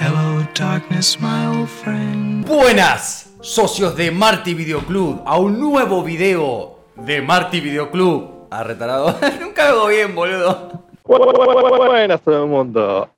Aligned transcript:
Hello, 0.00 0.42
darkness, 0.54 1.20
my 1.20 1.46
old 1.46 1.68
friend. 1.68 2.46
Buenas, 2.46 3.34
socios 3.42 3.94
de 3.94 4.10
Marty 4.10 4.54
Video 4.54 4.80
Club, 4.80 5.22
a 5.26 5.38
un 5.38 5.60
nuevo 5.60 6.02
video 6.02 6.86
de 6.96 7.20
Marty 7.20 7.60
Video 7.60 7.90
Club. 7.90 8.48
Ah, 8.50 8.64
retarado. 8.64 9.14
Nunca 9.40 9.68
hago 9.68 9.88
bien, 9.88 10.14
boludo. 10.14 10.86
Buenas 11.04 12.22
todo 12.22 12.44
el 12.44 12.48
mundo. 12.48 13.10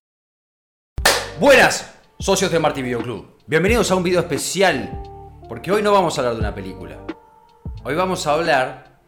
Buenas, 1.38 1.94
socios 2.18 2.50
de 2.50 2.58
Marty 2.58 2.82
Video 2.82 3.00
Club. 3.00 3.38
Bienvenidos 3.46 3.88
a 3.92 3.94
un 3.94 4.02
video 4.02 4.18
especial, 4.18 5.02
porque 5.48 5.70
hoy 5.70 5.82
no 5.84 5.92
vamos 5.92 6.18
a 6.18 6.22
hablar 6.22 6.34
de 6.34 6.40
una 6.40 6.52
película. 6.52 6.98
Hoy 7.84 7.94
vamos 7.94 8.26
a 8.26 8.32
hablar 8.32 8.98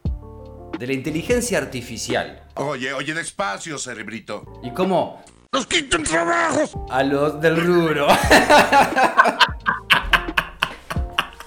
de 0.78 0.86
la 0.86 0.92
inteligencia 0.92 1.58
artificial 1.58 2.44
Oye, 2.56 2.92
oye, 2.92 3.14
despacio, 3.14 3.78
cerebrito. 3.78 4.60
y 4.62 4.70
cómo 4.70 5.24
¡Nos 5.54 5.66
quitan 5.68 6.02
trabajos! 6.02 6.76
a 6.90 7.04
los 7.04 7.40
del 7.40 7.64
rubro. 7.64 8.08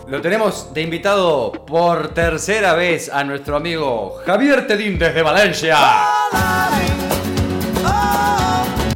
Lo 0.07 0.21
tenemos 0.21 0.73
de 0.73 0.83
invitado 0.83 1.51
por 1.51 2.13
tercera 2.13 2.73
vez 2.73 3.11
a 3.11 3.25
nuestro 3.25 3.57
amigo 3.57 4.21
Javier 4.25 4.65
Tedín 4.65 4.97
desde 4.97 5.21
Valencia. 5.21 5.77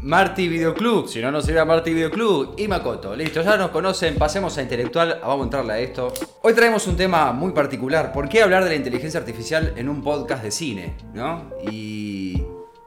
Marty 0.01 0.47
Videoclub, 0.47 1.09
si 1.09 1.19
no, 1.19 1.29
no 1.29 1.41
sería 1.41 1.65
Marty 1.65 1.93
Videoclub 1.93 2.55
y 2.57 2.69
Makoto. 2.69 3.13
Listo, 3.13 3.41
ya 3.41 3.57
nos 3.57 3.71
conocen, 3.71 4.15
pasemos 4.15 4.57
a 4.57 4.61
intelectual, 4.61 5.19
vamos 5.21 5.41
a 5.41 5.43
entrarle 5.43 5.73
a 5.73 5.79
esto. 5.79 6.13
Hoy 6.41 6.53
traemos 6.53 6.87
un 6.87 6.95
tema 6.95 7.33
muy 7.33 7.51
particular. 7.51 8.13
¿Por 8.13 8.29
qué 8.29 8.43
hablar 8.43 8.63
de 8.63 8.69
la 8.69 8.77
inteligencia 8.77 9.19
artificial 9.19 9.73
en 9.75 9.89
un 9.89 10.01
podcast 10.01 10.41
de 10.41 10.51
cine? 10.51 10.95
¿No? 11.13 11.51
Y 11.69 12.41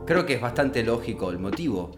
creo 0.07 0.25
que 0.25 0.33
es 0.33 0.41
bastante 0.41 0.83
lógico 0.83 1.29
el 1.29 1.39
motivo. 1.39 1.91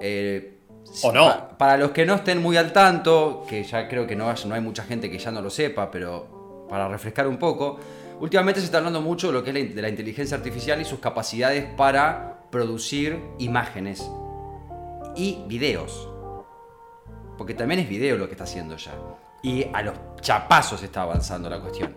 Eh, 0.00 0.58
¿O 1.02 1.12
no? 1.12 1.26
pa- 1.26 1.58
para 1.58 1.76
los 1.76 1.90
que 1.90 2.06
no 2.06 2.14
estén 2.14 2.40
muy 2.42 2.56
al 2.56 2.72
tanto, 2.72 3.44
que 3.48 3.62
ya 3.64 3.88
creo 3.88 4.06
que 4.06 4.14
no, 4.16 4.28
hay- 4.30 4.36
no 4.46 4.54
hay 4.54 4.60
mucha 4.60 4.84
gente 4.84 5.10
que 5.10 5.18
ya 5.18 5.30
no 5.30 5.40
lo 5.42 5.50
sepa, 5.50 5.90
pero 5.90 6.66
para 6.68 6.88
refrescar 6.88 7.26
un 7.26 7.38
poco, 7.38 7.78
últimamente 8.20 8.60
se 8.60 8.66
está 8.66 8.78
hablando 8.78 9.00
mucho 9.00 9.28
de 9.28 9.32
lo 9.32 9.42
que 9.44 9.50
es 9.50 9.54
la, 9.68 9.74
de 9.74 9.82
la 9.82 9.88
inteligencia 9.88 10.36
artificial 10.36 10.80
y 10.80 10.84
sus 10.84 10.98
capacidades 11.00 11.64
para 11.76 12.40
producir 12.50 13.20
imágenes 13.38 14.08
y 15.16 15.42
videos. 15.46 16.08
Porque 17.38 17.54
también 17.54 17.80
es 17.80 17.88
video 17.88 18.16
lo 18.16 18.26
que 18.26 18.32
está 18.32 18.44
haciendo 18.44 18.76
ya. 18.76 18.92
Y 19.42 19.64
a 19.72 19.82
los 19.82 19.94
chapazos 20.20 20.82
está 20.82 21.02
avanzando 21.02 21.50
la 21.50 21.60
cuestión. 21.60 21.94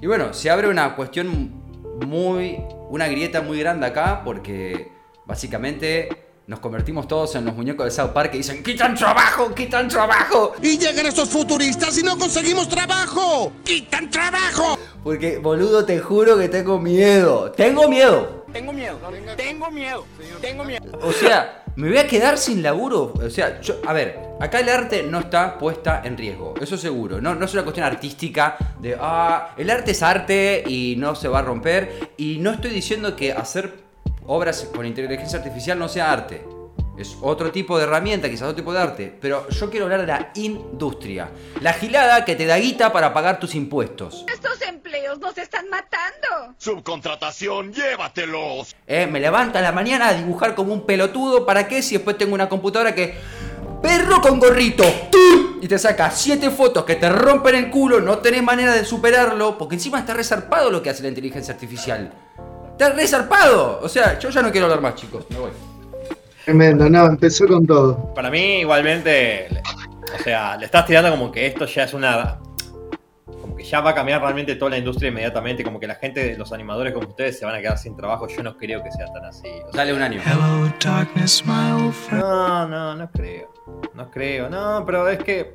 Y 0.00 0.06
bueno, 0.06 0.32
se 0.34 0.50
abre 0.50 0.68
una 0.68 0.94
cuestión 0.96 1.62
muy. 2.06 2.58
una 2.90 3.06
grieta 3.08 3.40
muy 3.42 3.58
grande 3.60 3.86
acá 3.86 4.22
porque 4.24 4.90
básicamente 5.24 6.08
nos 6.46 6.60
convertimos 6.60 7.06
todos 7.06 7.34
en 7.36 7.44
los 7.44 7.54
muñecos 7.54 7.84
de 7.84 7.90
South 7.90 8.10
Park 8.10 8.32
que 8.32 8.38
dicen: 8.38 8.62
¡Quitan 8.62 8.94
trabajo! 8.94 9.54
¡Quitan 9.54 9.88
trabajo! 9.88 10.52
Y 10.62 10.78
llegan 10.78 11.06
estos 11.06 11.28
futuristas 11.28 11.96
y 11.98 12.02
no 12.02 12.18
conseguimos 12.18 12.68
trabajo. 12.68 13.52
¡Quitan 13.64 14.10
trabajo! 14.10 14.78
Porque, 15.02 15.38
boludo, 15.38 15.84
te 15.84 15.98
juro 15.98 16.38
que 16.38 16.48
tengo 16.48 16.78
miedo. 16.78 17.52
¡Tengo 17.52 17.88
miedo! 17.88 18.42
Tengo 18.52 18.72
miedo, 18.72 18.98
tengo 19.34 19.70
miedo, 19.70 20.04
tengo 20.42 20.64
miedo. 20.64 20.84
O 21.00 21.10
sea, 21.10 21.64
me 21.74 21.88
voy 21.88 21.96
a 21.96 22.06
quedar 22.06 22.36
sin 22.36 22.62
laburo. 22.62 23.14
O 23.14 23.30
sea, 23.30 23.62
yo, 23.62 23.80
a 23.86 23.94
ver, 23.94 24.20
acá 24.40 24.60
el 24.60 24.68
arte 24.68 25.04
no 25.04 25.20
está 25.20 25.56
puesta 25.56 26.02
en 26.04 26.18
riesgo, 26.18 26.54
eso 26.60 26.76
seguro. 26.76 27.18
No, 27.18 27.34
no 27.34 27.46
es 27.46 27.54
una 27.54 27.62
cuestión 27.62 27.86
artística 27.86 28.58
de, 28.78 28.94
ah, 29.00 29.54
el 29.56 29.70
arte 29.70 29.92
es 29.92 30.02
arte 30.02 30.64
y 30.66 30.96
no 30.98 31.14
se 31.14 31.28
va 31.28 31.38
a 31.38 31.42
romper. 31.42 32.10
Y 32.18 32.38
no 32.40 32.50
estoy 32.50 32.72
diciendo 32.72 33.16
que 33.16 33.32
hacer 33.32 33.81
obras 34.26 34.68
con 34.74 34.86
inteligencia 34.86 35.38
artificial 35.38 35.78
no 35.78 35.88
sea 35.88 36.12
arte. 36.12 36.44
Es 36.96 37.16
otro 37.22 37.50
tipo 37.50 37.78
de 37.78 37.84
herramienta, 37.84 38.28
quizás 38.28 38.42
otro 38.42 38.56
tipo 38.56 38.72
de 38.72 38.80
arte. 38.80 39.18
Pero 39.20 39.48
yo 39.48 39.70
quiero 39.70 39.86
hablar 39.86 40.02
de 40.02 40.06
la 40.06 40.30
industria. 40.34 41.30
La 41.60 41.72
gilada 41.72 42.24
que 42.24 42.36
te 42.36 42.44
da 42.44 42.58
guita 42.58 42.92
para 42.92 43.14
pagar 43.14 43.40
tus 43.40 43.54
impuestos. 43.54 44.26
Estos 44.32 44.60
empleos 44.62 45.18
nos 45.18 45.36
están 45.38 45.68
matando. 45.70 46.54
Subcontratación, 46.58 47.72
llévatelos. 47.72 48.76
Eh, 48.86 49.06
me 49.06 49.20
levanta 49.20 49.60
a 49.60 49.62
la 49.62 49.72
mañana 49.72 50.08
a 50.08 50.14
dibujar 50.14 50.54
como 50.54 50.74
un 50.74 50.84
pelotudo. 50.84 51.46
¿Para 51.46 51.66
qué? 51.66 51.80
Si 51.82 51.94
después 51.94 52.18
tengo 52.18 52.34
una 52.34 52.48
computadora 52.48 52.94
que. 52.94 53.14
Perro 53.82 54.20
con 54.20 54.38
gorrito. 54.38 54.84
¡Tum! 55.10 55.60
Y 55.60 55.66
te 55.66 55.78
saca 55.78 56.10
siete 56.10 56.50
fotos 56.50 56.84
que 56.84 56.94
te 56.96 57.08
rompen 57.08 57.54
el 57.54 57.70
culo. 57.70 58.00
No 58.00 58.18
tenés 58.18 58.42
manera 58.42 58.74
de 58.74 58.84
superarlo. 58.84 59.56
Porque 59.56 59.76
encima 59.76 59.98
está 59.98 60.12
resarpado 60.12 60.70
lo 60.70 60.82
que 60.82 60.90
hace 60.90 61.02
la 61.02 61.08
inteligencia 61.08 61.54
artificial. 61.54 62.12
Está 62.72 62.90
resarpado. 62.90 63.80
O 63.82 63.88
sea, 63.88 64.18
yo 64.18 64.30
ya 64.30 64.42
no 64.42 64.50
quiero 64.50 64.66
hablar 64.66 64.80
más, 64.80 64.94
chicos. 64.96 65.24
Me 65.30 65.38
voy. 65.38 65.50
Tremendo, 66.44 66.88
no, 66.90 67.06
empezó 67.06 67.46
con 67.46 67.66
todo. 67.66 68.12
Para 68.14 68.28
mí, 68.30 68.60
igualmente, 68.60 69.46
le- 69.50 69.62
o 70.18 70.22
sea, 70.24 70.56
le 70.56 70.64
estás 70.66 70.84
tirando 70.86 71.10
como 71.10 71.30
que 71.30 71.46
esto 71.46 71.64
ya 71.66 71.84
es 71.84 71.94
una. 71.94 72.38
Como 73.40 73.54
que 73.54 73.62
ya 73.64 73.80
va 73.80 73.90
a 73.90 73.94
cambiar 73.94 74.20
realmente 74.20 74.56
toda 74.56 74.72
la 74.72 74.78
industria 74.78 75.10
inmediatamente. 75.10 75.62
Como 75.62 75.78
que 75.78 75.86
la 75.86 75.94
gente, 75.94 76.36
los 76.36 76.52
animadores 76.52 76.92
como 76.92 77.08
ustedes, 77.08 77.38
se 77.38 77.44
van 77.46 77.54
a 77.54 77.60
quedar 77.60 77.78
sin 77.78 77.96
trabajo. 77.96 78.26
Yo 78.26 78.42
no 78.42 78.56
creo 78.56 78.82
que 78.82 78.90
sea 78.90 79.06
tan 79.12 79.24
así. 79.24 79.46
o 79.48 79.70
sea, 79.70 79.70
Dale 79.72 79.94
un 79.94 80.02
año. 80.02 80.20
Hello, 80.24 80.72
darkness, 80.84 81.44
my 81.46 81.72
old 81.80 81.92
friend. 81.94 82.24
No, 82.24 82.66
no, 82.68 82.94
no 82.96 83.10
creo. 83.12 83.52
No 83.94 84.10
creo. 84.10 84.50
No, 84.50 84.82
pero 84.84 85.08
es 85.08 85.18
que. 85.22 85.54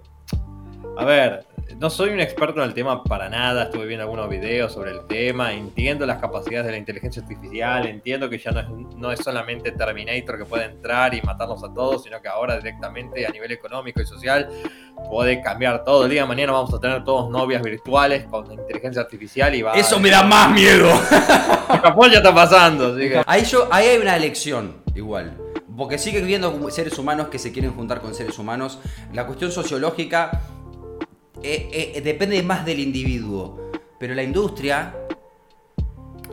A 0.97 1.03
ver, 1.03 1.45
no 1.75 1.89
soy 1.89 2.09
un 2.09 2.19
experto 2.19 2.61
en 2.61 2.69
el 2.69 2.73
tema 2.73 3.03
para 3.03 3.29
nada. 3.29 3.63
Estuve 3.63 3.85
viendo 3.85 4.03
algunos 4.03 4.29
videos 4.29 4.73
sobre 4.73 4.91
el 4.91 5.05
tema. 5.07 5.53
Entiendo 5.53 6.05
las 6.05 6.19
capacidades 6.19 6.65
de 6.65 6.71
la 6.71 6.77
inteligencia 6.77 7.21
artificial. 7.21 7.85
Entiendo 7.85 8.29
que 8.29 8.37
ya 8.37 8.51
no 8.51 8.59
es, 8.59 8.67
no 8.95 9.11
es 9.11 9.19
solamente 9.19 9.71
Terminator 9.71 10.37
que 10.37 10.45
puede 10.45 10.65
entrar 10.65 11.13
y 11.13 11.21
matarnos 11.21 11.63
a 11.63 11.73
todos, 11.73 12.03
sino 12.03 12.21
que 12.21 12.27
ahora 12.27 12.57
directamente 12.57 13.25
a 13.25 13.29
nivel 13.29 13.51
económico 13.51 14.01
y 14.01 14.05
social 14.05 14.49
puede 15.09 15.41
cambiar 15.41 15.83
todo. 15.83 16.05
El 16.05 16.11
día 16.11 16.21
de 16.21 16.27
mañana 16.27 16.53
vamos 16.53 16.73
a 16.73 16.79
tener 16.79 17.03
todos 17.03 17.29
novias 17.29 17.61
virtuales 17.61 18.25
con 18.25 18.51
inteligencia 18.51 19.01
artificial 19.01 19.53
y 19.53 19.61
va. 19.61 19.73
Eso 19.73 19.99
me 19.99 20.09
da 20.09 20.23
más 20.23 20.51
miedo. 20.51 20.89
Capaz 21.67 22.09
ya 22.09 22.17
está 22.17 22.33
pasando. 22.33 22.93
Así 22.93 23.09
que. 23.09 23.21
Ahí, 23.25 23.43
yo, 23.43 23.67
ahí 23.71 23.87
hay 23.87 23.97
una 23.97 24.15
elección, 24.15 24.77
igual. 24.95 25.37
Porque 25.77 25.99
sigue 25.99 26.21
viendo 26.21 26.71
seres 26.71 26.97
humanos 26.97 27.27
que 27.27 27.37
se 27.37 27.51
quieren 27.51 27.71
juntar 27.75 28.01
con 28.01 28.15
seres 28.15 28.39
humanos. 28.39 28.79
La 29.13 29.27
cuestión 29.27 29.51
sociológica 29.51 30.41
eh, 31.43 31.93
eh, 31.95 32.01
depende 32.01 32.41
más 32.43 32.65
del 32.65 32.79
individuo. 32.79 33.71
Pero 33.99 34.13
la 34.13 34.23
industria, 34.23 34.95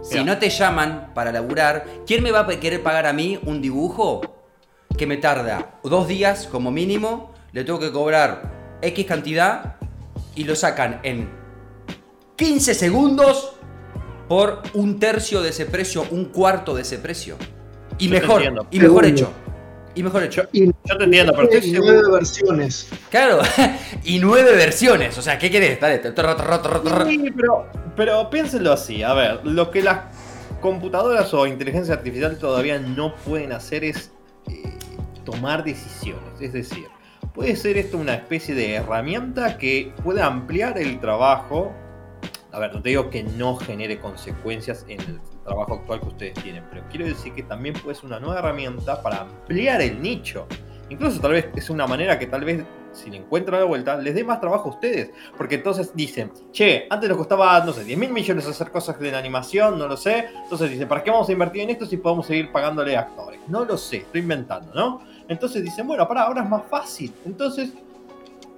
si 0.02 0.22
no 0.22 0.38
te 0.38 0.50
llaman 0.50 1.12
para 1.14 1.32
laburar, 1.32 1.86
¿quién 2.06 2.22
me 2.22 2.30
va 2.30 2.40
a 2.40 2.60
querer 2.60 2.82
pagar 2.82 3.06
a 3.06 3.12
mí 3.12 3.38
un 3.44 3.62
dibujo 3.62 4.20
que 4.96 5.06
me 5.06 5.16
tarda 5.16 5.80
dos 5.82 6.08
días 6.08 6.46
como 6.46 6.70
mínimo? 6.70 7.32
Le 7.52 7.64
tengo 7.64 7.78
que 7.78 7.90
cobrar 7.90 8.78
X 8.82 9.06
cantidad 9.06 9.76
y 10.34 10.44
lo 10.44 10.56
sacan 10.56 11.00
en 11.04 11.30
15 12.36 12.74
segundos 12.74 13.54
por 14.28 14.62
un 14.74 14.98
tercio 14.98 15.42
de 15.42 15.50
ese 15.50 15.66
precio, 15.66 16.04
un 16.10 16.26
cuarto 16.26 16.74
de 16.74 16.82
ese 16.82 16.98
precio. 16.98 17.36
Y 17.98 18.08
Yo 18.08 18.12
mejor, 18.12 18.66
y 18.70 18.80
mejor 18.80 19.04
hecho. 19.06 19.32
Y 19.94 20.02
mejor 20.02 20.24
hecho. 20.24 20.48
Y 20.52 20.66
Yo 20.66 20.96
te 20.98 21.04
entiendo, 21.04 21.32
pero 21.32 21.44
estoy 21.48 21.70
y 21.70 21.72
seguro. 21.74 21.92
nueve 21.92 22.10
versiones. 22.12 22.88
Claro, 23.10 23.40
y 24.04 24.18
nueve 24.18 24.52
versiones. 24.56 25.16
O 25.18 25.22
sea, 25.22 25.38
¿qué 25.38 25.50
querés? 25.50 25.80
Dale. 25.80 26.02
Sí, 27.06 27.32
pero, 27.36 27.66
pero 27.96 28.30
piénsenlo 28.30 28.72
así, 28.72 29.02
a 29.02 29.14
ver, 29.14 29.40
lo 29.44 29.70
que 29.70 29.82
las 29.82 30.00
computadoras 30.60 31.32
o 31.34 31.46
inteligencia 31.46 31.94
artificial 31.94 32.38
todavía 32.38 32.78
no 32.78 33.14
pueden 33.16 33.52
hacer 33.52 33.84
es 33.84 34.10
eh, 34.48 34.72
tomar 35.24 35.62
decisiones, 35.62 36.40
es 36.40 36.54
decir, 36.54 36.86
puede 37.34 37.54
ser 37.54 37.76
esto 37.76 37.98
una 37.98 38.14
especie 38.14 38.54
de 38.54 38.74
herramienta 38.76 39.58
que 39.58 39.92
pueda 40.02 40.26
ampliar 40.26 40.78
el 40.78 41.00
trabajo, 41.00 41.72
a 42.50 42.58
ver, 42.58 42.72
no 42.72 42.80
te 42.80 42.88
digo 42.88 43.10
que 43.10 43.24
no 43.24 43.56
genere 43.56 44.00
consecuencias 44.00 44.86
en 44.88 45.00
el 45.02 45.20
trabajo 45.44 45.74
actual 45.74 46.00
que 46.00 46.08
ustedes 46.08 46.34
tienen, 46.42 46.64
pero 46.70 46.82
quiero 46.90 47.06
decir 47.06 47.32
que 47.34 47.42
también 47.42 47.74
puede 47.74 47.94
ser 47.94 48.06
una 48.06 48.20
nueva 48.20 48.38
herramienta 48.38 49.02
para 49.02 49.22
ampliar 49.22 49.80
el 49.80 50.00
nicho. 50.00 50.46
Incluso 50.88 51.20
tal 51.20 51.32
vez 51.32 51.48
es 51.54 51.70
una 51.70 51.86
manera 51.86 52.18
que 52.18 52.26
tal 52.26 52.44
vez 52.44 52.64
si 52.94 53.10
le 53.10 53.18
encuentran 53.18 53.60
la 53.60 53.66
vuelta, 53.66 53.96
les 53.96 54.14
dé 54.14 54.24
más 54.24 54.40
trabajo 54.40 54.70
a 54.70 54.72
ustedes. 54.72 55.10
Porque 55.36 55.56
entonces 55.56 55.94
dicen, 55.94 56.32
che, 56.52 56.86
antes 56.88 57.08
nos 57.08 57.18
costaba, 57.18 57.64
no 57.64 57.72
sé, 57.72 57.84
10 57.84 57.98
mil 57.98 58.10
millones 58.10 58.46
hacer 58.46 58.70
cosas 58.70 58.98
de 58.98 59.14
animación, 59.14 59.78
no 59.78 59.88
lo 59.88 59.96
sé. 59.96 60.28
Entonces 60.42 60.70
dicen, 60.70 60.88
¿para 60.88 61.02
qué 61.02 61.10
vamos 61.10 61.28
a 61.28 61.32
invertir 61.32 61.62
en 61.62 61.70
esto 61.70 61.86
si 61.86 61.96
podemos 61.96 62.26
seguir 62.26 62.52
pagándole 62.52 62.96
a 62.96 63.00
actores? 63.00 63.40
No 63.48 63.64
lo 63.64 63.76
sé, 63.76 63.98
estoy 63.98 64.20
inventando, 64.20 64.72
¿no? 64.74 65.00
Entonces 65.28 65.62
dicen, 65.62 65.86
bueno, 65.86 66.06
para, 66.06 66.22
ahora 66.22 66.42
es 66.42 66.48
más 66.48 66.62
fácil. 66.70 67.12
Entonces 67.24 67.72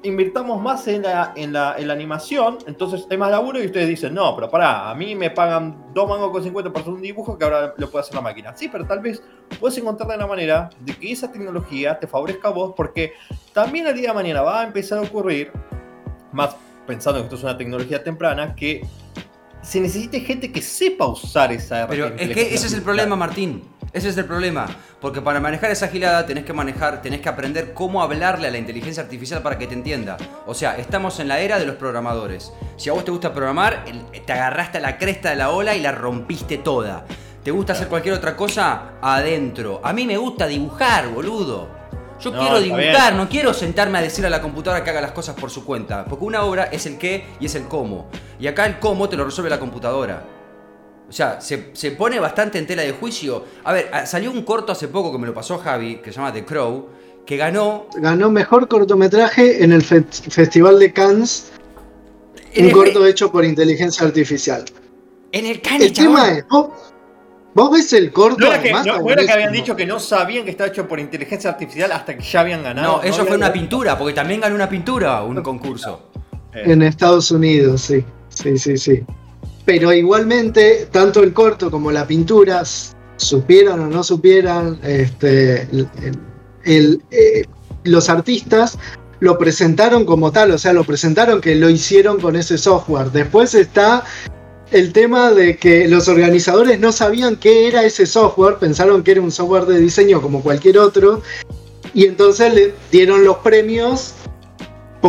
invirtamos 0.07 0.61
más 0.63 0.87
en 0.89 1.03
la, 1.03 1.33
en 1.37 1.53
la, 1.53 1.75
en 1.79 1.89
la 1.89 1.95
animación, 1.95 2.59
entonces 2.67 3.07
hay 3.11 3.17
más 3.17 3.31
laburo 3.31 3.61
y 3.63 3.67
ustedes 3.67 3.89
dicen, 3.89 4.15
no, 4.15 4.35
pero 4.35 4.49
pará, 4.49 4.91
a 4.91 4.95
mí 4.95 5.15
me 5.15 5.31
pagan 5.31 5.93
2 5.93 6.09
mangos 6.09 6.31
con 6.31 6.43
50 6.43 6.73
por 6.73 6.83
hacer 6.83 6.93
un 6.93 7.03
dibujo 7.03 7.37
que 7.37 7.45
ahora 7.45 7.75
lo 7.77 7.91
puede 7.91 8.03
hacer 8.03 8.15
la 8.15 8.21
máquina. 8.21 8.57
Sí, 8.57 8.69
pero 8.69 8.87
tal 8.87 9.01
vez 9.01 9.23
puedes 9.61 9.77
encontrar 9.79 10.19
la 10.19 10.27
manera 10.27 10.71
de 10.81 10.95
que 10.95 11.13
esa 11.13 11.31
tecnología 11.31 11.99
te 11.99 12.07
favorezca 12.07 12.49
a 12.49 12.51
vos, 12.53 12.75
porque 12.77 13.15
también 13.53 13.87
el 13.87 13.95
día 13.95 14.09
de 14.09 14.15
mañana 14.15 14.43
va 14.43 14.61
a 14.61 14.65
empezar 14.65 14.99
a 14.99 15.03
ocurrir, 15.03 15.51
más 16.33 16.57
pensando 16.87 17.21
que 17.21 17.25
esto 17.25 17.37
es 17.37 17.43
una 17.43 17.59
tecnología 17.59 18.03
temprana, 18.03 18.55
que 18.55 18.87
se 19.63 19.81
necesite 19.81 20.21
gente 20.21 20.53
que 20.53 20.63
sepa 20.63 21.07
usar 21.07 21.53
esa 21.53 21.87
Pero 21.89 22.07
herramienta 22.07 22.41
es 22.41 22.49
que 22.49 22.55
ese 22.55 22.67
es 22.69 22.73
el 22.73 22.83
problema, 22.83 23.17
Martín. 23.17 23.63
Ese 23.97 24.11
es 24.11 24.19
el 24.19 24.27
problema. 24.27 24.67
Porque 25.01 25.23
para 25.23 25.41
manejar 25.41 25.71
esa 25.71 25.89
gilada 25.89 26.27
tenés 26.27 26.45
que 26.45 26.53
manejar, 26.53 27.01
tenés 27.01 27.23
que 27.23 27.31
aprender 27.31 27.73
cómo 27.73 28.03
hablarle 28.03 28.47
a 28.47 28.51
la 28.51 28.59
inteligencia 28.59 29.03
artificial 29.03 29.41
para 29.41 29.57
que 29.57 29.67
te 29.67 29.73
entienda. 29.73 30.19
O 30.47 30.53
sea, 30.53 30.77
estamos 30.77 31.19
en 31.19 31.29
la 31.29 31.41
era 31.41 31.59
de 31.59 31.65
los 31.65 31.77
programadores. 31.77 32.53
Si 32.77 32.91
a 32.91 32.93
vos 32.93 33.07
te 33.07 33.11
gusta 33.11 33.33
programar, 33.33 33.87
te 34.27 34.33
agarraste 34.35 34.77
a 34.77 34.81
la 34.83 34.99
cresta 34.99 35.31
de 35.31 35.37
la 35.37 35.49
ola 35.49 35.75
y 35.75 35.81
la 35.81 35.93
rompiste 35.93 36.59
toda. 36.59 37.07
¿Te 37.43 37.51
gusta 37.51 37.73
hacer 37.73 37.89
cualquier 37.89 38.13
otra 38.13 38.37
cosa? 38.37 38.99
Adentro. 39.01 39.81
A 39.83 39.95
mí 39.95 40.05
me 40.05 40.19
gusta 40.19 40.47
dibujar, 40.47 41.09
boludo. 41.09 41.71
Yo 42.21 42.33
No, 42.33 42.39
quiero 42.39 42.61
dibujar, 42.61 43.15
no 43.15 43.31
quiero 43.31 43.55
sentarme 43.55 43.97
a 43.97 44.03
decirle 44.03 44.27
a 44.27 44.31
la 44.31 44.43
computadora 44.43 44.85
que 44.85 44.91
haga 44.91 45.01
las 45.01 45.13
cosas 45.13 45.37
por 45.37 45.51
su 45.51 45.65
cuenta. 45.65 46.05
Porque 46.05 46.27
una 46.27 46.43
obra 46.43 46.65
es 46.65 46.85
el 46.85 46.99
qué 46.99 47.25
y 47.41 47.47
es 47.47 47.55
el 47.55 47.67
cómo. 47.67 48.11
Y 48.39 48.47
acá 48.47 48.67
el 48.67 48.79
cómo 48.79 49.09
te 49.09 49.17
lo 49.17 49.25
resuelve 49.25 49.49
la 49.49 49.59
computadora. 49.59 50.36
O 51.09 51.13
sea, 51.13 51.41
se, 51.41 51.71
se 51.73 51.93
pone 51.93 52.19
bastante 52.19 52.59
en 52.59 52.67
tela 52.67 52.83
de 52.83 52.93
juicio. 52.93 53.45
A 53.65 53.73
ver, 53.73 53.91
salió 54.07 54.31
un 54.31 54.43
corto 54.43 54.73
hace 54.73 54.89
poco 54.89 55.13
que 55.13 55.19
me 55.19 55.27
lo 55.27 55.33
pasó 55.35 55.59
Javi, 55.59 55.97
que 55.97 56.11
se 56.11 56.17
llama 56.17 56.33
The 56.33 56.45
Crow, 56.45 56.89
que 57.25 57.37
ganó. 57.37 57.87
Ganó 57.97 58.31
mejor 58.31 58.67
cortometraje 58.69 59.63
en 59.63 59.73
el 59.73 59.83
fe- 59.83 60.05
Festival 60.11 60.79
de 60.81 60.93
Cannes, 60.93 61.53
un 62.59 62.71
corto 62.71 63.07
hecho 63.07 63.31
por 63.31 63.45
inteligencia 63.45 64.07
artificial. 64.07 64.65
en 65.33 65.47
el 65.47 65.61
Cannes, 65.61 65.89
El 65.89 65.93
tema 65.93 66.31
es, 66.33 66.47
¿vos, 66.49 66.69
vos 67.55 67.71
ves 67.71 67.93
el 67.93 68.11
corto? 68.11 68.39
¿No 68.41 68.47
era, 68.47 68.61
que, 68.61 68.69
además, 68.71 68.87
no- 68.87 69.01
no 69.03 69.11
era 69.11 69.25
que 69.27 69.33
habían 69.33 69.53
dicho 69.53 69.77
que 69.77 69.87
no 69.87 70.01
sabían 70.01 70.45
que 70.45 70.51
estaba 70.51 70.69
hecho 70.71 70.89
por 70.89 70.99
inteligencia 70.99 71.51
artificial 71.51 71.93
hasta 71.93 72.17
que 72.17 72.25
ya 72.25 72.41
habían 72.41 72.63
ganado? 72.65 72.97
No, 72.97 73.03
eso 73.03 73.25
fue 73.27 73.37
una 73.37 73.53
pintura, 73.53 73.97
porque 73.99 74.15
también 74.15 74.41
ganó 74.41 74.55
una 74.57 74.69
pintura, 74.69 75.23
un 75.23 75.41
concurso. 75.43 76.11
En 76.53 76.83
Estados 76.83 77.31
Unidos, 77.31 77.83
sí. 77.83 78.05
Sí, 78.29 78.59
sí, 78.59 78.77
sí. 78.77 79.05
Pero 79.67 79.93
igualmente, 79.93 80.89
tanto 80.91 81.23
el 81.23 81.35
corto 81.35 81.71
como 81.71 81.93
la 81.93 82.07
pintura, 82.07 82.63
supieran 83.17 83.81
o 83.81 83.87
no 83.89 84.03
supieran, 84.03 84.79
este, 84.83 85.69
eh, 86.65 87.45
los 87.85 88.09
artistas 88.09 88.79
lo 89.21 89.39
presentaron 89.39 90.05
como 90.05 90.31
tal, 90.31 90.53
o 90.53 90.59
sea, 90.59 90.73
lo 90.73 90.85
presentaron 90.85 91.41
que 91.41 91.55
lo 91.55 91.69
hicieron 91.69 92.21
con 92.21 92.37
ese 92.37 92.59
software. 92.59 93.11
Después 93.11 93.55
está 93.55 94.05
el 94.71 94.93
tema 94.93 95.33
de 95.33 95.57
que 95.57 95.89
los 95.89 96.09
organizadores 96.09 96.79
no 96.79 96.93
sabían 96.93 97.37
qué 97.37 97.69
era 97.69 97.85
ese 97.85 98.07
software, 98.07 98.57
pensaron 98.59 99.03
que 99.03 99.13
era 99.13 99.21
un 99.21 99.33
software 99.33 99.67
de 99.67 99.79
diseño 99.79 100.21
como 100.21 100.43
cualquier 100.43 100.79
otro, 100.79 101.23
y 101.95 102.05
entonces 102.05 102.53
le 102.53 102.75
dieron 102.93 103.25
los 103.25 103.39
premios 103.39 104.15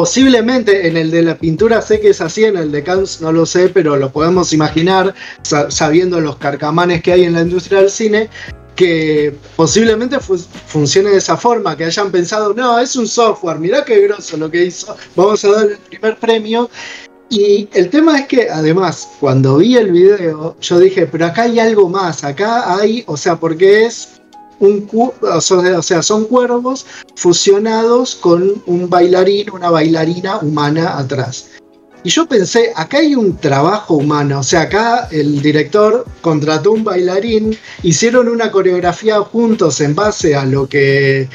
Posiblemente 0.01 0.87
en 0.87 0.95
el 0.95 1.09
de 1.09 1.23
la 1.23 1.39
pintura 1.39 1.81
sé 1.81 1.99
que 1.99 2.09
es 2.09 2.21
así, 2.21 2.43
en 2.45 2.55
el 2.55 2.71
de 2.71 2.83
Cannes 2.83 3.19
no 3.19 3.31
lo 3.31 3.47
sé, 3.47 3.69
pero 3.69 3.97
lo 3.97 4.11
podemos 4.11 4.53
imaginar 4.53 5.15
sa- 5.41 5.71
sabiendo 5.71 6.21
los 6.21 6.35
carcamanes 6.35 7.01
que 7.01 7.13
hay 7.13 7.23
en 7.23 7.33
la 7.33 7.41
industria 7.41 7.79
del 7.79 7.89
cine, 7.89 8.29
que 8.75 9.33
posiblemente 9.55 10.19
fu- 10.19 10.37
funcione 10.67 11.09
de 11.09 11.17
esa 11.17 11.35
forma, 11.35 11.75
que 11.75 11.85
hayan 11.85 12.11
pensado, 12.11 12.53
no, 12.53 12.77
es 12.77 12.95
un 12.95 13.07
software, 13.07 13.57
mirá 13.57 13.83
qué 13.83 14.01
grosso 14.01 14.37
lo 14.37 14.51
que 14.51 14.65
hizo, 14.65 14.95
vamos 15.15 15.43
a 15.45 15.51
dar 15.51 15.65
el 15.65 15.77
primer 15.77 16.15
premio. 16.19 16.69
Y 17.31 17.67
el 17.73 17.89
tema 17.89 18.19
es 18.19 18.27
que 18.27 18.51
además, 18.51 19.09
cuando 19.19 19.57
vi 19.57 19.77
el 19.77 19.91
video, 19.91 20.55
yo 20.61 20.77
dije, 20.79 21.07
pero 21.07 21.25
acá 21.25 21.41
hay 21.41 21.57
algo 21.59 21.89
más, 21.89 22.23
acá 22.23 22.77
hay, 22.77 23.03
o 23.07 23.17
sea, 23.17 23.35
porque 23.37 23.87
es 23.87 24.16
un, 24.59 24.87
o 25.21 25.41
sea, 25.41 25.79
o 25.79 25.81
sea, 25.81 26.01
son 26.01 26.25
cuervos 26.25 26.85
fusionados 27.15 28.15
con 28.15 28.61
un 28.65 28.89
bailarín, 28.89 29.49
una 29.51 29.69
bailarina 29.69 30.37
humana 30.39 30.97
atrás. 30.97 31.49
Y 32.03 32.09
yo 32.09 32.25
pensé, 32.27 32.71
acá 32.75 32.99
hay 32.99 33.15
un 33.15 33.35
trabajo 33.37 33.95
humano, 33.95 34.39
o 34.39 34.43
sea, 34.43 34.61
acá 34.61 35.07
el 35.11 35.41
director 35.41 36.05
contrató 36.21 36.71
un 36.71 36.83
bailarín, 36.83 37.57
hicieron 37.83 38.29
una 38.29 38.49
coreografía 38.51 39.19
juntos 39.19 39.81
en 39.81 39.93
base 39.95 40.35
a 40.35 40.45
lo 40.45 40.67
que 40.69 41.27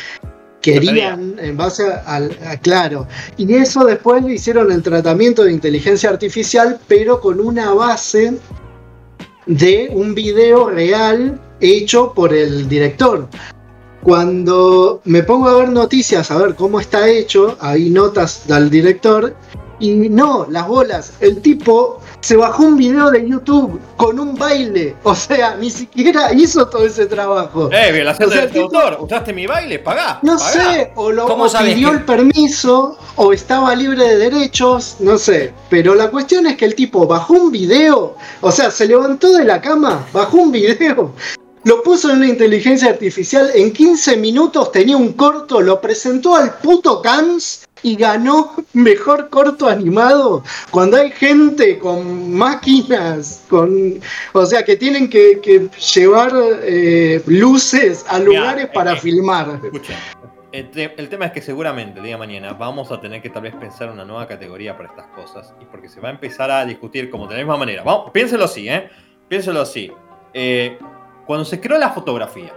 querían, 0.62 1.34
en 1.40 1.56
base 1.56 1.84
al, 2.06 2.38
a- 2.46 2.56
claro. 2.56 3.06
Y 3.36 3.52
eso 3.54 3.84
después 3.84 4.22
le 4.24 4.34
hicieron 4.34 4.70
el 4.72 4.82
tratamiento 4.82 5.42
de 5.44 5.52
inteligencia 5.52 6.08
artificial, 6.08 6.78
pero 6.86 7.20
con 7.20 7.40
una 7.40 7.74
base 7.74 8.38
de 9.46 9.90
un 9.92 10.14
video 10.14 10.70
real 10.70 11.38
hecho 11.62 12.12
por 12.12 12.34
el 12.34 12.68
director. 12.68 13.28
Cuando 14.02 15.00
me 15.04 15.22
pongo 15.22 15.48
a 15.48 15.54
ver 15.58 15.68
noticias, 15.68 16.30
a 16.30 16.38
ver 16.38 16.56
cómo 16.56 16.80
está 16.80 17.08
hecho, 17.08 17.56
hay 17.60 17.88
notas 17.88 18.48
del 18.48 18.68
director, 18.68 19.34
y 19.78 19.90
no, 20.08 20.46
las 20.48 20.66
bolas, 20.68 21.12
el 21.20 21.40
tipo 21.40 22.00
se 22.20 22.36
bajó 22.36 22.62
un 22.64 22.76
video 22.76 23.10
de 23.10 23.28
YouTube 23.28 23.80
con 23.96 24.18
un 24.18 24.34
baile, 24.36 24.96
o 25.04 25.14
sea, 25.14 25.56
ni 25.56 25.70
siquiera 25.70 26.32
hizo 26.32 26.66
todo 26.68 26.84
ese 26.84 27.06
trabajo. 27.06 27.68
Eh, 27.72 27.92
violación 27.92 28.28
O 28.28 28.32
sea, 28.32 28.40
de 28.42 28.46
el 28.46 28.52
tipo- 28.52 28.64
autor. 28.78 28.98
¿Usaste 29.04 29.32
mi 29.32 29.46
baile? 29.46 29.78
Pagá. 29.78 30.18
No 30.22 30.36
pagá. 30.36 30.50
sé, 30.72 30.92
o, 30.96 31.10
lo, 31.12 31.26
¿Cómo 31.26 31.44
o 31.44 31.52
pidió 31.52 31.90
que- 31.90 31.96
el 31.96 32.04
permiso, 32.04 32.96
o 33.16 33.32
estaba 33.32 33.74
libre 33.76 34.04
de 34.06 34.16
derechos, 34.30 34.96
no 35.00 35.16
sé. 35.16 35.52
Pero 35.70 35.94
la 35.94 36.10
cuestión 36.10 36.46
es 36.48 36.56
que 36.56 36.64
el 36.64 36.74
tipo 36.74 37.06
bajó 37.06 37.34
un 37.34 37.52
video, 37.52 38.16
o 38.40 38.50
sea, 38.52 38.70
se 38.70 38.86
levantó 38.86 39.32
de 39.32 39.44
la 39.44 39.60
cama, 39.60 40.06
bajó 40.12 40.38
un 40.38 40.52
video, 40.52 41.12
lo 41.64 41.82
puso 41.82 42.10
en 42.10 42.18
una 42.18 42.28
inteligencia 42.28 42.90
artificial, 42.90 43.50
en 43.54 43.72
15 43.72 44.16
minutos 44.16 44.72
tenía 44.72 44.96
un 44.96 45.12
corto, 45.12 45.60
lo 45.60 45.80
presentó 45.80 46.34
al 46.34 46.54
puto 46.58 47.00
Cannes 47.02 47.66
y 47.84 47.96
ganó 47.96 48.54
mejor 48.74 49.28
corto 49.28 49.68
animado. 49.68 50.42
Cuando 50.70 50.96
hay 50.96 51.10
gente 51.10 51.78
con 51.78 52.32
máquinas, 52.32 53.42
con, 53.48 54.00
o 54.32 54.46
sea, 54.46 54.64
que 54.64 54.76
tienen 54.76 55.08
que, 55.10 55.40
que 55.40 55.68
llevar 55.94 56.32
eh, 56.62 57.20
luces 57.26 58.04
a 58.08 58.18
lugares 58.18 58.68
para 58.72 58.92
eh, 58.92 58.96
filmar. 58.96 59.60
El, 60.52 60.70
te- 60.70 60.94
el 60.96 61.08
tema 61.08 61.26
es 61.26 61.32
que 61.32 61.40
seguramente 61.40 61.98
el 61.98 62.04
día 62.04 62.14
de 62.14 62.18
mañana 62.18 62.52
vamos 62.52 62.92
a 62.92 63.00
tener 63.00 63.22
que 63.22 63.30
tal 63.30 63.42
vez 63.42 63.54
pensar 63.54 63.90
una 63.90 64.04
nueva 64.04 64.26
categoría 64.28 64.76
para 64.76 64.88
estas 64.90 65.06
cosas. 65.08 65.54
Y 65.60 65.64
porque 65.64 65.88
se 65.88 66.00
va 66.00 66.08
a 66.08 66.12
empezar 66.12 66.50
a 66.50 66.64
discutir 66.66 67.08
como 67.10 67.26
de 67.26 67.34
la 67.34 67.38
misma 67.40 67.56
manera. 67.56 67.82
Vamos, 67.82 68.10
piénselo 68.12 68.44
así, 68.44 68.68
¿eh? 68.68 68.88
Piénselo 69.28 69.62
así. 69.62 69.90
Eh, 70.34 70.78
cuando 71.26 71.44
se 71.44 71.60
creó 71.60 71.78
la 71.78 71.90
fotografía, 71.90 72.52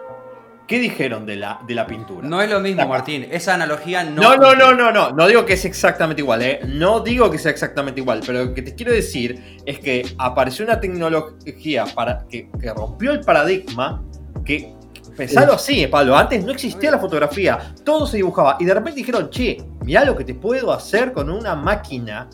¿qué 0.67 0.79
dijeron 0.79 1.25
de 1.25 1.35
la, 1.35 1.59
de 1.67 1.75
la 1.75 1.85
pintura? 1.85 2.27
No 2.27 2.41
es 2.41 2.49
lo 2.49 2.59
mismo, 2.59 2.87
Martín. 2.87 3.27
Esa 3.29 3.53
analogía 3.53 4.03
no. 4.03 4.21
No, 4.21 4.37
no, 4.37 4.55
no, 4.55 4.73
no, 4.73 4.91
no. 4.91 5.11
No 5.11 5.27
digo 5.27 5.45
que 5.45 5.53
es 5.53 5.65
exactamente 5.65 6.21
igual, 6.21 6.41
¿eh? 6.41 6.61
No 6.65 7.01
digo 7.01 7.29
que 7.29 7.37
sea 7.37 7.51
exactamente 7.51 8.01
igual, 8.01 8.21
pero 8.25 8.45
lo 8.45 8.53
que 8.53 8.61
te 8.61 8.73
quiero 8.73 8.91
decir 8.91 9.61
es 9.65 9.79
que 9.79 10.05
apareció 10.17 10.65
una 10.65 10.79
tecnología 10.79 11.85
para 11.93 12.25
que, 12.27 12.49
que 12.59 12.73
rompió 12.73 13.11
el 13.11 13.21
paradigma 13.21 14.03
que. 14.43 14.73
Pensalo 15.15 15.53
así, 15.53 15.81
eh, 15.81 15.87
Pablo. 15.87 16.17
Antes 16.17 16.43
no 16.43 16.51
existía 16.51 16.91
la 16.91 16.99
fotografía, 16.99 17.73
todo 17.85 18.05
se 18.05 18.17
dibujaba. 18.17 18.57
Y 18.59 18.65
de 18.65 18.73
repente 18.73 18.97
dijeron, 18.97 19.29
che, 19.29 19.63
mirá 19.85 20.03
lo 20.03 20.13
que 20.13 20.25
te 20.25 20.33
puedo 20.33 20.73
hacer 20.73 21.13
con 21.13 21.29
una 21.29 21.55
máquina. 21.55 22.29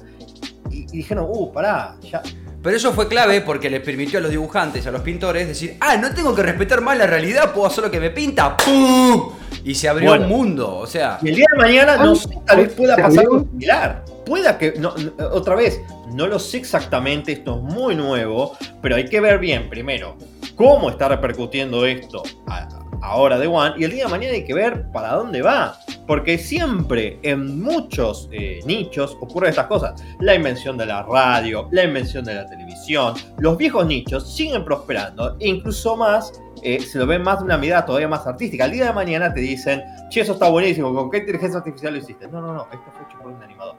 Y, 0.72 0.86
y 0.86 0.98
dijeron, 0.98 1.28
uh, 1.30 1.52
pará, 1.52 1.96
ya. 2.02 2.24
Pero 2.64 2.78
eso 2.78 2.94
fue 2.94 3.08
clave 3.08 3.42
porque 3.42 3.70
les 3.70 3.82
permitió 3.82 4.20
a 4.20 4.22
los 4.22 4.30
dibujantes, 4.32 4.86
a 4.86 4.92
los 4.92 5.02
pintores, 5.02 5.48
decir, 5.48 5.78
ah, 5.80 5.98
no 5.98 6.14
tengo 6.14 6.36
que 6.36 6.44
respetar 6.44 6.80
más 6.82 6.96
la 6.98 7.08
realidad, 7.08 7.52
puedo 7.54 7.66
hacer 7.66 7.84
lo 7.86 7.90
que 7.92 8.00
me 8.00 8.12
pinta. 8.12 8.56
¡Pum! 8.56 9.32
Y 9.64 9.74
se 9.74 9.90
abrió 9.90 10.10
Bueno. 10.10 10.26
un 10.26 10.30
mundo. 10.32 10.78
O 10.78 10.86
sea, 10.86 11.18
Y 11.24 11.30
el 11.30 11.36
día 11.38 11.46
de 11.52 11.58
mañana, 11.58 11.98
no 11.98 12.16
sé, 12.16 12.30
tal 12.46 12.58
vez 12.58 12.74
pueda 12.74 12.96
¿Se 12.96 13.02
pasar 13.02 13.20
algo 13.24 13.40
similar. 13.40 14.06
Pueda 14.26 14.58
que, 14.60 14.74
no, 14.78 14.94
no, 14.96 15.12
otra 15.32 15.56
vez, 15.56 15.82
no 16.14 16.28
lo 16.28 16.38
sé 16.38 16.58
exactamente, 16.58 17.32
esto 17.32 17.56
es 17.56 17.62
muy 17.74 17.96
nuevo, 17.96 18.56
pero 18.82 18.96
hay 18.96 19.06
que 19.06 19.20
ver 19.20 19.40
bien, 19.40 19.68
primero, 19.68 20.16
cómo 20.56 20.90
está 20.92 21.08
repercutiendo 21.08 21.86
esto 21.88 22.22
a- 22.48 22.68
ahora 23.02 23.38
de 23.38 23.48
One, 23.48 23.76
y 23.78 23.84
el 23.84 23.92
día 23.92 24.06
de 24.06 24.12
mañana 24.12 24.34
hay 24.34 24.46
que 24.46 24.54
ver 24.54 24.90
para 24.92 25.14
dónde 25.14 25.42
va. 25.42 25.78
Porque 26.08 26.38
siempre 26.38 27.20
en 27.24 27.62
muchos 27.62 28.30
eh, 28.32 28.60
nichos 28.66 29.18
ocurren 29.22 29.52
estas 29.52 29.68
cosas. 29.68 30.04
La 30.20 30.36
invención 30.36 30.78
de 30.78 30.86
la 30.86 31.04
radio, 31.04 31.68
la 31.72 31.84
invención 31.84 32.26
de 32.26 32.36
la 32.36 32.46
televisión, 32.46 33.14
los 33.38 33.58
viejos 33.58 33.86
nichos 33.86 34.34
siguen 34.34 34.66
prosperando, 34.66 35.38
e 35.40 35.48
incluso 35.48 35.96
más 35.96 36.34
eh, 36.64 36.80
se 36.80 37.00
lo 37.00 37.08
ven 37.08 37.24
más 37.24 37.40
de 37.40 37.46
una 37.46 37.58
mirada 37.58 37.86
todavía 37.86 38.08
más 38.08 38.26
artística. 38.28 38.66
El 38.66 38.72
día 38.72 38.86
de 38.86 38.94
mañana 38.94 39.34
te 39.34 39.40
dicen, 39.40 39.84
che, 40.10 40.22
eso 40.22 40.34
está 40.34 40.50
buenísimo, 40.50 40.94
¿con 40.94 41.10
qué 41.10 41.20
inteligencia 41.20 41.60
artificial 41.60 41.94
lo 41.94 42.00
hiciste? 42.00 42.28
No, 42.28 42.42
no, 42.42 42.54
no, 42.54 42.68
esto 42.72 42.92
fue 42.94 43.06
hecho 43.08 43.18
por 43.20 43.32
un 43.32 43.44
animador. 43.44 43.76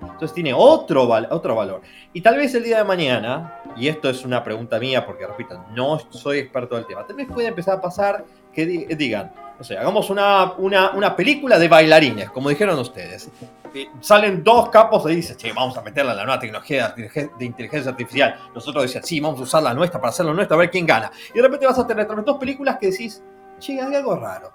Entonces 0.00 0.32
tiene 0.34 0.52
otro, 0.54 1.08
otro 1.30 1.54
valor. 1.54 1.80
Y 2.12 2.20
tal 2.20 2.36
vez 2.36 2.54
el 2.54 2.62
día 2.64 2.78
de 2.78 2.84
mañana, 2.84 3.60
y 3.76 3.88
esto 3.88 4.08
es 4.10 4.24
una 4.24 4.42
pregunta 4.44 4.78
mía, 4.78 5.04
porque 5.06 5.26
repito, 5.26 5.64
no 5.74 5.98
soy 6.10 6.38
experto 6.38 6.74
del 6.76 6.86
tema, 6.86 7.06
tal 7.06 7.16
vez 7.16 7.26
puede 7.32 7.48
empezar 7.48 7.78
a 7.78 7.80
pasar 7.80 8.24
que 8.52 8.66
di- 8.66 8.84
digan, 8.94 9.32
no 9.58 9.64
sé, 9.64 9.76
hagamos 9.78 10.10
una, 10.10 10.52
una, 10.58 10.90
una 10.90 11.16
película 11.16 11.58
de 11.58 11.68
bailarines, 11.68 12.30
como 12.30 12.48
dijeron 12.50 12.78
ustedes. 12.78 13.30
Eh, 13.74 13.88
salen 14.00 14.44
dos 14.44 14.68
capos 14.70 15.10
y 15.10 15.16
dicen, 15.16 15.36
che, 15.36 15.52
vamos 15.52 15.76
a 15.76 15.82
meterla 15.82 16.14
la 16.14 16.24
nueva 16.24 16.38
tecnología 16.40 16.94
de 16.96 17.44
inteligencia 17.44 17.90
artificial. 17.90 18.36
Nosotros 18.54 18.84
decían, 18.84 19.02
sí, 19.02 19.18
vamos 19.18 19.40
a 19.40 19.42
usar 19.44 19.62
la 19.62 19.74
nuestra 19.74 20.00
para 20.00 20.10
hacerlo 20.10 20.32
nuestra, 20.34 20.54
a 20.56 20.60
ver 20.60 20.70
quién 20.70 20.86
gana. 20.86 21.10
Y 21.32 21.36
de 21.38 21.42
repente 21.42 21.66
vas 21.66 21.78
a 21.78 21.86
tener 21.86 22.06
dos 22.06 22.36
películas 22.38 22.76
que 22.80 22.90
decís, 22.90 23.22
che, 23.58 23.80
hay 23.80 23.94
algo 23.94 24.14
raro. 24.16 24.52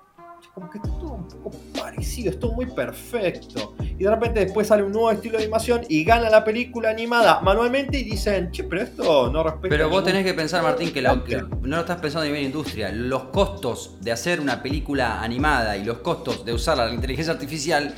Como 0.59 0.71
que 0.71 0.77
está 0.79 0.89
todo 0.99 1.13
un 1.13 1.27
poco 1.27 1.51
parecido, 1.79 2.31
es 2.31 2.39
todo 2.39 2.51
muy 2.51 2.65
perfecto. 2.65 3.75
Y 3.79 4.03
de 4.03 4.09
repente 4.09 4.41
después 4.41 4.67
sale 4.67 4.83
un 4.83 4.91
nuevo 4.91 5.09
estilo 5.09 5.37
de 5.37 5.43
animación 5.45 5.81
y 5.87 6.03
gana 6.03 6.29
la 6.29 6.43
película 6.43 6.89
animada 6.89 7.39
manualmente 7.39 7.97
y 7.97 8.03
dicen, 8.03 8.51
che, 8.51 8.65
pero 8.65 8.81
esto 8.81 9.29
no 9.31 9.41
respeta. 9.43 9.69
Pero 9.69 9.89
vos 9.89 10.03
tenés 10.03 10.25
que 10.25 10.33
pensar, 10.33 10.61
Martín, 10.61 10.91
que, 10.91 11.01
la- 11.01 11.23
que 11.23 11.35
Claro. 11.35 11.49
no 11.61 11.75
lo 11.77 11.79
estás 11.81 11.97
pensando 12.01 12.23
a 12.23 12.27
nivel 12.27 12.43
industria. 12.43 12.91
Los 12.91 13.23
costos 13.25 13.95
de 14.01 14.11
hacer 14.11 14.41
una 14.41 14.61
película 14.61 15.21
animada 15.21 15.77
y 15.77 15.85
los 15.85 15.99
costos 15.99 16.43
de 16.43 16.51
usar 16.53 16.77
la 16.77 16.89
inteligencia 16.93 17.33
artificial, 17.33 17.95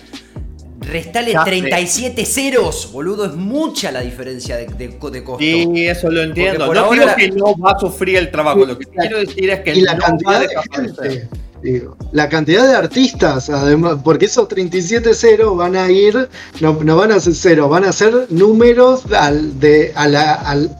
restale 0.81 1.33
Ya 1.33 1.43
sé. 1.43 1.49
37 1.49 2.25
ceros, 2.25 2.91
boludo. 2.91 3.25
Es 3.25 3.33
mucha 3.35 3.91
la 3.91 4.01
diferencia 4.01 4.57
de, 4.57 4.65
de, 4.67 4.87
de 4.87 5.23
costo. 5.23 5.39
Sí, 5.39 5.87
eso 5.87 6.09
lo 6.11 6.21
entiendo. 6.21 6.65
por 6.67 6.75
No 6.75 6.81
ahora 6.83 6.93
digo 6.93 7.05
la- 7.07 7.15
que 7.15 7.29
no 7.31 7.57
va 7.57 7.71
a 7.71 7.79
sufrir 7.79 8.17
el 8.17 8.29
trabajo. 8.31 8.65
Lo 8.65 8.77
que 8.77 8.85
quiero 8.85 9.17
decir 9.19 9.49
es 9.49 9.59
que 9.61 9.73
y 9.73 9.81
la 9.81 9.93
no 9.95 9.99
va 10.01 10.05
cantidad 10.07 10.35
a 10.35 10.39
de 10.39 10.47
gente, 10.71 11.29
digo, 11.61 11.95
la 12.11 12.27
cantidad 12.29 12.67
de 12.67 12.75
artistas, 12.75 13.49
además, 13.49 13.97
porque 14.03 14.25
esos 14.25 14.47
37 14.47 15.13
ceros 15.13 15.55
van 15.57 15.75
a 15.75 15.89
ir, 15.89 16.29
no, 16.59 16.73
no 16.83 16.95
van 16.97 17.11
a 17.11 17.19
ser 17.19 17.35
cero, 17.35 17.69
van 17.69 17.85
a 17.85 17.91
ser 17.93 18.27
números 18.29 19.03
al, 19.13 19.59
de, 19.59 19.91
a 19.95 20.07
la- 20.07 20.33
al- 20.33 20.75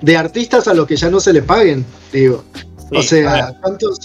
de 0.00 0.16
artistas 0.16 0.68
a 0.68 0.74
los 0.74 0.86
que 0.86 0.96
ya 0.96 1.08
no 1.10 1.20
se 1.20 1.32
les 1.32 1.42
paguen, 1.44 1.84
digo. 2.12 2.44
Sí, 2.90 2.96
o 2.96 3.02
sea, 3.02 3.54
¿cuántos? 3.62 3.98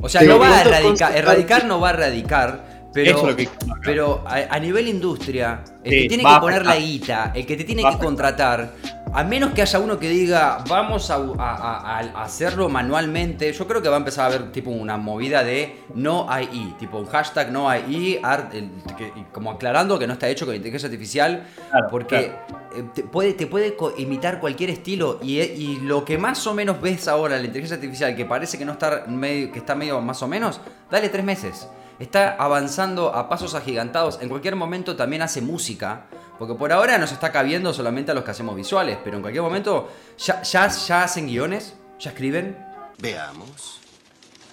O 0.00 0.08
sea, 0.08 0.22
no 0.22 0.38
va 0.38 0.46
a 0.46 0.50
¿cuántos 0.62 0.72
erradicar, 0.72 1.16
erradicar 1.16 1.64
no 1.66 1.80
va 1.80 1.88
a 1.90 1.92
erradicar, 1.94 2.64
pero, 2.92 3.10
Eso 3.10 3.20
es 3.20 3.26
lo 3.30 3.36
que- 3.36 3.48
pero 3.84 4.22
a, 4.26 4.54
a 4.54 4.58
nivel 4.58 4.86
industria, 4.88 5.64
el 5.82 5.90
Sí, 5.92 5.98
que 6.02 6.08
tiene 6.08 6.22
que 6.24 6.40
poner 6.40 6.64
la 6.66 6.76
guita, 6.76 7.32
el 7.34 7.46
que 7.46 7.56
te 7.56 7.64
tiene 7.64 7.82
que 7.82 7.98
contratar, 7.98 8.72
a 9.14 9.24
menos 9.24 9.52
que 9.52 9.60
haya 9.62 9.78
uno 9.78 9.98
que 9.98 10.08
diga, 10.08 10.64
vamos 10.68 11.10
a, 11.10 11.16
a- 11.16 11.20
a- 11.38 11.98
a 12.14 12.22
hacerlo 12.22 12.68
manualmente, 12.68 13.52
yo 13.52 13.66
creo 13.68 13.82
que 13.82 13.88
va 13.88 13.96
a 13.96 13.98
empezar 13.98 14.24
a 14.24 14.34
haber 14.34 14.52
tipo 14.52 14.70
una 14.70 14.96
movida 14.96 15.44
de 15.44 15.82
no 15.94 16.30
AI, 16.30 16.76
tipo 16.78 16.98
un 16.98 17.06
hashtag 17.06 17.52
no 17.52 17.68
AI, 17.68 18.18
art- 18.22 18.54
el- 18.54 18.70
que- 18.96 19.12
y 19.14 19.24
como 19.32 19.50
aclarando 19.50 19.98
que 19.98 20.06
no 20.06 20.14
está 20.14 20.28
hecho 20.28 20.46
con 20.46 20.54
inteligencia 20.54 20.86
artificial, 20.88 21.46
Claro, 21.70 21.86
porque 21.90 22.16
eh, 22.74 22.84
te 22.94 23.02
puede, 23.02 23.34
te 23.34 23.46
puede 23.46 23.76
co- 23.76 23.92
imitar 23.98 24.40
cualquier 24.40 24.70
estilo 24.70 25.18
y, 25.22 25.40
eh, 25.40 25.54
y 25.56 25.80
lo 25.80 26.04
que 26.06 26.16
más 26.16 26.46
o 26.46 26.54
menos 26.54 26.80
ves 26.80 27.06
ahora 27.06 27.36
la 27.36 27.44
inteligencia 27.44 27.74
artificial, 27.76 28.16
que 28.16 28.24
parece 28.24 28.56
que 28.56 28.64
no 28.64 28.72
está 28.72 29.04
medio, 29.08 29.52
que 29.52 29.58
está 29.58 29.74
medio 29.74 30.00
más 30.00 30.22
o 30.22 30.28
menos, 30.28 30.58
dale 30.90 31.10
tres 31.10 31.24
meses. 31.24 31.68
Está 32.02 32.34
avanzando 32.34 33.14
a 33.14 33.28
pasos 33.28 33.54
agigantados. 33.54 34.18
En 34.20 34.28
cualquier 34.28 34.56
momento 34.56 34.96
también 34.96 35.22
hace 35.22 35.40
música. 35.40 36.06
Porque 36.36 36.54
por 36.56 36.72
ahora 36.72 36.98
nos 36.98 37.12
está 37.12 37.30
cabiendo 37.30 37.72
solamente 37.72 38.10
a 38.10 38.14
los 38.14 38.24
que 38.24 38.32
hacemos 38.32 38.56
visuales. 38.56 38.98
Pero 39.04 39.18
en 39.18 39.22
cualquier 39.22 39.44
momento 39.44 39.88
ya, 40.18 40.42
ya, 40.42 40.66
ya 40.66 41.04
hacen 41.04 41.28
guiones, 41.28 41.76
ya 42.00 42.10
escriben. 42.10 42.58
Veamos. 42.98 43.78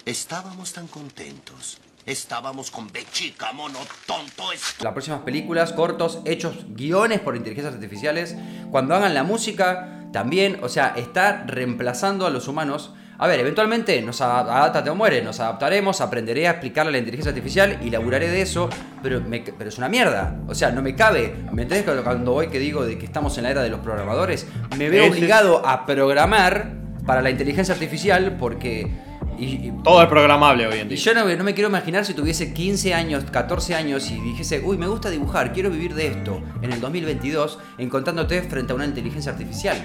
Estábamos 0.06 0.72
tan 0.72 0.86
contentos. 0.86 1.78
Estábamos 2.06 2.70
con 2.70 2.86
Bechica, 2.92 3.50
mono 3.52 3.80
tonto. 4.06 4.44
Las 4.80 4.92
próximas 4.92 5.22
películas, 5.22 5.72
cortos, 5.72 6.20
hechos, 6.26 6.54
guiones 6.68 7.18
por 7.18 7.34
inteligencias 7.34 7.74
artificiales. 7.74 8.36
Cuando 8.70 8.94
hagan 8.94 9.12
la 9.12 9.24
música, 9.24 10.06
también, 10.12 10.60
o 10.62 10.68
sea, 10.68 10.94
está 10.96 11.42
reemplazando 11.48 12.26
a 12.26 12.30
los 12.30 12.46
humanos. 12.46 12.92
A 13.22 13.26
ver, 13.26 13.38
eventualmente 13.38 14.00
nos 14.00 14.20
adapta 14.22 14.90
o 14.90 14.94
muere, 14.94 15.20
nos 15.20 15.38
adaptaremos, 15.40 16.00
aprenderé 16.00 16.48
a 16.48 16.52
explicarle 16.52 16.88
a 16.88 16.92
la 16.92 16.98
inteligencia 16.98 17.28
artificial 17.30 17.78
y 17.82 17.90
laburaré 17.90 18.28
de 18.28 18.40
eso, 18.40 18.70
pero, 19.02 19.20
me- 19.20 19.40
pero 19.40 19.68
es 19.68 19.76
una 19.76 19.90
mierda. 19.90 20.40
O 20.48 20.54
sea, 20.54 20.70
no 20.70 20.80
me 20.80 20.94
cabe. 20.96 21.34
¿Me 21.52 21.62
entendés 21.62 21.84
cuando- 22.02 22.32
voy 22.32 22.48
que 22.48 22.58
digo 22.58 22.84
de 22.86 22.96
que 22.96 23.04
estamos 23.04 23.36
en 23.36 23.44
la 23.44 23.50
era 23.50 23.62
de 23.62 23.68
los 23.68 23.80
programadores? 23.80 24.46
Me 24.78 24.88
veo 24.88 25.04
Ese- 25.04 25.12
obligado 25.18 25.66
a 25.66 25.84
programar 25.84 26.72
para 27.04 27.20
la 27.20 27.28
inteligencia 27.28 27.74
artificial 27.74 28.36
porque... 28.38 28.90
y- 29.38 29.44
y- 29.68 29.72
Todo 29.84 30.00
es 30.02 30.08
programable 30.08 30.66
hoy 30.66 30.78
en 30.78 30.86
y 30.86 30.94
día. 30.94 30.98
yo 30.98 31.12
no, 31.14 31.28
no 31.36 31.44
me 31.44 31.52
quiero 31.52 31.68
imaginar 31.68 32.06
si 32.06 32.14
tuviese 32.14 32.54
15 32.54 32.94
años, 32.94 33.24
14 33.30 33.74
años 33.74 34.10
y 34.10 34.18
dijese, 34.20 34.62
uy, 34.64 34.78
me 34.78 34.86
gusta 34.86 35.10
dibujar, 35.10 35.52
quiero 35.52 35.68
vivir 35.70 35.94
de 35.94 36.06
esto 36.06 36.40
en 36.62 36.72
el 36.72 36.80
2022, 36.80 37.58
encontrándote 37.76 38.40
frente 38.42 38.72
a 38.72 38.76
una 38.76 38.86
inteligencia 38.86 39.32
artificial. 39.32 39.76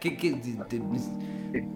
¿Qué, 0.00 0.16
qué- 0.16 0.32
te- 0.32 0.78
te- 0.78 0.80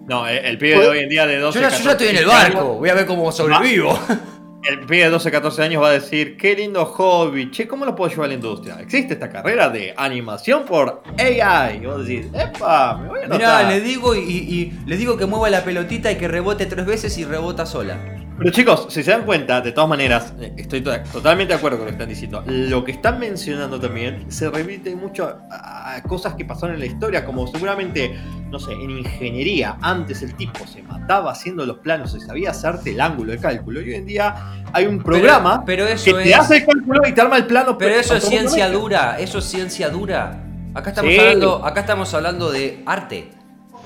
No, 0.07 0.27
el, 0.27 0.37
el 0.37 0.57
pibe 0.57 0.79
de 0.79 0.87
hoy 0.87 0.99
en 0.99 1.09
día 1.09 1.25
de 1.25 1.37
12 1.39 1.59
Yo, 1.59 1.69
ya, 1.69 1.77
yo 1.77 1.83
ya 1.83 1.91
estoy 1.91 2.07
en 2.07 2.17
el 2.17 2.23
14 2.25 2.45
años- 2.45 2.55
barco, 2.55 2.73
voy 2.75 2.89
a 2.89 2.93
ver 2.93 3.05
cómo 3.05 3.31
sobrevivo. 3.31 3.99
El 4.65 4.79
pibe 4.85 5.03
de 5.03 5.09
12, 5.09 5.29
14 5.29 5.61
años 5.61 5.83
va 5.83 5.89
a 5.89 5.91
decir, 5.91 6.37
qué 6.37 6.55
lindo 6.55 6.85
hobby, 6.85 7.51
che, 7.51 7.67
¿cómo 7.67 7.83
lo 7.83 7.93
puedo 7.97 8.09
llevar 8.09 8.25
a 8.25 8.27
la 8.29 8.33
industria? 8.35 8.79
Existe 8.79 9.15
esta 9.15 9.29
carrera 9.29 9.67
de 9.67 9.93
animación 9.97 10.63
por 10.63 11.03
AI. 11.19 11.81
Y 11.81 11.85
vos 11.85 12.07
decís, 12.07 12.27
epa, 12.33 12.95
me 12.97 13.09
voy 13.09 13.19
a 13.25 13.27
Mirá, 13.27 13.63
le 13.69 13.81
digo 13.81 14.15
y, 14.15 14.19
y- 14.21 14.73
le 14.85 14.95
digo 14.95 15.17
que 15.17 15.25
mueva 15.25 15.49
la 15.49 15.65
pelotita 15.65 16.09
y 16.13 16.15
que 16.15 16.29
rebote 16.29 16.65
tres 16.65 16.85
veces 16.85 17.17
y 17.17 17.25
rebota 17.25 17.65
sola. 17.65 17.97
Pero 18.37 18.49
chicos, 18.51 18.87
si 18.89 19.03
se 19.03 19.11
dan 19.11 19.23
cuenta, 19.25 19.61
de 19.61 19.71
todas 19.71 19.89
maneras, 19.89 20.33
eh, 20.39 20.53
estoy 20.57 20.81
to- 20.81 20.91
totalmente 21.11 21.53
de 21.53 21.57
acuerdo 21.57 21.77
con 21.77 21.85
lo 21.85 21.89
que 21.91 21.95
están 21.95 22.09
diciendo. 22.09 22.43
Lo 22.47 22.83
que 22.83 22.91
están 22.93 23.19
mencionando 23.19 23.79
también 23.79 24.25
se 24.31 24.49
remite 24.49 24.95
mucho 24.95 25.37
a, 25.51 25.95
a 25.95 26.03
cosas 26.03 26.33
que 26.33 26.43
pasaron 26.43 26.73
en 26.75 26.79
la 26.79 26.87
historia, 26.87 27.23
como 27.25 27.45
seguramente, 27.47 28.17
no 28.49 28.59
sé, 28.59 28.71
en 28.73 28.89
ingeniería, 28.89 29.77
antes 29.81 30.21
el 30.23 30.35
tipo 30.35 30.65
se 30.65 30.81
mataba 30.81 31.31
haciendo 31.31 31.65
los 31.65 31.77
planos 31.77 32.15
y 32.15 32.19
sabía 32.21 32.49
hacerte 32.49 32.91
el 32.91 33.01
ángulo 33.01 33.31
de 33.33 33.37
cálculo. 33.37 33.81
Y 33.81 33.89
hoy 33.89 33.95
en 33.95 34.05
día 34.07 34.35
hay 34.73 34.87
un 34.87 35.01
programa 35.03 35.63
pero 35.65 35.85
eso 35.85 36.05
que 36.05 36.23
te 36.23 36.29
es- 36.31 36.35
hace 36.39 36.57
el 36.57 36.65
cálculo 36.65 37.07
y 37.07 37.11
te 37.13 37.21
arma 37.21 37.37
el 37.37 37.45
plano. 37.45 37.77
Pero 37.77 37.93
eso 37.95 38.15
es 38.15 38.23
ciencia 38.23 38.69
dura, 38.69 39.17
eso 39.19 39.37
es 39.37 39.45
ciencia 39.45 39.89
dura. 39.89 40.43
Acá 40.73 40.89
estamos, 40.89 41.11
Sí. 41.13 41.19
hablando, 41.19 41.63
acá 41.63 41.81
estamos 41.81 42.13
hablando 42.15 42.51
de 42.51 42.81
arte. 42.87 43.29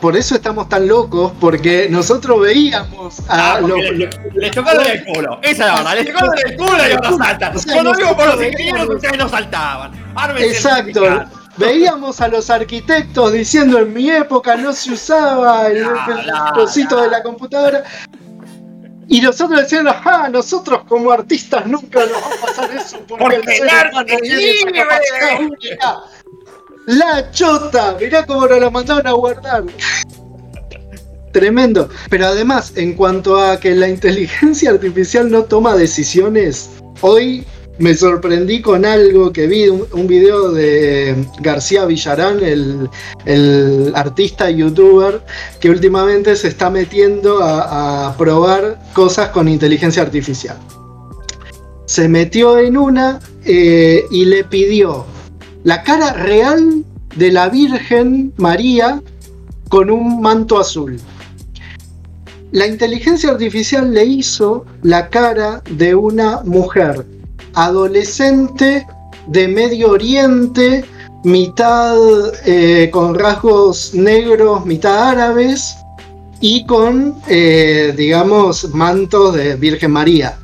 Por 0.02 0.16
eso 0.16 0.36
estamos 0.36 0.70
tan 0.70 0.88
locos, 0.88 1.32
porque 1.40 1.88
nosotros 1.90 2.40
veíamos 2.42 3.20
a 3.30 3.56
Ah, 3.56 3.60
los. 3.60 3.72
porque 3.72 3.82
le, 3.84 3.92
le- 3.98 4.10
le 4.36 4.52
chocaron 4.52 4.86
en 4.86 4.92
el 4.92 5.06
culo. 5.06 5.40
Esa 5.42 5.50
es 5.52 5.58
la 5.60 5.76
verdad. 5.76 5.96
Le 5.96 6.06
chocaron 6.06 6.34
el 6.46 6.56
culo 6.58 6.78
y 6.78 6.92
ahora 6.92 7.18
saltan. 7.18 7.56
O 7.56 7.60
sea, 7.60 7.74
Cuando 7.74 7.94
digo 7.94 8.16
por 8.18 8.26
los 8.28 8.44
ingenieros, 8.44 8.90
ustedes 8.90 9.18
no 9.18 9.30
saltaban. 9.30 9.92
Ármense 10.16 10.50
Exacto. 10.50 11.24
Veíamos 11.58 12.22
a 12.22 12.28
los 12.28 12.52
arquitectos 12.52 13.34
diciendo 13.34 13.80
en 13.80 13.92
mi 13.92 14.12
época 14.12 14.56
no 14.56 14.72
se 14.74 14.92
usaba 14.92 15.66
el, 15.68 15.78
el 15.78 15.84
bla, 16.24 16.52
cosito 16.54 17.02
de 17.02 17.10
la 17.10 17.24
computadora. 17.24 17.84
Y 19.08 19.22
nosotros 19.22 19.62
decíamos, 19.62 19.96
ah, 20.06 20.30
nosotros 20.32 20.82
como 20.88 21.12
artistas 21.12 21.66
nunca 21.66 22.02
nos 22.02 22.12
va 22.12 22.18
a 22.44 22.46
pasar 22.46 22.76
eso 22.76 23.00
porque, 23.08 23.24
Porque 23.24 23.36
el 23.38 23.44
ser 23.58 23.90
humano 23.92 24.06
es 24.08 24.22
La 26.88 27.30
chota, 27.32 27.98
mirá 28.00 28.26
cómo 28.26 28.48
nos 28.48 28.62
la 28.62 28.70
mandaron 28.70 29.06
a 29.08 29.12
guardar. 29.12 29.66
Tremendo. 31.34 31.90
Pero 32.10 32.28
además, 32.28 32.72
en 32.78 32.94
cuanto 32.94 33.38
a 33.38 33.60
que 33.60 33.76
la 33.76 33.90
inteligencia 33.90 34.70
artificial 34.70 35.30
no 35.30 35.44
toma 35.44 35.76
decisiones, 35.76 36.70
hoy 37.02 37.46
me 37.78 37.94
sorprendí 37.94 38.62
con 38.62 38.86
algo 38.86 39.34
que 39.34 39.48
vi, 39.48 39.68
un, 39.68 40.08
video 40.08 40.54
de 40.54 41.14
García 41.42 41.84
Villarán, 41.84 42.42
el, 42.42 42.90
el 43.26 43.92
artista 43.94 44.50
youtuber, 44.50 45.22
que 45.60 45.70
últimamente 45.70 46.38
se 46.38 46.48
está 46.48 46.70
metiendo 46.70 47.44
a, 47.44 48.08
a 48.08 48.16
probar 48.16 48.80
cosas 48.94 49.28
con 49.32 49.50
inteligencia 49.50 50.04
artificial. 50.04 50.58
Se 51.86 52.08
metió 52.08 52.58
en 52.60 52.78
una 52.78 53.20
eh, 53.44 54.06
y 54.10 54.24
le 54.24 54.46
pidió 54.46 55.06
la 55.68 55.84
cara 55.84 56.14
real 56.14 56.86
de 57.18 57.30
la 57.30 57.50
Virgen 57.50 58.32
María 58.38 59.02
con 59.68 59.92
un 59.92 60.22
manto 60.22 60.60
azul. 60.60 60.98
La 62.54 62.66
inteligencia 62.66 63.32
artificial 63.32 63.94
le 63.94 64.06
hizo 64.06 64.66
la 64.84 65.10
cara 65.10 65.62
de 65.70 65.94
una 65.94 66.42
mujer 66.46 67.06
adolescente 67.54 68.88
de 69.28 69.48
Medio 69.50 69.92
Oriente, 69.92 70.86
mitad 71.26 71.98
eh, 72.46 72.90
con 72.90 73.16
rasgos 73.16 73.94
negros, 73.94 74.66
mitad 74.66 75.10
árabes 75.10 75.76
y 76.40 76.66
con, 76.66 77.14
eh, 77.28 77.94
digamos, 77.98 78.74
mantos 78.74 79.36
de 79.36 79.58
Virgen 79.58 79.92
María. 79.92 80.40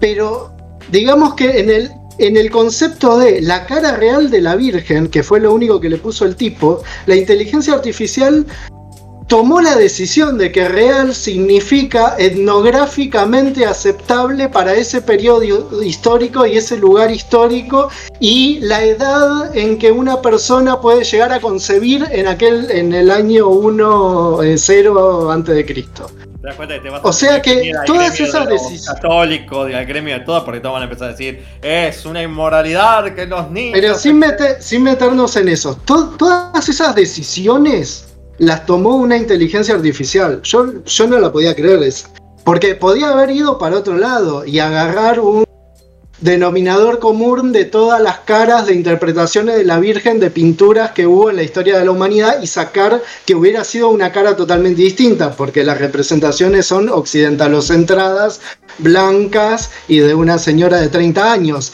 Pero 0.00 0.52
digamos 0.90 1.32
que 1.32 1.60
en 1.60 1.70
el, 1.70 1.90
en 2.18 2.36
el 2.36 2.50
concepto 2.50 3.18
de 3.18 3.40
la 3.40 3.66
cara 3.66 3.96
real 3.96 4.30
de 4.30 4.40
la 4.40 4.56
Virgen, 4.56 5.08
que 5.08 5.22
fue 5.22 5.40
lo 5.40 5.52
único 5.52 5.80
que 5.80 5.88
le 5.88 5.96
puso 5.96 6.24
el 6.24 6.36
tipo, 6.36 6.82
la 7.06 7.16
inteligencia 7.16 7.74
artificial 7.74 8.46
tomó 9.26 9.60
la 9.60 9.76
decisión 9.76 10.38
de 10.38 10.52
que 10.52 10.68
real 10.68 11.14
significa 11.14 12.14
etnográficamente 12.18 13.64
aceptable 13.64 14.48
para 14.48 14.74
ese 14.74 15.00
periodo 15.00 15.82
histórico 15.82 16.46
y 16.46 16.56
ese 16.56 16.76
lugar 16.76 17.10
histórico 17.10 17.88
y 18.20 18.60
la 18.60 18.84
edad 18.84 19.56
en 19.56 19.78
que 19.78 19.90
una 19.90 20.20
persona 20.20 20.80
puede 20.80 21.04
llegar 21.04 21.32
a 21.32 21.40
concebir 21.40 22.06
en 22.10 22.28
aquel 22.28 22.70
en 22.70 22.92
el 22.92 23.10
año 23.10 23.48
1 23.48 24.40
0 24.56 25.30
antes 25.30 25.54
de 25.54 25.66
Cristo. 25.66 26.10
Te 26.44 26.48
das 26.48 26.56
cuenta 26.56 26.74
que 26.74 26.80
te 26.80 26.90
vas 26.90 27.00
O 27.02 27.08
a 27.08 27.12
sea 27.14 27.40
que 27.40 27.72
todas 27.86 28.20
esas 28.20 28.46
de 28.46 28.52
decisiones- 28.52 28.84
católicos, 28.86 29.72
al 29.74 29.86
gremio 29.86 30.12
de 30.18 30.20
todo, 30.26 30.44
porque 30.44 30.60
todos 30.60 30.74
van 30.74 30.82
a 30.82 30.84
empezar 30.84 31.08
a 31.08 31.10
decir, 31.12 31.42
es 31.62 32.04
una 32.04 32.22
inmoralidad 32.22 33.14
que 33.14 33.24
los 33.24 33.50
niños. 33.50 33.70
Pero 33.72 33.94
sin, 33.94 34.18
meter- 34.18 34.60
sin 34.60 34.82
meternos 34.82 35.34
en 35.36 35.48
eso, 35.48 35.74
to- 35.86 36.10
todas 36.18 36.68
esas 36.68 36.94
decisiones 36.94 38.08
las 38.36 38.66
tomó 38.66 38.96
una 38.96 39.16
inteligencia 39.16 39.74
artificial. 39.74 40.42
Yo, 40.42 40.84
yo 40.84 41.06
no 41.06 41.18
la 41.18 41.32
podía 41.32 41.54
creer. 41.54 41.82
Es, 41.82 42.08
Porque 42.44 42.74
podía 42.74 43.08
haber 43.08 43.30
ido 43.30 43.56
para 43.56 43.78
otro 43.78 43.96
lado 43.96 44.44
y 44.44 44.58
agarrar 44.58 45.20
un 45.20 45.44
denominador 46.20 47.00
común 47.00 47.52
de 47.52 47.64
todas 47.64 48.00
las 48.00 48.20
caras 48.20 48.66
de 48.66 48.74
interpretaciones 48.74 49.56
de 49.56 49.64
la 49.64 49.78
Virgen 49.78 50.20
de 50.20 50.30
pinturas 50.30 50.92
que 50.92 51.06
hubo 51.06 51.30
en 51.30 51.36
la 51.36 51.42
historia 51.42 51.78
de 51.78 51.84
la 51.84 51.90
humanidad 51.90 52.40
y 52.42 52.46
sacar 52.46 53.02
que 53.26 53.34
hubiera 53.34 53.64
sido 53.64 53.90
una 53.90 54.12
cara 54.12 54.36
totalmente 54.36 54.82
distinta, 54.82 55.32
porque 55.32 55.64
las 55.64 55.78
representaciones 55.78 56.66
son 56.66 56.88
occidentalocentradas, 56.88 58.40
blancas 58.78 59.70
y 59.88 59.98
de 59.98 60.14
una 60.14 60.38
señora 60.38 60.80
de 60.80 60.88
30 60.88 61.32
años. 61.32 61.72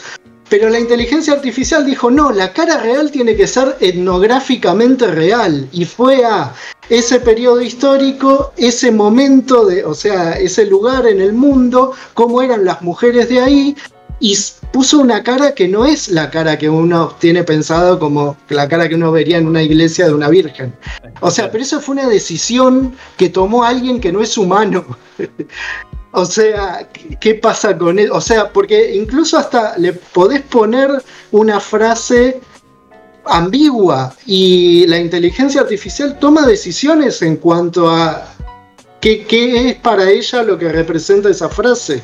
Pero 0.49 0.67
la 0.67 0.81
inteligencia 0.81 1.31
artificial 1.31 1.85
dijo, 1.85 2.11
no, 2.11 2.33
la 2.33 2.51
cara 2.51 2.77
real 2.77 3.09
tiene 3.09 3.37
que 3.37 3.47
ser 3.47 3.77
etnográficamente 3.79 5.07
real. 5.07 5.69
Y 5.71 5.85
fue 5.85 6.25
a 6.25 6.53
ese 6.89 7.21
periodo 7.21 7.61
histórico, 7.61 8.51
ese 8.57 8.91
momento, 8.91 9.65
de, 9.65 9.85
o 9.85 9.93
sea, 9.93 10.33
ese 10.33 10.65
lugar 10.65 11.07
en 11.07 11.21
el 11.21 11.31
mundo, 11.31 11.93
cómo 12.13 12.41
eran 12.41 12.65
las 12.65 12.81
mujeres 12.81 13.29
de 13.29 13.39
ahí, 13.39 13.77
y 14.21 14.37
puso 14.71 14.99
una 14.99 15.23
cara 15.23 15.55
que 15.55 15.67
no 15.67 15.83
es 15.83 16.07
la 16.07 16.29
cara 16.29 16.57
que 16.57 16.69
uno 16.69 17.15
tiene 17.19 17.43
pensado 17.43 17.97
como 17.97 18.37
la 18.49 18.69
cara 18.69 18.87
que 18.87 18.93
uno 18.93 19.11
vería 19.11 19.37
en 19.37 19.47
una 19.47 19.63
iglesia 19.63 20.05
de 20.05 20.13
una 20.13 20.29
virgen. 20.29 20.73
O 21.21 21.31
sea, 21.31 21.51
pero 21.51 21.63
eso 21.63 21.81
fue 21.81 21.93
una 21.93 22.07
decisión 22.07 22.95
que 23.17 23.29
tomó 23.29 23.63
alguien 23.63 23.99
que 23.99 24.11
no 24.11 24.21
es 24.21 24.37
humano. 24.37 24.85
O 26.13 26.25
sea, 26.25 26.89
¿qué 27.21 27.35
pasa 27.35 27.77
con 27.77 27.97
él? 27.97 28.11
O 28.11 28.19
sea, 28.19 28.51
porque 28.51 28.97
incluso 28.97 29.37
hasta 29.37 29.77
le 29.77 29.93
podés 29.93 30.41
poner 30.41 31.01
una 31.31 31.61
frase 31.61 32.41
ambigua 33.23 34.13
y 34.25 34.85
la 34.87 34.99
inteligencia 34.99 35.61
artificial 35.61 36.19
toma 36.19 36.45
decisiones 36.45 37.21
en 37.21 37.37
cuanto 37.37 37.89
a 37.89 38.27
qué, 38.99 39.25
qué 39.25 39.69
es 39.69 39.75
para 39.75 40.09
ella 40.09 40.43
lo 40.43 40.57
que 40.57 40.67
representa 40.67 41.29
esa 41.29 41.47
frase. 41.47 42.03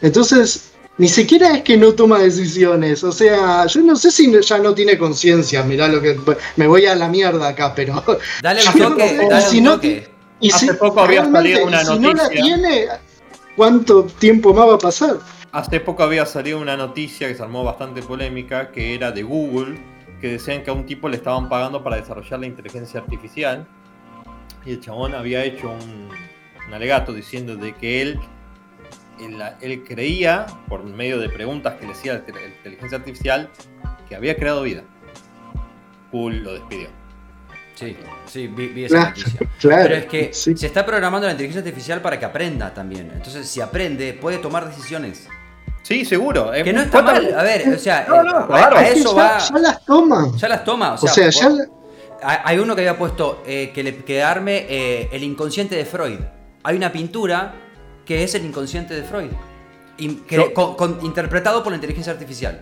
Entonces, 0.00 0.71
ni 0.98 1.08
siquiera 1.08 1.56
es 1.56 1.62
que 1.62 1.76
no 1.76 1.94
toma 1.94 2.18
decisiones. 2.18 3.02
O 3.02 3.12
sea, 3.12 3.66
yo 3.66 3.80
no 3.80 3.96
sé 3.96 4.10
si 4.10 4.32
ya 4.40 4.58
no 4.58 4.74
tiene 4.74 4.98
conciencia. 4.98 5.62
Mirá 5.62 5.88
lo 5.88 6.00
que. 6.02 6.18
Me 6.56 6.66
voy 6.66 6.86
a 6.86 6.94
la 6.94 7.08
mierda 7.08 7.48
acá, 7.48 7.74
pero. 7.74 8.02
Dale 8.42 8.60
un 8.66 8.78
toque, 8.78 9.08
sé, 9.08 9.28
dale 9.28 9.46
si 9.46 9.58
un 9.58 9.64
no 9.64 9.74
toque. 9.74 10.08
Y 10.40 10.50
Hace 10.50 10.66
si, 10.68 10.72
poco 10.74 11.00
había 11.00 11.24
salido 11.24 11.64
una 11.64 11.82
y 11.82 11.86
si 11.86 11.98
no 11.98 12.12
la 12.12 12.24
noticia. 12.24 12.42
tiene, 12.42 12.86
¿cuánto 13.56 14.04
tiempo 14.04 14.52
más 14.52 14.68
va 14.68 14.74
a 14.74 14.78
pasar? 14.78 15.18
Hace 15.52 15.80
poco 15.80 16.02
había 16.02 16.26
salido 16.26 16.58
una 16.58 16.76
noticia 16.76 17.28
que 17.28 17.34
se 17.36 17.42
armó 17.42 17.62
bastante 17.62 18.02
polémica, 18.02 18.72
que 18.72 18.94
era 18.94 19.12
de 19.12 19.22
Google, 19.22 19.78
que 20.20 20.32
decían 20.32 20.64
que 20.64 20.70
a 20.70 20.72
un 20.72 20.84
tipo 20.84 21.08
le 21.08 21.16
estaban 21.16 21.48
pagando 21.48 21.84
para 21.84 21.96
desarrollar 21.96 22.40
la 22.40 22.46
inteligencia 22.46 23.00
artificial. 23.00 23.66
Y 24.66 24.72
el 24.72 24.80
chabón 24.80 25.14
había 25.14 25.44
hecho 25.44 25.70
un, 25.70 26.08
un 26.66 26.74
alegato 26.74 27.12
diciendo 27.12 27.54
de 27.56 27.72
que 27.74 28.02
él, 28.02 28.18
él, 29.24 29.42
él 29.60 29.84
creía, 29.84 30.46
por 30.68 30.84
medio 30.84 31.18
de 31.18 31.28
preguntas 31.28 31.74
que 31.80 31.86
le 31.86 31.92
hacía 31.92 32.12
la 32.14 32.46
inteligencia 32.46 32.98
artificial, 32.98 33.50
que 34.08 34.16
había 34.16 34.36
creado 34.36 34.62
vida. 34.62 34.82
Google 36.10 36.40
lo 36.40 36.52
despidió. 36.54 36.88
Sí, 37.74 37.96
sí, 38.26 38.46
vi, 38.48 38.68
vi 38.68 38.84
esa 38.84 38.94
Claro, 38.96 39.08
noticia. 39.16 39.40
claro, 39.60 39.82
Pero 39.84 39.94
es 39.96 40.04
que 40.06 40.32
sí. 40.34 40.56
se 40.56 40.66
está 40.66 40.84
programando 40.84 41.26
la 41.26 41.32
inteligencia 41.32 41.60
artificial 41.66 42.02
para 42.02 42.18
que 42.18 42.24
aprenda 42.26 42.72
también. 42.74 43.10
Entonces, 43.14 43.48
si 43.48 43.60
aprende, 43.60 44.12
puede 44.14 44.38
tomar 44.38 44.68
decisiones. 44.68 45.26
Sí, 45.82 46.04
seguro. 46.04 46.52
Que 46.52 46.72
no 46.72 46.82
está 46.82 47.02
mal. 47.02 47.34
A 47.36 47.42
ver, 47.42 47.68
o 47.74 47.78
sea, 47.78 48.04
No, 48.08 48.22
no, 48.22 48.40
eh, 48.40 48.44
claro. 48.46 48.76
a, 48.76 48.86
eso 48.86 49.16
ya, 49.16 49.22
va. 49.22 49.38
ya 49.38 49.58
las 49.58 49.84
toma. 49.84 50.32
Ya 50.36 50.48
las 50.48 50.64
toma. 50.64 50.92
O 50.92 50.94
O 50.94 50.98
sea, 51.08 51.28
ya 51.30 51.48
vos- 51.48 51.58
la- 51.58 51.66
Hay 52.24 52.38
hay 52.44 52.58
uno 52.58 52.76
que 52.76 52.82
había 52.82 52.96
puesto 52.96 53.42
eh, 53.44 53.72
que 53.74 53.82
le 53.82 53.96
que 53.96 54.22
arme 54.22 54.66
eh, 54.68 55.08
el 55.10 55.24
inconsciente 55.24 55.74
de 55.74 55.84
Freud. 55.84 56.20
Hay 56.62 56.76
una 56.76 56.92
pintura 56.92 57.54
que 58.04 58.22
es 58.24 58.34
el 58.34 58.44
inconsciente 58.44 58.94
de 58.94 59.02
Freud. 59.02 59.30
In- 59.98 60.24
que- 60.24 60.36
Yo- 60.36 60.54
con- 60.54 60.74
con- 60.74 60.98
interpretado 61.04 61.62
por 61.62 61.72
la 61.72 61.76
inteligencia 61.76 62.12
artificial. 62.12 62.60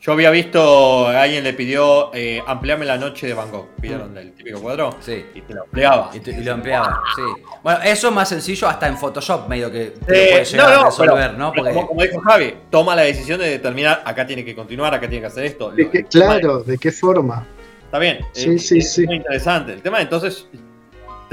Yo 0.00 0.12
había 0.12 0.30
visto, 0.30 1.08
alguien 1.08 1.42
le 1.44 1.54
pidió 1.54 2.10
eh, 2.12 2.42
ampliame 2.46 2.84
la 2.84 2.98
noche 2.98 3.26
de 3.26 3.32
Van 3.32 3.50
Gogh. 3.50 3.68
Pidieron 3.80 4.14
el 4.18 4.32
típico 4.32 4.60
cuadro. 4.60 4.94
Sí. 5.00 5.24
Y 5.34 5.40
te 5.40 5.54
lo 5.54 5.62
ampliaba. 5.62 6.10
Y, 6.12 6.20
te- 6.20 6.32
y 6.32 6.44
lo 6.44 6.52
ampliaba, 6.52 7.02
sí. 7.16 7.22
Bueno, 7.62 7.80
eso 7.82 8.08
es 8.08 8.14
más 8.14 8.28
sencillo 8.28 8.68
hasta 8.68 8.86
en 8.86 8.98
Photoshop, 8.98 9.48
medio 9.48 9.70
que 9.72 9.94
te 10.06 10.24
Eh, 10.26 10.30
puedes 10.32 10.52
llegar 10.52 10.72
a 10.74 10.84
resolver, 10.84 11.14
pero- 11.28 11.38
¿no? 11.38 11.52
Porque 11.54 11.72
como, 11.72 11.86
como 11.88 12.02
dijo 12.02 12.20
Javi, 12.20 12.54
toma 12.68 12.94
la 12.94 13.00
decisión 13.02 13.40
de 13.40 13.48
determinar 13.48 14.02
acá 14.04 14.26
tiene 14.26 14.44
que 14.44 14.54
continuar, 14.54 14.92
acá 14.92 15.08
tiene 15.08 15.22
que 15.22 15.26
hacer 15.28 15.44
esto. 15.46 15.70
de 15.70 15.84
Lo- 15.84 15.90
que- 15.90 15.98
el 16.00 16.04
tema 16.06 16.26
claro, 16.38 16.62
¿de 16.62 16.76
qué 16.76 16.92
forma? 16.92 17.46
es- 17.48 17.84
Está 17.86 17.98
bien. 17.98 18.18
Sí, 18.32 18.50
eh, 18.50 18.58
sí, 18.58 18.78
es 18.80 18.92
sí. 18.92 19.06
muy 19.06 19.16
interesante. 19.16 19.72
El 19.72 19.80
tema, 19.80 20.02
entonces, 20.02 20.46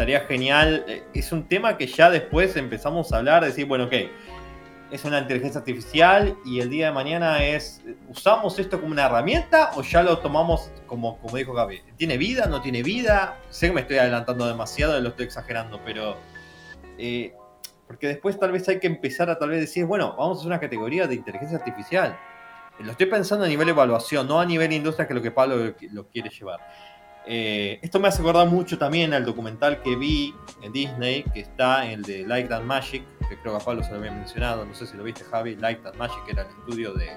estaría 0.01 0.21
genial. 0.21 0.83
eh, 0.87 1.03
Es 1.13 1.31
un 1.31 1.47
tema 1.47 1.77
que 1.77 1.87
ya 1.87 2.09
después 2.09 2.55
empezamos 2.57 3.11
a 3.13 3.17
hablar, 3.17 3.45
decir, 3.45 3.65
bueno, 3.65 3.85
ok, 3.85 3.93
es 4.91 5.05
una 5.05 5.19
inteligencia 5.19 5.59
artificial 5.59 6.35
y 6.43 6.59
el 6.59 6.69
día 6.69 6.87
de 6.87 6.91
mañana 6.91 7.43
es, 7.43 7.81
¿usamos 8.09 8.59
esto 8.59 8.79
como 8.81 8.91
una 8.91 9.05
herramienta 9.05 9.71
o 9.75 9.83
ya 9.83 10.03
lo 10.03 10.17
tomamos 10.19 10.69
como, 10.85 11.17
como 11.19 11.37
dijo 11.37 11.53
Gaby? 11.53 11.81
¿Tiene 11.95 12.17
vida? 12.17 12.47
¿No 12.47 12.61
tiene 12.61 12.83
vida? 12.83 13.37
Sé 13.49 13.67
que 13.67 13.73
me 13.73 13.81
estoy 13.81 13.99
adelantando 13.99 14.45
demasiado 14.45 14.99
lo 14.99 15.09
estoy 15.09 15.25
exagerando, 15.25 15.79
pero... 15.85 16.17
eh, 16.97 17.33
porque 17.87 18.07
después 18.07 18.39
tal 18.39 18.53
vez 18.53 18.67
hay 18.69 18.79
que 18.79 18.87
empezar 18.87 19.29
a 19.29 19.37
tal 19.37 19.49
vez 19.49 19.59
decir, 19.59 19.85
bueno, 19.85 20.15
vamos 20.17 20.37
a 20.37 20.39
hacer 20.39 20.47
una 20.47 20.59
categoría 20.61 21.07
de 21.07 21.15
inteligencia 21.15 21.57
artificial. 21.57 22.17
Lo 22.79 22.91
estoy 22.91 23.07
pensando 23.07 23.43
a 23.45 23.47
nivel 23.49 23.67
evaluación, 23.67 24.27
no 24.27 24.39
a 24.39 24.45
nivel 24.45 24.71
industria, 24.71 25.05
que 25.07 25.13
es 25.13 25.15
lo 25.15 25.21
que 25.21 25.31
Pablo 25.31 25.57
lo, 25.57 25.75
lo 25.91 26.07
quiere 26.07 26.29
llevar. 26.29 26.59
Eh, 27.27 27.79
esto 27.83 27.99
me 27.99 28.07
hace 28.07 28.21
acordar 28.21 28.47
mucho 28.47 28.77
también 28.77 29.13
al 29.13 29.25
documental 29.25 29.81
que 29.83 29.95
vi 29.95 30.33
en 30.63 30.71
Disney, 30.73 31.23
que 31.33 31.41
está 31.41 31.85
el 31.89 32.01
de 32.01 32.25
Light 32.25 32.51
and 32.51 32.65
Magic, 32.65 33.03
que 33.29 33.37
creo 33.39 33.55
que 33.57 33.61
a 33.61 33.65
Pablo 33.65 33.83
se 33.83 33.91
lo 33.91 33.97
había 33.97 34.11
mencionado, 34.11 34.65
no 34.65 34.73
sé 34.73 34.87
si 34.87 34.97
lo 34.97 35.03
viste 35.03 35.23
Javi, 35.25 35.55
Light 35.55 35.85
and 35.85 35.95
Magic 35.97 36.17
era 36.27 36.41
el 36.43 36.47
estudio 36.47 36.93
de, 36.93 37.11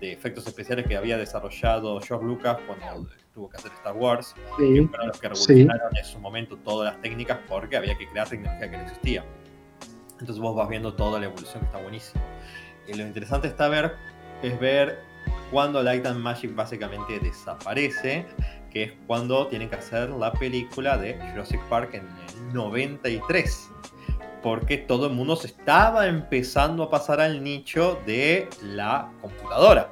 de 0.00 0.12
efectos 0.12 0.46
especiales 0.46 0.86
que 0.86 0.94
había 0.96 1.16
desarrollado 1.16 1.98
George 2.00 2.26
Lucas 2.26 2.58
cuando 2.66 3.08
tuvo 3.32 3.48
que 3.48 3.56
hacer 3.56 3.72
Star 3.72 3.94
Wars, 3.96 4.34
que 4.58 4.66
Sí, 4.66 4.86
fueron 4.88 5.08
los 5.08 5.18
que 5.20 5.28
Sí. 5.34 5.54
revolucionaron 5.54 5.96
en 5.96 6.04
su 6.04 6.18
momento 6.18 6.56
todas 6.58 6.92
las 6.92 7.02
técnicas 7.02 7.38
porque 7.48 7.76
había 7.78 7.96
que 7.96 8.08
crear 8.10 8.28
tecnología 8.28 8.70
que 8.70 8.76
no 8.76 8.82
existía. 8.82 9.24
Entonces 10.20 10.38
vos 10.38 10.54
vas 10.54 10.68
viendo 10.68 10.92
toda 10.94 11.18
la 11.18 11.26
evolución 11.26 11.60
que 11.60 11.66
está 11.66 11.78
buenísimo. 11.78 12.22
Y 12.86 12.92
lo 12.94 13.04
interesante 13.06 13.48
está 13.48 13.68
ver, 13.68 13.94
es 14.42 14.58
ver 14.60 14.98
cuando 15.50 15.82
Light 15.82 16.04
and 16.04 16.20
Magic 16.20 16.54
básicamente 16.54 17.18
desaparece, 17.20 18.26
que 18.70 18.84
es 18.84 18.92
cuando 19.06 19.46
tienen 19.48 19.68
que 19.68 19.76
hacer 19.76 20.08
la 20.10 20.32
película 20.32 20.96
de 20.96 21.14
Jurassic 21.32 21.60
Park 21.68 21.90
en 21.94 22.06
el 22.48 22.54
93. 22.54 23.68
Porque 24.42 24.78
todo 24.78 25.06
el 25.06 25.12
mundo 25.12 25.36
se 25.36 25.48
estaba 25.48 26.06
empezando 26.06 26.84
a 26.84 26.90
pasar 26.90 27.20
al 27.20 27.44
nicho 27.44 28.00
de 28.06 28.48
la 28.62 29.10
computadora. 29.20 29.90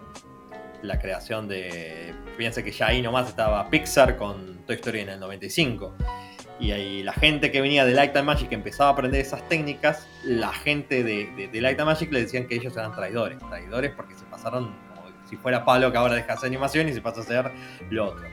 La 0.83 0.99
creación 0.99 1.49
de. 1.49 2.15
Fíjense 2.37 2.63
que 2.65 2.71
ya 2.71 2.87
ahí 2.87 3.03
nomás 3.03 3.29
estaba 3.29 3.69
Pixar 3.69 4.17
con 4.17 4.59
Toy 4.67 4.77
Story 4.77 5.01
en 5.01 5.09
el 5.11 5.21
95. 5.21 5.95
Y 6.61 6.71
ahí 6.73 7.03
la 7.03 7.13
gente 7.13 7.53
que 7.53 7.61
venía 7.61 7.85
de 7.85 7.93
Light 7.95 8.17
and 8.17 8.27
Magic 8.27 8.51
empezaba 8.53 8.91
a 8.91 8.93
aprender 8.95 9.21
esas 9.21 9.47
técnicas. 9.49 10.07
La 10.25 10.53
gente 10.53 11.03
de, 11.05 11.27
de- 11.37 11.49
de 11.49 11.61
Light 11.61 11.79
and 11.79 11.89
Magic 11.89 12.11
le 12.13 12.21
decían 12.23 12.47
que 12.47 12.55
ellos 12.55 12.75
eran 12.77 12.95
traidores. 12.95 13.39
Traidores 13.51 13.93
porque 13.95 14.15
se 14.15 14.25
pasaron 14.27 14.75
como 14.95 15.09
si 15.29 15.37
fuera 15.37 15.65
Palo 15.65 15.93
que 15.93 15.99
ahora 15.99 16.15
deja 16.15 16.29
de 16.29 16.33
hacer 16.35 16.47
animación 16.47 16.89
y 16.89 16.93
se 16.95 17.01
pasa 17.01 17.21
a 17.21 17.23
hacer 17.25 17.53
lo 17.91 18.07
otro. 18.07 18.25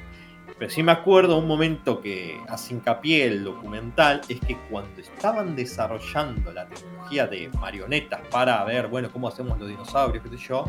Pero 0.57 0.71
sí 0.71 0.83
me 0.83 0.93
acuerdo 0.93 1.37
un 1.37 1.47
momento 1.47 1.99
que 2.01 2.39
hace 2.47 2.73
hincapié 2.73 3.25
el 3.25 3.43
documental, 3.43 4.21
es 4.29 4.39
que 4.39 4.55
cuando 4.69 5.01
estaban 5.01 5.53
desarrollando 5.55 6.53
la 6.53 6.65
tecnología 6.67 7.27
de 7.27 7.49
marionetas 7.59 8.21
para 8.31 8.63
ver, 8.63 8.87
bueno, 8.87 9.09
cómo 9.11 9.27
hacemos 9.27 9.59
los 9.59 9.67
dinosaurios, 9.67 10.23
qué 10.23 10.29
sé 10.29 10.37
yo, 10.37 10.63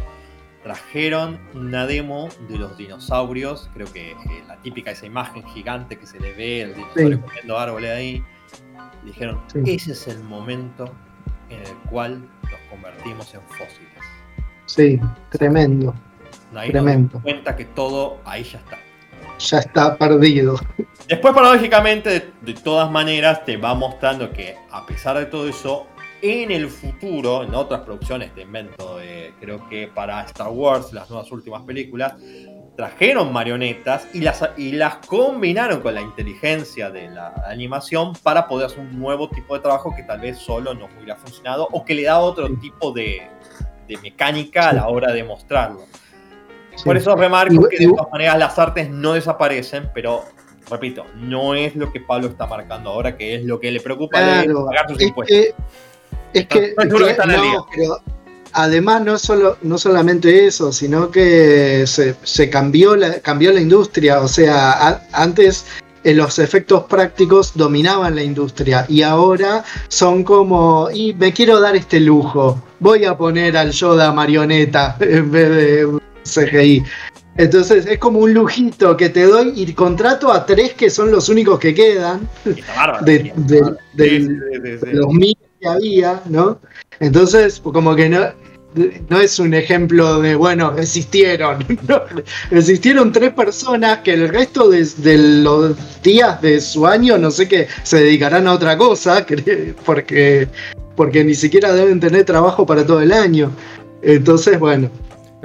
trajeron 0.64 1.38
una 1.54 1.86
demo 1.86 2.28
de 2.48 2.58
los 2.58 2.76
dinosaurios, 2.76 3.70
creo 3.74 3.86
que 3.92 4.10
eh, 4.10 4.16
la 4.48 4.56
típica 4.56 4.90
esa 4.90 5.06
imagen 5.06 5.44
gigante 5.50 5.96
que 5.96 6.06
se 6.06 6.18
le 6.18 6.32
ve, 6.32 6.62
el 6.62 6.74
dinosaurio 6.74 7.18
Sí. 7.18 7.22
comiendo 7.22 7.56
árboles 7.58 7.90
ahí, 7.92 8.24
y 9.04 9.06
dijeron, 9.06 9.40
Sí. 9.46 9.60
ese 9.66 9.92
es 9.92 10.08
el 10.08 10.24
momento 10.24 10.92
en 11.48 11.60
el 11.60 11.74
cual 11.88 12.18
nos 12.42 12.60
convertimos 12.68 13.32
en 13.34 13.40
fósiles. 13.42 14.02
sí, 14.66 14.98
tremendo. 15.30 15.94
Ahí 16.54 16.68
nos 16.72 16.82
Tremendo. 16.82 17.08
dimos 17.10 17.22
cuenta 17.22 17.54
que 17.54 17.64
todo 17.66 18.20
ahí 18.24 18.42
ya 18.42 18.58
está. 18.58 18.78
Ya 19.38 19.58
está 19.58 19.96
perdido. 19.96 20.58
Después, 21.08 21.34
paradójicamente, 21.34 22.10
de, 22.10 22.30
de 22.40 22.54
todas 22.54 22.90
maneras, 22.90 23.44
te 23.44 23.56
va 23.56 23.74
mostrando 23.74 24.32
que 24.32 24.56
a 24.70 24.84
pesar 24.86 25.18
de 25.18 25.26
todo 25.26 25.48
eso, 25.48 25.86
en 26.22 26.50
el 26.50 26.68
futuro, 26.68 27.42
en 27.42 27.54
otras 27.54 27.82
producciones, 27.82 28.34
te 28.34 28.42
invento, 28.42 29.00
eh, 29.00 29.32
creo 29.40 29.68
que 29.68 29.88
para 29.88 30.22
Star 30.22 30.48
Wars, 30.48 30.92
las 30.92 31.08
nuevas 31.10 31.30
últimas 31.30 31.62
películas, 31.62 32.14
trajeron 32.76 33.32
marionetas 33.32 34.06
y 34.12 34.20
las, 34.20 34.44
y 34.56 34.72
las 34.72 34.96
combinaron 35.06 35.80
con 35.80 35.94
la 35.94 36.02
inteligencia 36.02 36.90
de 36.90 37.08
la 37.08 37.44
animación 37.46 38.12
para 38.22 38.46
poder 38.46 38.66
hacer 38.66 38.80
un 38.80 38.98
nuevo 38.98 39.28
tipo 39.30 39.54
de 39.54 39.60
trabajo 39.60 39.94
que 39.96 40.02
tal 40.02 40.20
vez 40.20 40.38
solo 40.38 40.74
no 40.74 40.88
hubiera 40.96 41.16
funcionado 41.16 41.68
o 41.72 41.84
que 41.84 41.94
le 41.94 42.02
da 42.04 42.18
otro 42.18 42.48
tipo 42.56 42.92
de, 42.92 43.28
de 43.88 43.96
mecánica 43.98 44.68
a 44.68 44.72
la 44.74 44.88
hora 44.88 45.12
de 45.12 45.24
mostrarlo. 45.24 45.84
Por 46.84 46.96
eso 46.96 47.14
remarco 47.16 47.54
Y- 47.54 47.68
que 47.76 47.84
de 47.86 47.88
todas 47.92 48.10
maneras 48.12 48.38
las 48.38 48.58
artes 48.58 48.90
no 48.90 49.12
desaparecen, 49.14 49.90
pero 49.94 50.24
repito, 50.70 51.04
no 51.16 51.54
es 51.54 51.74
lo 51.76 51.92
que 51.92 52.00
Pablo 52.00 52.28
está 52.28 52.46
marcando 52.46 52.90
ahora, 52.90 53.16
que 53.16 53.36
es 53.36 53.44
lo 53.44 53.58
que 53.60 53.70
le 53.70 53.80
preocupa 53.80 54.18
Claro, 54.18 54.66
pagar 54.66 54.88
sus 54.90 55.00
es 55.00 55.08
impuestos. 55.08 55.36
que, 55.36 55.54
es 56.32 56.46
que, 56.48 56.74
No, 56.76 56.82
que 56.96 57.26
no, 57.26 57.66
pero 57.74 57.98
además 58.52 59.02
no 59.02 59.18
solo 59.18 59.56
no 59.62 59.78
solamente 59.78 60.46
eso, 60.46 60.72
sino 60.72 61.10
que 61.10 61.84
se, 61.86 62.14
se 62.22 62.50
cambió 62.50 62.96
la 62.96 63.20
cambió 63.20 63.52
la 63.52 63.60
industria, 63.60 64.20
o 64.20 64.28
sea, 64.28 64.72
a- 64.88 65.02
antes 65.12 65.66
eh, 66.04 66.14
los 66.14 66.38
efectos 66.38 66.84
prácticos 66.84 67.52
dominaban 67.54 68.14
la 68.14 68.22
industria 68.22 68.86
y 68.88 69.02
ahora 69.02 69.64
son 69.88 70.22
como 70.24 70.88
y 70.92 71.14
me 71.14 71.32
quiero 71.32 71.60
dar 71.60 71.74
este 71.76 72.00
lujo, 72.00 72.60
voy 72.80 73.04
a 73.04 73.16
poner 73.16 73.56
al 73.56 73.72
Yoda 73.72 74.12
marioneta 74.12 74.96
en 75.00 75.30
vez 75.30 75.50
de 75.50 75.98
CGI. 76.26 76.82
Entonces 77.38 77.84
es 77.86 77.98
como 77.98 78.20
un 78.20 78.32
lujito 78.32 78.96
que 78.96 79.10
te 79.10 79.24
doy 79.24 79.52
y 79.54 79.72
contrato 79.74 80.32
a 80.32 80.46
tres 80.46 80.72
que 80.72 80.88
son 80.88 81.10
los 81.10 81.28
únicos 81.28 81.58
que 81.58 81.74
quedan 81.74 82.28
bárbaro, 82.76 83.04
de- 83.04 83.32
de- 83.36 83.60
bárbaro. 83.60 83.76
del- 83.92 84.22
Sí, 84.26 84.28
sí, 84.28 84.60
sí, 84.62 84.78
sí. 84.80 84.86
de 84.86 84.94
los 84.94 85.08
miles 85.12 85.36
que 85.60 85.68
había, 85.68 86.22
¿no? 86.30 86.58
Entonces, 86.98 87.60
como 87.60 87.94
que 87.94 88.08
no, 88.08 88.20
no 89.10 89.20
es 89.20 89.38
un 89.38 89.52
ejemplo 89.52 90.20
de, 90.22 90.34
bueno, 90.34 90.74
existieron. 90.78 91.58
¿no? 91.88 92.00
Existieron 92.50 93.12
tres 93.12 93.34
personas 93.34 93.98
que 93.98 94.14
el 94.14 94.28
resto 94.30 94.70
de, 94.70 94.86
de 94.98 95.18
los 95.42 95.76
días 96.02 96.40
de 96.40 96.58
su 96.62 96.86
año, 96.86 97.18
no 97.18 97.30
sé 97.30 97.48
qué, 97.48 97.68
se 97.82 97.98
dedicarán 97.98 98.48
a 98.48 98.54
otra 98.54 98.78
cosa, 98.78 99.26
porque, 99.84 100.48
porque 100.96 101.22
ni 101.22 101.34
siquiera 101.34 101.74
deben 101.74 102.00
tener 102.00 102.24
trabajo 102.24 102.64
para 102.64 102.86
todo 102.86 103.02
el 103.02 103.12
año. 103.12 103.50
Entonces, 104.00 104.58
bueno. 104.58 104.90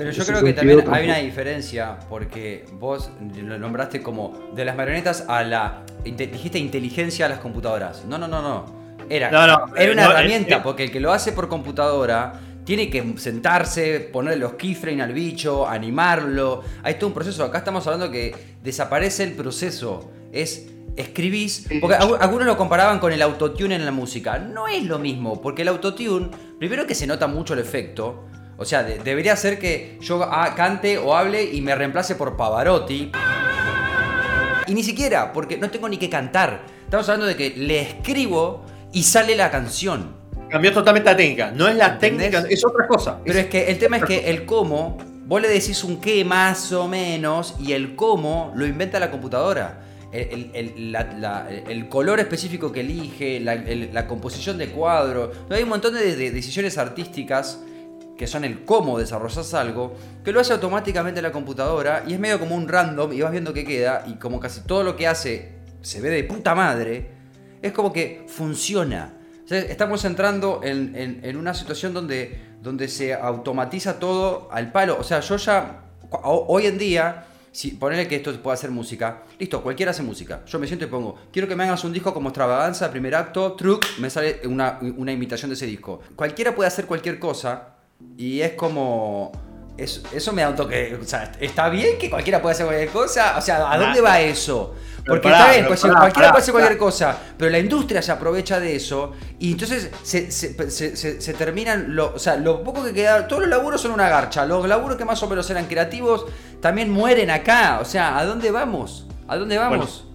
Pero 0.01 0.11
yo 0.11 0.25
creo 0.25 0.43
que 0.43 0.53
también 0.53 0.83
hay 0.91 1.05
una 1.05 1.17
diferencia, 1.17 1.97
porque 2.09 2.65
vos 2.73 3.09
lo 3.35 3.57
nombraste 3.57 4.01
como 4.01 4.51
de 4.55 4.65
las 4.65 4.75
marionetas 4.75 5.25
a 5.27 5.43
la. 5.43 5.83
dijiste 6.03 6.59
inteligencia 6.59 7.25
a 7.25 7.29
las 7.29 7.39
computadoras. 7.39 8.05
No, 8.05 8.17
no, 8.17 8.27
no, 8.27 8.41
no. 8.41 8.81
Era, 9.09 9.29
No, 9.29 9.45
no, 9.45 9.75
era 9.75 9.91
una 9.91 10.05
no, 10.05 10.11
herramienta, 10.11 10.55
eh, 10.55 10.57
eh. 10.59 10.61
porque 10.63 10.83
el 10.85 10.91
que 10.91 10.99
lo 10.99 11.11
hace 11.11 11.31
por 11.33 11.49
computadora 11.49 12.33
tiene 12.63 12.89
que 12.89 13.15
sentarse, 13.17 13.99
ponerle 13.99 14.39
los 14.39 14.53
keyframes 14.53 15.01
al 15.03 15.13
bicho, 15.13 15.67
animarlo. 15.67 16.63
Hay 16.83 16.95
todo 16.95 17.07
un 17.07 17.13
proceso. 17.13 17.43
Acá 17.43 17.57
estamos 17.57 17.85
hablando 17.87 18.09
que 18.11 18.33
desaparece 18.63 19.23
el 19.23 19.33
proceso. 19.33 20.11
Es. 20.31 20.67
Escribís, 20.93 21.67
porque 21.79 21.95
algu- 21.97 22.17
algunos 22.19 22.45
lo 22.45 22.57
comparaban 22.57 22.99
con 22.99 23.13
el 23.13 23.21
autotune 23.21 23.75
en 23.75 23.85
la 23.85 23.91
música. 23.91 24.37
No 24.39 24.67
es 24.67 24.83
lo 24.83 24.99
mismo, 24.99 25.41
porque 25.41 25.61
el 25.61 25.69
autotune, 25.69 26.29
primero 26.59 26.85
que 26.85 26.95
se 26.95 27.07
nota 27.07 27.27
mucho 27.27 27.53
el 27.53 27.59
efecto, 27.61 28.25
o 28.61 28.65
sea, 28.65 28.83
de- 28.83 28.99
debería 28.99 29.35
ser 29.35 29.57
que 29.57 29.97
yo 30.01 30.21
ah, 30.23 30.53
cante 30.55 30.99
o 30.99 31.15
hable 31.15 31.43
y 31.43 31.61
me 31.61 31.73
reemplace 31.73 32.13
por 32.13 32.37
Pavarotti. 32.37 33.11
Y 34.67 34.73
ni 34.75 34.83
siquiera, 34.83 35.33
porque 35.33 35.57
no 35.57 35.69
tengo 35.71 35.89
ni 35.89 35.97
que 35.97 36.09
cantar. 36.09 36.61
Estamos 36.83 37.09
hablando 37.09 37.25
de 37.25 37.35
que 37.35 37.49
le 37.57 37.81
escribo 37.81 38.63
y 38.93 39.03
sale 39.03 39.35
la 39.35 39.49
canción. 39.49 40.15
Cambió 40.49 40.71
totalmente 40.73 41.09
la 41.09 41.17
técnica. 41.17 41.51
No 41.51 41.67
es 41.67 41.75
la 41.75 41.87
¿Entendés? 41.93 42.29
técnica, 42.31 42.53
es 42.53 42.63
otra 42.63 42.87
cosa. 42.87 43.19
Pero 43.25 43.39
es 43.39 43.47
que 43.47 43.71
el 43.71 43.79
tema 43.79 43.97
es 43.97 44.03
que 44.03 44.29
el 44.29 44.45
cómo, 44.45 44.97
vos 45.25 45.41
le 45.41 45.47
decís 45.49 45.83
un 45.83 45.99
qué 45.99 46.23
más 46.23 46.71
o 46.71 46.87
menos 46.87 47.55
y 47.59 47.71
el 47.73 47.95
cómo 47.95 48.51
lo 48.55 48.65
inventa 48.67 48.99
la 48.99 49.09
computadora. 49.09 49.81
El, 50.11 50.51
el- 50.53 50.71
el- 50.75 50.91
la- 50.91 51.13
la- 51.17 51.47
el 51.49 51.87
color 51.89 52.19
específico 52.19 52.71
que 52.71 52.81
elige, 52.81 53.39
la, 53.39 53.53
el- 53.53 53.89
la 53.93 54.05
composición 54.07 54.57
de 54.57 54.67
cuadro. 54.67 55.31
Hay 55.49 55.63
un 55.63 55.69
montón 55.69 55.93
de, 55.95 56.15
de 56.15 56.31
decisiones 56.31 56.77
artísticas 56.77 57.59
que 58.21 58.27
son 58.27 58.43
el 58.45 58.65
cómo 58.65 58.99
desarrollas 58.99 59.51
algo, 59.55 59.95
que 60.23 60.31
lo 60.31 60.39
hace 60.39 60.53
automáticamente 60.53 61.23
la 61.23 61.31
computadora 61.31 62.03
y 62.07 62.13
es 62.13 62.19
medio 62.19 62.39
como 62.39 62.53
un 62.55 62.67
random 62.67 63.11
y 63.13 63.21
vas 63.21 63.31
viendo 63.31 63.51
qué 63.51 63.65
queda 63.65 64.03
y 64.05 64.13
como 64.19 64.39
casi 64.39 64.61
todo 64.61 64.83
lo 64.83 64.95
que 64.95 65.07
hace 65.07 65.53
se 65.81 66.01
ve 66.01 66.11
de 66.11 66.23
puta 66.23 66.53
madre, 66.53 67.09
es 67.63 67.71
como 67.71 67.91
que 67.91 68.23
funciona. 68.27 69.11
O 69.43 69.47
sea, 69.47 69.57
estamos 69.57 70.05
entrando 70.05 70.61
en, 70.63 70.95
en- 71.23 71.35
una 71.35 71.55
situación 71.55 71.95
donde, 71.95 72.39
donde 72.61 72.87
se 72.89 73.15
automatiza 73.15 73.97
todo 73.97 74.49
al 74.51 74.71
palo. 74.71 74.97
O 74.99 75.03
sea, 75.03 75.21
yo 75.21 75.37
ya, 75.37 75.85
hoy 76.21 76.67
en 76.67 76.77
día, 76.77 77.25
si 77.51 77.71
ponerle 77.71 78.07
que 78.07 78.17
esto 78.17 78.31
pueda 78.43 78.53
hacer 78.53 78.69
música, 78.69 79.23
listo, 79.39 79.63
cualquiera 79.63 79.89
hace 79.89 80.03
música. 80.03 80.41
Yo 80.45 80.59
me 80.59 80.67
siento 80.67 80.85
y 80.85 80.89
pongo, 80.89 81.17
quiero 81.33 81.47
que 81.47 81.55
me 81.55 81.63
hagas 81.63 81.83
un 81.83 81.91
disco 81.91 82.13
como 82.13 82.29
extravaganza, 82.29 82.91
primer 82.91 83.15
acto, 83.15 83.53
truc, 83.53 83.83
me 83.97 84.11
sale 84.11 84.41
una, 84.45 84.77
una 84.95 85.11
imitación 85.11 85.49
de 85.49 85.55
ese 85.55 85.65
disco. 85.65 86.01
Cualquiera 86.15 86.53
puede 86.53 86.67
hacer 86.67 86.85
cualquier 86.85 87.17
cosa 87.17 87.69
y 88.17 88.41
es 88.41 88.53
como... 88.53 89.31
es- 89.77 90.03
eso 90.13 90.31
me 90.33 90.41
da 90.43 90.49
un 90.49 90.55
toque. 90.55 90.97
O 91.01 91.05
sea, 91.05 91.31
¿está 91.39 91.69
bien 91.69 91.97
que 91.97 92.09
cualquiera 92.09 92.41
pueda 92.41 92.53
hacer 92.53 92.65
cualquier 92.65 92.89
cosa? 92.89 93.35
O 93.37 93.41
sea, 93.41 93.71
¿a 93.71 93.77
dónde 93.77 94.01
va 94.01 94.19
eso? 94.19 94.75
Porque 95.03 95.23
pará, 95.29 95.37
está 95.39 95.51
bien, 95.53 95.65
pues, 95.67 95.81
pará, 95.81 95.93
cualquiera 96.01 96.27
pará, 96.27 96.31
puede 96.33 96.41
hacer 96.43 96.51
cualquier 96.53 96.77
cosa, 96.77 97.17
pero 97.35 97.49
la 97.49 97.57
industria 97.57 98.03
se 98.03 98.11
aprovecha 98.11 98.59
de 98.59 98.75
eso 98.75 99.13
y 99.39 99.53
entonces 99.53 99.89
se, 100.03 100.29
se- 100.31 100.69
se- 100.69 100.95
se- 100.95 101.19
se 101.19 101.33
terminan, 101.33 101.95
lo, 101.95 102.13
o 102.13 102.19
sea, 102.19 102.35
lo 102.35 102.63
poco 102.63 102.83
que 102.83 102.93
queda, 102.93 103.27
todos 103.27 103.41
los 103.41 103.49
laburos 103.49 103.81
son 103.81 103.91
una 103.93 104.07
garcha, 104.09 104.45
los 104.45 104.67
laburos 104.67 104.97
que 104.97 105.05
más 105.05 105.23
o 105.23 105.27
menos 105.27 105.49
eran 105.49 105.65
creativos 105.65 106.27
también 106.61 106.91
mueren 106.91 107.31
acá, 107.31 107.79
o 107.81 107.85
sea, 107.85 108.19
¿a 108.19 108.25
dónde 108.25 108.51
vamos? 108.51 109.07
¿A 109.27 109.37
dónde 109.37 109.57
vamos? 109.57 110.05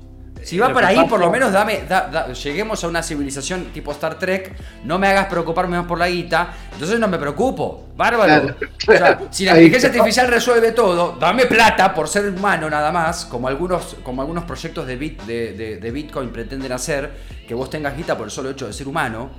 Si 0.46 0.59
va 0.59 0.72
que 0.72 0.85
ahí, 0.85 0.96
pasa- 0.96 1.09
por 1.09 1.20
lo 1.20 1.30
menos 1.30 1.52
dame, 1.52 1.82
da- 1.88 2.06
da- 2.09 2.32
lleguemos 2.32 2.82
a 2.85 2.88
una 2.88 3.02
civilización 3.02 3.64
tipo 3.72 3.90
Star 3.92 4.18
Trek, 4.18 4.54
no 4.85 4.98
me 4.98 5.09
hagas 5.09 5.26
preocuparme 5.26 5.76
más 5.76 5.87
por 5.87 5.98
la 5.98 6.09
guita, 6.09 6.54
entonces 6.72 6.98
no 7.00 7.09
me 7.09 7.18
preocupo, 7.18 7.88
bárbaro. 7.96 8.54
Claro, 8.78 8.85
O 8.88 8.92
sea, 8.96 9.20
si 9.32 9.44
la 9.44 9.50
inteligencia 9.52 9.88
artificial 9.88 10.28
resuelve 10.28 10.72
todo, 10.72 11.16
dame 11.18 11.46
plata 11.46 11.92
por 11.92 12.09
ser 12.09 12.28
humano 12.30 12.70
nada 12.70 12.92
más, 12.92 13.24
como 13.26 13.48
algunos, 13.48 13.96
como 14.02 14.22
algunos 14.22 14.44
proyectos 14.44 14.87
de, 14.87 14.96
bit, 14.96 15.22
de, 15.22 15.52
de- 15.54 15.76
de 15.78 15.90
Bitcoin 15.90 16.30
pretenden 16.30 16.70
hacer, 16.72 17.11
que 17.48 17.54
vos 17.54 17.68
tengas 17.68 17.96
guita 17.96 18.16
por 18.16 18.26
el 18.26 18.30
solo 18.30 18.50
hecho 18.50 18.66
de 18.66 18.72
ser 18.72 18.87
humano. 18.88 19.30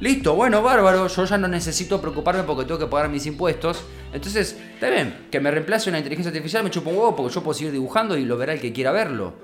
Listo, 0.00 0.34
bueno, 0.34 0.60
bárbaro, 0.60 1.06
yo 1.06 1.24
ya 1.24 1.38
no 1.38 1.46
necesito 1.48 2.00
preocuparme 2.00 2.42
porque 2.42 2.64
tengo 2.64 2.78
que 2.80 2.86
pagar 2.86 3.08
mis 3.08 3.26
impuestos. 3.26 3.84
Entonces, 4.12 4.56
está 4.74 4.90
bien, 4.90 5.26
que 5.30 5.40
me 5.40 5.50
reemplace 5.50 5.88
una 5.88 5.98
inteligencia 5.98 6.30
artificial 6.30 6.62
me 6.64 6.70
chupo 6.70 6.90
un 6.90 6.96
huevo 6.96 7.16
porque 7.16 7.32
yo 7.34 7.42
puedo 7.42 7.54
seguir 7.56 7.72
dibujando 7.72 8.16
y 8.18 8.24
lo 8.24 8.36
verá 8.36 8.52
el 8.52 8.60
que 8.60 8.72
quiera 8.72 8.90
verlo. 8.92 9.34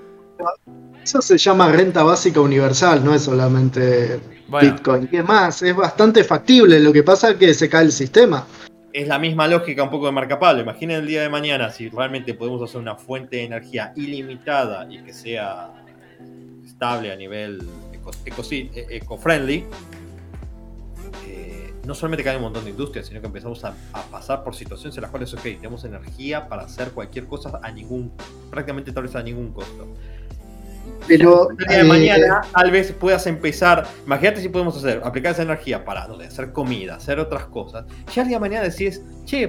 Eso 1.03 1.21
se 1.21 1.37
llama 1.37 1.71
renta 1.71 2.03
básica 2.03 2.39
universal, 2.41 3.03
no 3.03 3.13
es 3.13 3.23
solamente 3.23 4.19
Bueno. 4.47 4.73
Bitcoin. 4.73 5.07
¿Qué 5.07 5.23
más? 5.23 5.61
Es 5.63 5.75
bastante 5.75 6.23
factible. 6.23 6.79
Lo 6.79 6.93
que 6.93 7.03
pasa 7.03 7.31
es 7.31 7.37
que 7.37 7.53
se 7.53 7.67
cae 7.69 7.85
el 7.85 7.91
sistema. 7.91 8.45
Es 8.93 9.07
la 9.07 9.17
misma 9.17 9.47
lógica 9.47 9.83
un 9.83 9.89
poco 9.89 10.05
de 10.05 10.11
marca 10.11 10.37
Pablo. 10.37 10.61
Imaginen 10.61 10.97
el 11.01 11.07
día 11.07 11.21
de 11.21 11.29
mañana 11.29 11.71
si 11.71 11.89
realmente 11.89 12.33
podemos 12.33 12.61
hacer 12.61 12.79
una 12.79 12.95
fuente 12.95 13.37
de 13.37 13.43
energía 13.45 13.93
ilimitada 13.95 14.85
y 14.91 15.01
que 15.01 15.13
sea 15.13 15.71
estable 16.65 17.11
a 17.11 17.15
nivel 17.15 17.61
eco- 17.93 18.11
e- 18.51 18.87
eco-friendly. 18.97 19.65
eh, 21.27 21.73
no 21.85 21.95
solamente 21.95 22.23
cae 22.23 22.35
un 22.35 22.43
montón 22.43 22.63
de 22.65 22.71
industrias, 22.71 23.07
sino 23.07 23.21
que 23.21 23.27
empezamos 23.27 23.63
a, 23.63 23.73
a 23.93 24.01
pasar 24.03 24.43
por 24.43 24.53
situaciones 24.55 24.95
en 24.97 25.01
las 25.01 25.09
cuales, 25.11 25.33
ok, 25.33 25.41
tenemos 25.41 25.83
energía 25.83 26.47
para 26.47 26.63
hacer 26.63 26.91
cualquier 26.91 27.25
cosa 27.27 27.59
a 27.63 27.71
ningún, 27.71 28.11
prácticamente 28.51 28.91
tal 28.91 29.03
vez 29.03 29.15
a 29.15 29.23
ningún 29.23 29.51
costo. 29.51 29.87
Pero 31.07 31.49
El 31.51 31.57
día 31.57 31.77
de 31.77 31.81
eh, 31.81 31.83
mañana 31.83 32.41
tal 32.53 32.71
vez 32.71 32.91
puedas 32.93 33.25
empezar, 33.27 33.87
imagínate 34.05 34.41
si 34.41 34.49
podemos 34.49 34.77
hacer, 34.77 35.01
aplicar 35.03 35.31
esa 35.33 35.41
energía 35.41 35.83
para 35.83 36.07
no 36.07 36.15
hacer 36.19 36.51
comida, 36.51 36.95
hacer 36.95 37.19
otras 37.19 37.45
cosas. 37.45 37.85
Ya 38.13 38.21
el 38.21 38.27
día 38.29 38.37
de 38.37 38.41
mañana 38.41 38.69
decís, 38.69 39.01
che, 39.25 39.47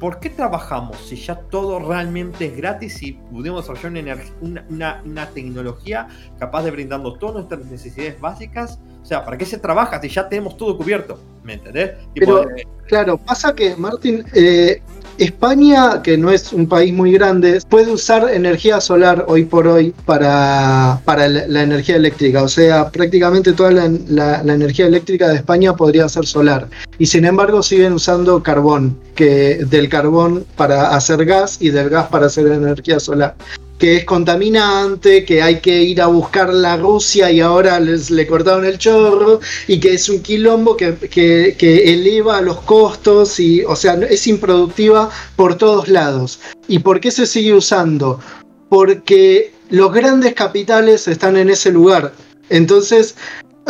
¿por 0.00 0.18
qué 0.18 0.30
trabajamos 0.30 0.96
si 1.06 1.16
ya 1.16 1.36
todo 1.36 1.78
realmente 1.78 2.46
es 2.46 2.56
gratis 2.56 3.02
y 3.02 3.12
pudimos 3.12 3.68
desarrollar 3.68 4.02
una, 4.02 4.24
una, 4.40 4.64
una- 4.70 5.02
una 5.04 5.26
tecnología 5.28 6.08
capaz 6.38 6.64
de 6.64 6.70
brindarnos 6.70 7.18
todas 7.18 7.34
nuestras 7.36 7.64
necesidades 7.66 8.18
básicas? 8.20 8.78
O 9.02 9.06
sea, 9.06 9.22
¿para 9.24 9.36
qué 9.36 9.44
se 9.44 9.58
trabaja 9.58 10.00
si 10.00 10.08
ya 10.08 10.26
tenemos 10.28 10.56
todo 10.56 10.76
cubierto? 10.76 11.20
¿Me 11.42 11.54
entendés? 11.54 11.92
Tipo, 12.14 12.40
Pero- 12.40 12.50
eh, 12.56 12.66
Claro, 12.86 13.16
pasa 13.16 13.54
que, 13.54 13.74
Martín, 13.76 14.24
eh, 14.34 14.82
España, 15.18 16.02
que 16.02 16.16
no 16.18 16.30
es 16.30 16.52
un 16.52 16.66
país 16.68 16.92
muy 16.92 17.12
grande, 17.12 17.60
puede 17.68 17.92
usar 17.92 18.28
energía 18.32 18.80
solar 18.80 19.24
hoy 19.28 19.44
por 19.44 19.66
hoy 19.68 19.94
para, 20.06 21.00
para 21.04 21.28
la, 21.28 21.62
energía 21.62 21.96
eléctrica. 21.96 22.42
O 22.42 22.48
sea, 22.48 22.90
prácticamente 22.90 23.52
toda 23.52 23.70
la, 23.70 23.90
la- 24.08 24.42
la 24.42 24.54
energía 24.54 24.86
eléctrica 24.86 25.28
de 25.28 25.36
España 25.36 25.74
podría 25.76 26.08
ser 26.08 26.26
solar. 26.26 26.68
Y 26.98 27.06
sin 27.06 27.24
embargo 27.24 27.62
siguen 27.62 27.92
usando 27.92 28.42
carbón, 28.42 28.98
que 29.14 29.64
del 29.64 29.88
carbón 29.88 30.44
para 30.56 30.94
hacer 30.96 31.24
gas 31.24 31.58
y 31.60 31.70
del 31.70 31.88
gas 31.90 32.08
para 32.08 32.26
hacer 32.26 32.46
energía 32.48 32.98
solar. 33.00 33.34
Que 33.78 33.96
es 33.96 34.04
contaminante, 34.04 35.24
que 35.24 35.42
hay 35.42 35.60
que 35.60 35.82
ir 35.82 36.00
a 36.00 36.06
buscar 36.06 36.54
la 36.54 36.76
Rusia 36.76 37.30
y 37.30 37.40
ahora 37.40 37.80
les, 37.80 38.10
le 38.10 38.26
cortaron 38.26 38.64
el 38.64 38.78
chorro 38.78 39.40
y 39.66 39.80
que 39.80 39.94
es 39.94 40.08
un 40.08 40.22
quilombo 40.22 40.76
que, 40.76 40.94
que- 41.10 41.92
eleva 41.92 42.40
los 42.40 42.60
costos 42.60 43.38
y, 43.40 43.64
o 43.64 43.74
sea, 43.74 43.94
es 44.08 44.26
improductiva 44.28 45.10
por 45.36 45.56
todos 45.58 45.88
lados. 45.88 46.38
¿Y 46.68 46.78
por 46.78 47.00
qué 47.00 47.10
se 47.10 47.26
sigue 47.26 47.52
usando? 47.52 48.20
Porque 48.68 49.52
los 49.70 49.92
grandes 49.92 50.34
capitales 50.34 51.08
están 51.08 51.36
en 51.36 51.50
ese 51.50 51.72
lugar. 51.72 52.12
Entonces, 52.50 53.16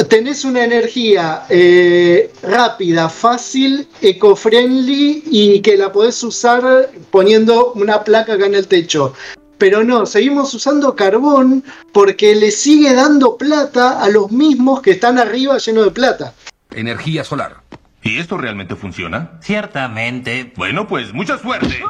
tenés 0.08 0.44
una 0.44 0.64
energía 0.64 1.44
eh, 1.48 2.30
rápida, 2.42 3.08
fácil, 3.08 3.86
eco-friendly 4.02 5.22
y 5.26 5.60
que 5.60 5.76
la 5.76 5.92
podés 5.92 6.22
usar 6.22 6.90
poniendo 7.10 7.72
una 7.72 8.04
placa 8.04 8.34
acá 8.34 8.46
en 8.46 8.54
el 8.54 8.66
techo. 8.66 9.14
Pero 9.58 9.84
no, 9.84 10.04
seguimos 10.06 10.52
usando 10.54 10.94
carbón 10.96 11.62
porque 11.92 12.34
le 12.34 12.50
sigue 12.50 12.92
dando 12.94 13.36
plata 13.36 14.02
a 14.02 14.08
los 14.08 14.30
mismos 14.32 14.82
que 14.82 14.92
están 14.92 15.18
arriba 15.18 15.58
llenos 15.58 15.84
de 15.84 15.90
plata. 15.90 16.34
Energía 16.70 17.24
solar. 17.24 17.62
¿Y 18.02 18.18
esto 18.18 18.36
realmente 18.36 18.74
funciona? 18.76 19.38
Ciertamente. 19.40 20.52
Bueno, 20.56 20.86
pues 20.88 21.12
mucha 21.14 21.38
suerte. 21.38 21.82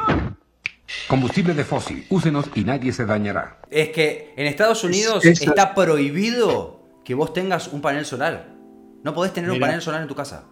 Combustible 1.09 1.55
de 1.55 1.65
fósil. 1.65 2.07
Úsenos 2.11 2.47
y 2.55 2.63
nadie 2.65 2.93
se 2.93 3.05
dañará. 3.07 3.59
Es 3.71 3.89
que 3.89 4.33
en 4.37 4.47
Estados 4.47 4.85
Unidos 4.85 5.25
Es- 5.25 5.41
está 5.43 5.75
prohibido 5.75 6.83
que 7.05 7.15
vos 7.15 7.33
tengas 7.33 7.69
un 7.69 7.81
panel 7.81 8.05
solar. 8.05 8.49
No 9.03 9.13
podés 9.15 9.33
tener 9.33 9.51
un 9.51 9.59
panel 9.61 9.83
solar 9.83 10.03
en 10.03 10.09
tu 10.09 10.15
casa. 10.15 10.45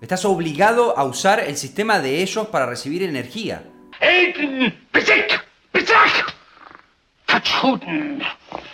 Estás 0.00 0.24
obligado 0.24 0.96
a 0.96 1.04
usar 1.04 1.40
el 1.40 1.56
sistema 1.56 1.98
de 2.00 2.22
ellos 2.22 2.46
para 2.48 2.66
recibir 2.66 3.02
energía. 3.02 3.64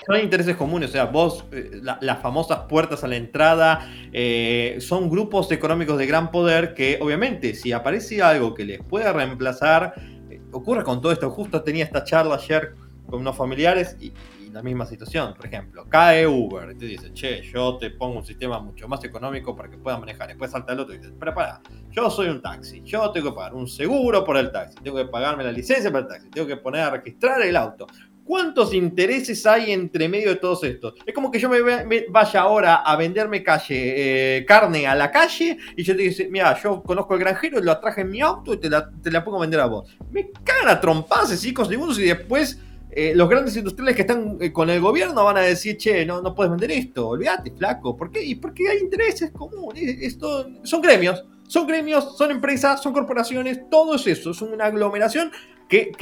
Son 0.06 0.20
intereses 0.20 0.56
comunes, 0.56 0.90
o 0.90 0.92
sea, 0.92 1.06
vos, 1.06 1.44
eh, 1.52 1.80
la- 1.82 1.98
las 2.00 2.20
famosas 2.20 2.60
puertas 2.68 3.02
a 3.02 3.08
la 3.08 3.16
entrada, 3.16 3.90
eh, 4.12 4.76
son 4.80 5.10
grupos 5.10 5.50
económicos 5.50 5.98
de 5.98 6.06
gran 6.06 6.30
poder 6.30 6.74
que 6.74 6.98
obviamente 7.00 7.54
si 7.54 7.72
aparece 7.72 8.22
algo 8.22 8.54
que 8.54 8.64
les 8.64 8.82
pueda 8.82 9.12
reemplazar, 9.12 9.94
eh, 10.30 10.40
ocurre 10.52 10.84
con 10.84 11.00
todo 11.00 11.12
esto. 11.12 11.28
Justo 11.30 11.62
tenía 11.62 11.84
esta 11.84 12.04
charla 12.04 12.36
ayer 12.36 12.74
con 13.06 13.20
unos 13.20 13.36
familiares 13.36 13.96
y, 14.00 14.12
la 14.56 14.62
misma 14.62 14.86
situación. 14.86 15.34
Por 15.34 15.44
ejemplo, 15.44 15.84
cae 15.86 16.26
Uber 16.26 16.70
y 16.70 16.78
te 16.78 16.86
dice, 16.86 17.12
che, 17.12 17.42
yo 17.42 17.76
te 17.76 17.90
pongo 17.90 18.20
un 18.20 18.24
sistema 18.24 18.58
mucho 18.58 18.88
más 18.88 19.04
económico 19.04 19.54
para 19.54 19.68
que 19.68 19.76
puedas 19.76 20.00
manejar. 20.00 20.28
Después 20.28 20.50
salta 20.50 20.72
el 20.72 20.80
otro 20.80 20.94
y 20.94 20.98
dice, 20.98 21.12
pero 21.20 21.34
para, 21.34 21.60
yo 21.90 22.08
soy 22.08 22.28
un 22.28 22.40
taxi, 22.40 22.82
yo 22.82 23.10
tengo 23.10 23.30
que 23.30 23.36
pagar 23.36 23.54
un 23.54 23.68
seguro 23.68 24.24
por 24.24 24.38
el 24.38 24.50
taxi, 24.50 24.76
tengo 24.82 24.96
que 24.96 25.04
pagarme 25.04 25.44
la 25.44 25.52
licencia 25.52 25.92
para 25.92 26.04
el 26.04 26.08
taxi, 26.08 26.30
tengo 26.30 26.46
que 26.46 26.56
poner 26.56 26.80
a 26.80 26.90
registrar 26.90 27.42
el 27.42 27.54
auto. 27.54 27.86
¿Cuántos 28.26 28.74
intereses 28.74 29.46
hay 29.46 29.70
entre 29.70 30.08
medio 30.08 30.30
de 30.30 30.36
todos 30.36 30.64
estos? 30.64 30.94
Es 31.06 31.14
como 31.14 31.30
que 31.30 31.38
yo 31.38 31.48
me, 31.48 31.60
vaya 32.08 32.40
ahora 32.40 32.76
a 32.76 32.96
venderme 32.96 33.44
calle, 33.44 34.38
eh, 34.38 34.44
carne 34.44 34.84
a 34.84 34.96
la 34.96 35.12
calle 35.12 35.56
y 35.76 35.84
yo 35.84 35.94
te 35.94 36.02
dice, 36.02 36.28
mira, 36.28 36.60
yo 36.60 36.82
conozco 36.82 37.14
al 37.14 37.20
granjero, 37.20 37.60
lo 37.60 37.78
traje 37.78 38.00
en 38.00 38.10
mi 38.10 38.20
auto 38.20 38.52
y 38.54 38.56
te 38.56 38.68
la, 38.68 38.90
te 38.90 39.12
la 39.12 39.24
pongo 39.24 39.38
a 39.38 39.42
vender 39.42 39.60
a 39.60 39.66
vos. 39.66 39.96
Me 40.10 40.30
cagan 40.42 40.68
a 40.68 41.30
en 41.30 41.38
5 41.38 41.64
segundos 41.66 41.98
y 42.00 42.02
después 42.02 42.58
eh, 42.90 43.12
los 43.14 43.28
grandes 43.28 43.56
industriales 43.56 43.94
que 43.94 44.02
están 44.02 44.38
eh, 44.40 44.52
con 44.52 44.70
el 44.70 44.80
gobierno 44.80 45.22
van 45.22 45.36
a 45.36 45.42
decir, 45.42 45.76
che, 45.76 46.04
no, 46.04 46.20
no 46.20 46.34
puedes 46.34 46.50
vender 46.50 46.72
esto, 46.72 47.08
olvídate, 47.08 47.52
flaco. 47.52 47.96
¿Por 47.96 48.10
qué? 48.10 48.24
Y 48.24 48.34
porque 48.34 48.68
hay 48.68 48.78
intereses 48.78 49.30
comunes. 49.30 49.98
Esto, 50.00 50.48
son 50.64 50.80
gremios, 50.80 51.24
son 51.46 51.66
gremios, 51.66 52.16
son 52.16 52.32
empresas, 52.32 52.82
son 52.82 52.92
corporaciones, 52.92 53.68
todo 53.70 53.94
es 53.94 54.06
eso, 54.08 54.32
es 54.32 54.42
una 54.42 54.64
aglomeración 54.64 55.30
que, 55.68 55.92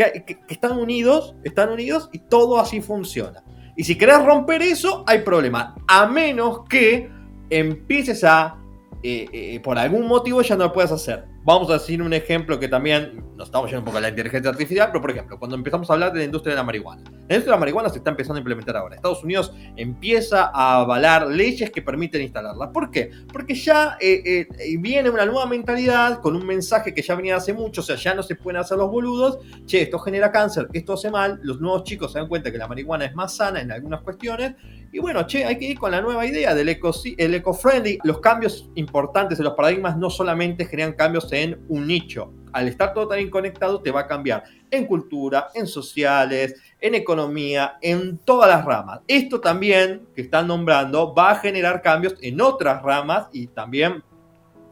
están 0.48 0.78
unidos, 0.78 1.34
están 1.44 1.70
unidos 1.70 2.08
y 2.12 2.18
todo 2.20 2.60
así 2.60 2.80
funciona. 2.80 3.42
Y 3.76 3.84
si 3.84 3.96
querés 3.96 4.24
romper 4.24 4.62
eso, 4.62 5.04
hay 5.06 5.20
problema. 5.20 5.74
A 5.88 6.06
menos 6.06 6.60
que 6.68 7.10
empieces 7.50 8.22
a, 8.24 8.56
eh, 9.02 9.26
eh, 9.32 9.60
por 9.60 9.78
algún 9.78 10.06
motivo 10.06 10.42
ya 10.42 10.56
no 10.56 10.64
lo 10.64 10.72
puedas 10.72 10.92
hacer. 10.92 11.33
Vamos 11.46 11.68
a 11.68 11.74
decir 11.74 12.00
un 12.00 12.14
ejemplo 12.14 12.58
que 12.58 12.68
también 12.68 13.22
nos 13.36 13.48
estamos 13.48 13.68
yendo 13.68 13.80
un 13.80 13.84
poco 13.84 13.98
a 13.98 14.00
la 14.00 14.08
inteligencia 14.08 14.50
artificial, 14.50 14.88
pero 14.88 15.02
por 15.02 15.10
ejemplo, 15.10 15.38
cuando 15.38 15.56
empezamos 15.56 15.90
a 15.90 15.92
hablar 15.92 16.10
de 16.14 16.20
la 16.20 16.24
industria 16.24 16.52
de 16.52 16.56
la 16.56 16.62
marihuana. 16.62 17.02
La 17.04 17.10
industria 17.10 17.42
de 17.44 17.50
la 17.50 17.56
marihuana 17.58 17.90
se 17.90 17.98
está 17.98 18.08
empezando 18.08 18.36
a 18.36 18.40
implementar 18.40 18.78
ahora. 18.78 18.96
Estados 18.96 19.22
Unidos 19.22 19.52
empieza 19.76 20.50
a 20.54 20.80
avalar 20.80 21.26
leyes 21.26 21.70
que 21.70 21.82
permiten 21.82 22.22
instalarla. 22.22 22.72
¿Por 22.72 22.90
qué? 22.90 23.10
Porque 23.30 23.54
ya 23.54 23.98
eh, 24.00 24.22
eh, 24.24 24.76
viene 24.78 25.10
una 25.10 25.26
nueva 25.26 25.44
mentalidad 25.44 26.22
con 26.22 26.34
un 26.34 26.46
mensaje 26.46 26.94
que 26.94 27.02
ya 27.02 27.14
venía 27.14 27.36
hace 27.36 27.52
mucho, 27.52 27.82
o 27.82 27.84
sea, 27.84 27.96
ya 27.96 28.14
no 28.14 28.22
se 28.22 28.36
pueden 28.36 28.62
hacer 28.62 28.78
los 28.78 28.90
boludos. 28.90 29.38
Che, 29.66 29.82
esto 29.82 29.98
genera 29.98 30.32
cáncer, 30.32 30.68
esto 30.72 30.94
hace 30.94 31.10
mal. 31.10 31.40
Los 31.42 31.60
nuevos 31.60 31.84
chicos 31.84 32.10
se 32.10 32.20
dan 32.20 32.28
cuenta 32.28 32.50
que 32.50 32.56
la 32.56 32.68
marihuana 32.68 33.04
es 33.04 33.14
más 33.14 33.36
sana 33.36 33.60
en 33.60 33.70
algunas 33.70 34.00
cuestiones. 34.00 34.54
Y 34.94 35.00
bueno, 35.00 35.26
che, 35.26 35.44
hay 35.44 35.58
que 35.58 35.64
ir 35.64 35.76
con 35.76 35.90
la 35.90 36.00
nueva 36.00 36.24
idea 36.24 36.54
del 36.54 36.68
eco, 36.68 36.92
el 37.16 37.34
eco-friendly. 37.34 37.98
Los 38.04 38.20
cambios 38.20 38.70
importantes 38.76 39.38
de 39.38 39.42
los 39.42 39.54
paradigmas 39.54 39.96
no 39.96 40.08
solamente 40.08 40.66
generan 40.66 40.92
cambios 40.92 41.32
en 41.32 41.60
un 41.68 41.88
nicho. 41.88 42.32
Al 42.52 42.68
estar 42.68 42.94
todo 42.94 43.08
tan 43.08 43.28
conectado, 43.28 43.80
te 43.80 43.90
va 43.90 44.02
a 44.02 44.06
cambiar 44.06 44.44
en 44.70 44.86
cultura, 44.86 45.48
en 45.52 45.66
sociales, 45.66 46.54
en 46.80 46.94
economía, 46.94 47.76
en 47.82 48.18
todas 48.18 48.48
las 48.48 48.64
ramas. 48.64 49.00
Esto 49.08 49.40
también 49.40 50.06
que 50.14 50.22
están 50.22 50.46
nombrando 50.46 51.12
va 51.12 51.32
a 51.32 51.36
generar 51.40 51.82
cambios 51.82 52.14
en 52.22 52.40
otras 52.40 52.80
ramas 52.80 53.26
y 53.32 53.48
también 53.48 54.04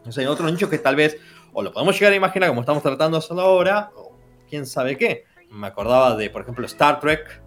o 0.06 0.12
sea, 0.12 0.22
en 0.22 0.30
otros 0.30 0.52
nichos 0.52 0.70
que 0.70 0.78
tal 0.78 0.94
vez 0.94 1.18
o 1.52 1.64
lo 1.64 1.72
podemos 1.72 1.98
llegar 1.98 2.12
a 2.12 2.16
imaginar 2.16 2.48
como 2.48 2.60
estamos 2.60 2.84
tratando 2.84 3.18
de 3.18 3.24
hacerlo 3.24 3.42
ahora, 3.42 3.90
o 3.96 4.16
quién 4.48 4.66
sabe 4.66 4.96
qué. 4.96 5.24
Me 5.50 5.66
acordaba 5.66 6.14
de, 6.14 6.30
por 6.30 6.42
ejemplo, 6.42 6.64
Star 6.66 7.00
Trek. 7.00 7.41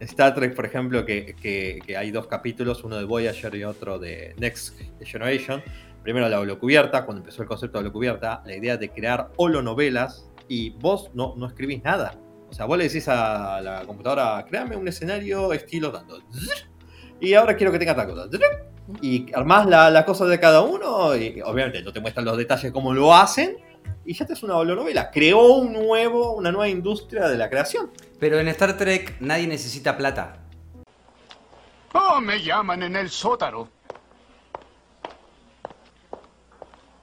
Star 0.00 0.34
Trek, 0.34 0.54
por 0.54 0.66
ejemplo, 0.66 1.04
que, 1.04 1.34
que- 1.40 1.96
hay 1.96 2.10
dos 2.10 2.26
capítulos, 2.26 2.84
uno 2.84 2.96
de 2.96 3.04
Voyager 3.04 3.54
y 3.54 3.64
otro 3.64 3.98
de 3.98 4.34
Next 4.38 4.78
Generation. 5.02 5.62
Primero 6.02 6.28
la 6.28 6.38
holocubierta, 6.40 7.04
cuando 7.04 7.20
empezó 7.22 7.42
el 7.42 7.48
concepto 7.48 7.78
de 7.78 7.84
holocubierta, 7.84 8.42
la 8.44 8.54
idea 8.56 8.76
de 8.76 8.90
crear 8.90 9.30
holonovelas 9.36 10.28
y 10.48 10.70
vos 10.70 11.10
no, 11.14 11.34
no 11.36 11.46
escribís 11.46 11.82
nada. 11.82 12.18
O 12.50 12.52
sea, 12.52 12.66
vos 12.66 12.76
le 12.76 12.84
decís 12.84 13.08
a 13.08 13.60
la 13.62 13.84
computadora, 13.86 14.44
créame 14.48 14.76
un 14.76 14.86
escenario 14.86 15.52
estilo 15.52 15.90
tanto. 15.90 16.18
Y 17.20 17.34
ahora 17.34 17.56
quiero 17.56 17.72
que 17.72 17.78
tenga 17.78 17.96
tal 17.96 18.08
cosa. 18.08 18.28
Y 19.00 19.32
armás 19.34 19.66
la, 19.66 19.90
la 19.90 20.04
cosa 20.04 20.26
de 20.26 20.38
cada 20.38 20.60
uno, 20.60 21.16
y 21.16 21.40
obviamente 21.40 21.82
no 21.82 21.92
te 21.92 22.00
muestran 22.00 22.26
los 22.26 22.36
detalles 22.36 22.70
cómo 22.70 22.92
lo 22.92 23.14
hacen, 23.14 23.56
y 24.04 24.12
ya 24.12 24.26
te 24.26 24.34
es 24.34 24.42
una 24.42 24.56
holonovela. 24.58 25.10
Creó 25.10 25.54
un 25.54 25.72
nuevo, 25.72 26.34
una 26.36 26.52
nueva 26.52 26.68
industria 26.68 27.28
de 27.28 27.38
la 27.38 27.48
creación. 27.48 27.90
Pero 28.18 28.38
en 28.38 28.48
Star 28.48 28.76
Trek 28.76 29.16
nadie 29.20 29.46
necesita 29.46 29.96
plata. 29.96 30.38
Oh, 31.92 32.20
me 32.20 32.42
llaman 32.42 32.82
en 32.82 32.96
el 32.96 33.10
sótano. 33.10 33.68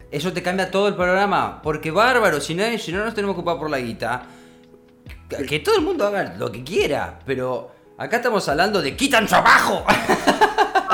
Eso 0.09 0.33
te 0.33 0.43
cambia 0.43 0.69
todo 0.69 0.89
el 0.89 0.95
programa. 0.95 1.61
Porque 1.61 1.91
bárbaro, 1.91 2.41
si 2.41 2.53
no, 2.53 2.63
si 2.77 2.91
no 2.91 3.05
nos 3.05 3.13
tenemos 3.13 3.35
que 3.35 3.39
ocupar 3.39 3.57
por 3.57 3.69
la 3.69 3.79
guita. 3.79 4.23
Que, 5.29 5.45
que 5.45 5.59
todo 5.59 5.75
el 5.75 5.81
mundo 5.81 6.05
haga 6.05 6.35
lo 6.37 6.51
que 6.51 6.63
quiera. 6.63 7.19
Pero 7.25 7.71
acá 7.97 8.17
estamos 8.17 8.47
hablando 8.49 8.81
de 8.81 8.95
quitan 8.97 9.25
trabajo. 9.27 9.85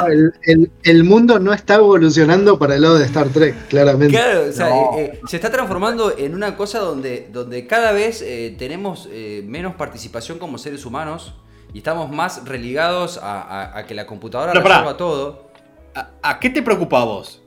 El, 0.06 0.34
el- 0.44 0.72
el 0.84 1.04
mundo 1.04 1.40
no 1.40 1.54
está 1.54 1.76
evolucionando 1.76 2.60
para 2.60 2.76
el 2.76 2.82
lado 2.82 2.98
de 3.00 3.06
Star 3.06 3.30
Trek, 3.30 3.68
claramente. 3.68 4.14
Claro, 4.16 4.46
o 4.50 4.52
sea, 4.52 4.70
No. 4.70 4.98
eh, 4.98 5.12
eh, 5.16 5.20
se 5.28 5.38
está 5.38 5.50
transformando 5.52 6.16
en 6.18 6.36
una 6.36 6.56
cosa 6.56 6.80
donde, 6.80 7.30
donde 7.32 7.66
cada 7.68 7.92
vez 7.92 8.22
eh, 8.22 8.56
tenemos 8.58 9.08
eh, 9.12 9.44
menos 9.48 9.76
participación 9.76 10.38
como 10.40 10.58
seres 10.58 10.86
humanos 10.86 11.34
y 11.74 11.80
estamos 11.80 12.12
más 12.12 12.46
relegados 12.46 13.18
a, 13.18 13.42
a- 13.42 13.78
a 13.80 13.86
que 13.86 13.96
la 13.96 14.06
computadora 14.06 14.52
Pero 14.54 14.64
pará. 14.64 14.76
resuelva 14.78 14.98
todo. 14.98 15.48
¿A, 15.96 16.12
a 16.22 16.40
qué 16.40 16.50
te 16.50 16.62
preocupa 16.62 17.02
a 17.02 17.06
vos? 17.06 17.42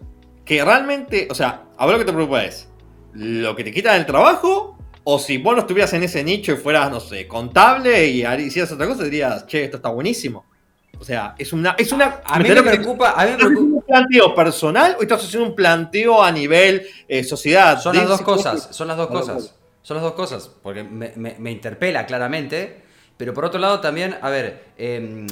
Que 0.44 0.64
realmente, 0.64 1.28
o 1.30 1.34
sea, 1.34 1.64
a 1.76 1.84
vos 1.84 1.92
lo 1.92 1.98
que 2.00 2.04
te 2.04 2.12
preocupa 2.12 2.44
es 2.44 2.68
lo 3.12 3.54
que 3.56 3.64
te 3.64 3.72
quitan 3.72 3.96
el 3.96 4.06
trabajo, 4.06 4.76
o 5.04 5.18
si 5.18 5.38
vos 5.38 5.54
no 5.54 5.60
estuvieras 5.60 5.92
en 5.94 6.02
ese 6.02 6.22
nicho 6.24 6.52
y 6.52 6.56
fueras, 6.56 6.90
no 6.90 7.00
sé, 7.00 7.26
contable 7.26 8.06
y 8.08 8.22
hicieras 8.42 8.70
otra 8.72 8.86
cosa, 8.86 9.04
dirías, 9.04 9.46
che, 9.46 9.64
esto 9.64 9.76
está 9.78 9.88
buenísimo. 9.88 10.44
O 11.00 11.04
sea, 11.04 11.34
es 11.38 11.52
una. 11.54 11.74
Es 11.78 11.90
una 11.92 12.20
A 12.24 12.38
mí 12.38 12.44
¿entendés 12.46 12.48
me 12.48 12.54
lo 12.56 12.62
que- 12.62 12.70
preocupa, 12.76 13.10
a 13.12 13.24
mí 13.24 13.30
me 13.30 13.32
¿Estás 13.32 13.46
haciendo 13.46 13.46
preocupa. 13.48 13.76
un 13.76 13.82
planteo 13.86 14.34
personal 14.34 14.96
o 14.98 15.02
estás 15.02 15.24
haciendo 15.24 15.48
un 15.48 15.56
planteo 15.56 16.22
a 16.22 16.30
nivel 16.30 16.86
eh, 17.08 17.24
sociedad? 17.24 17.80
Son 17.80 17.96
las 17.96 18.06
dos 18.06 18.20
cosas, 18.22 18.68
son 18.70 18.86
las 18.88 18.96
dos 18.98 19.08
cosas. 19.08 19.54
Son 19.82 19.96
las 19.96 20.04
dos 20.04 20.12
cosas, 20.12 20.48
porque 20.62 20.82
me, 20.84 21.12
me- 21.16 21.36
me 21.38 21.50
interpela 21.50 22.04
claramente, 22.04 22.82
pero 23.16 23.32
por 23.32 23.46
otro 23.46 23.58
lado 23.58 23.80
también, 23.80 24.18
a 24.20 24.28
ver, 24.28 24.66
em, 24.76 25.26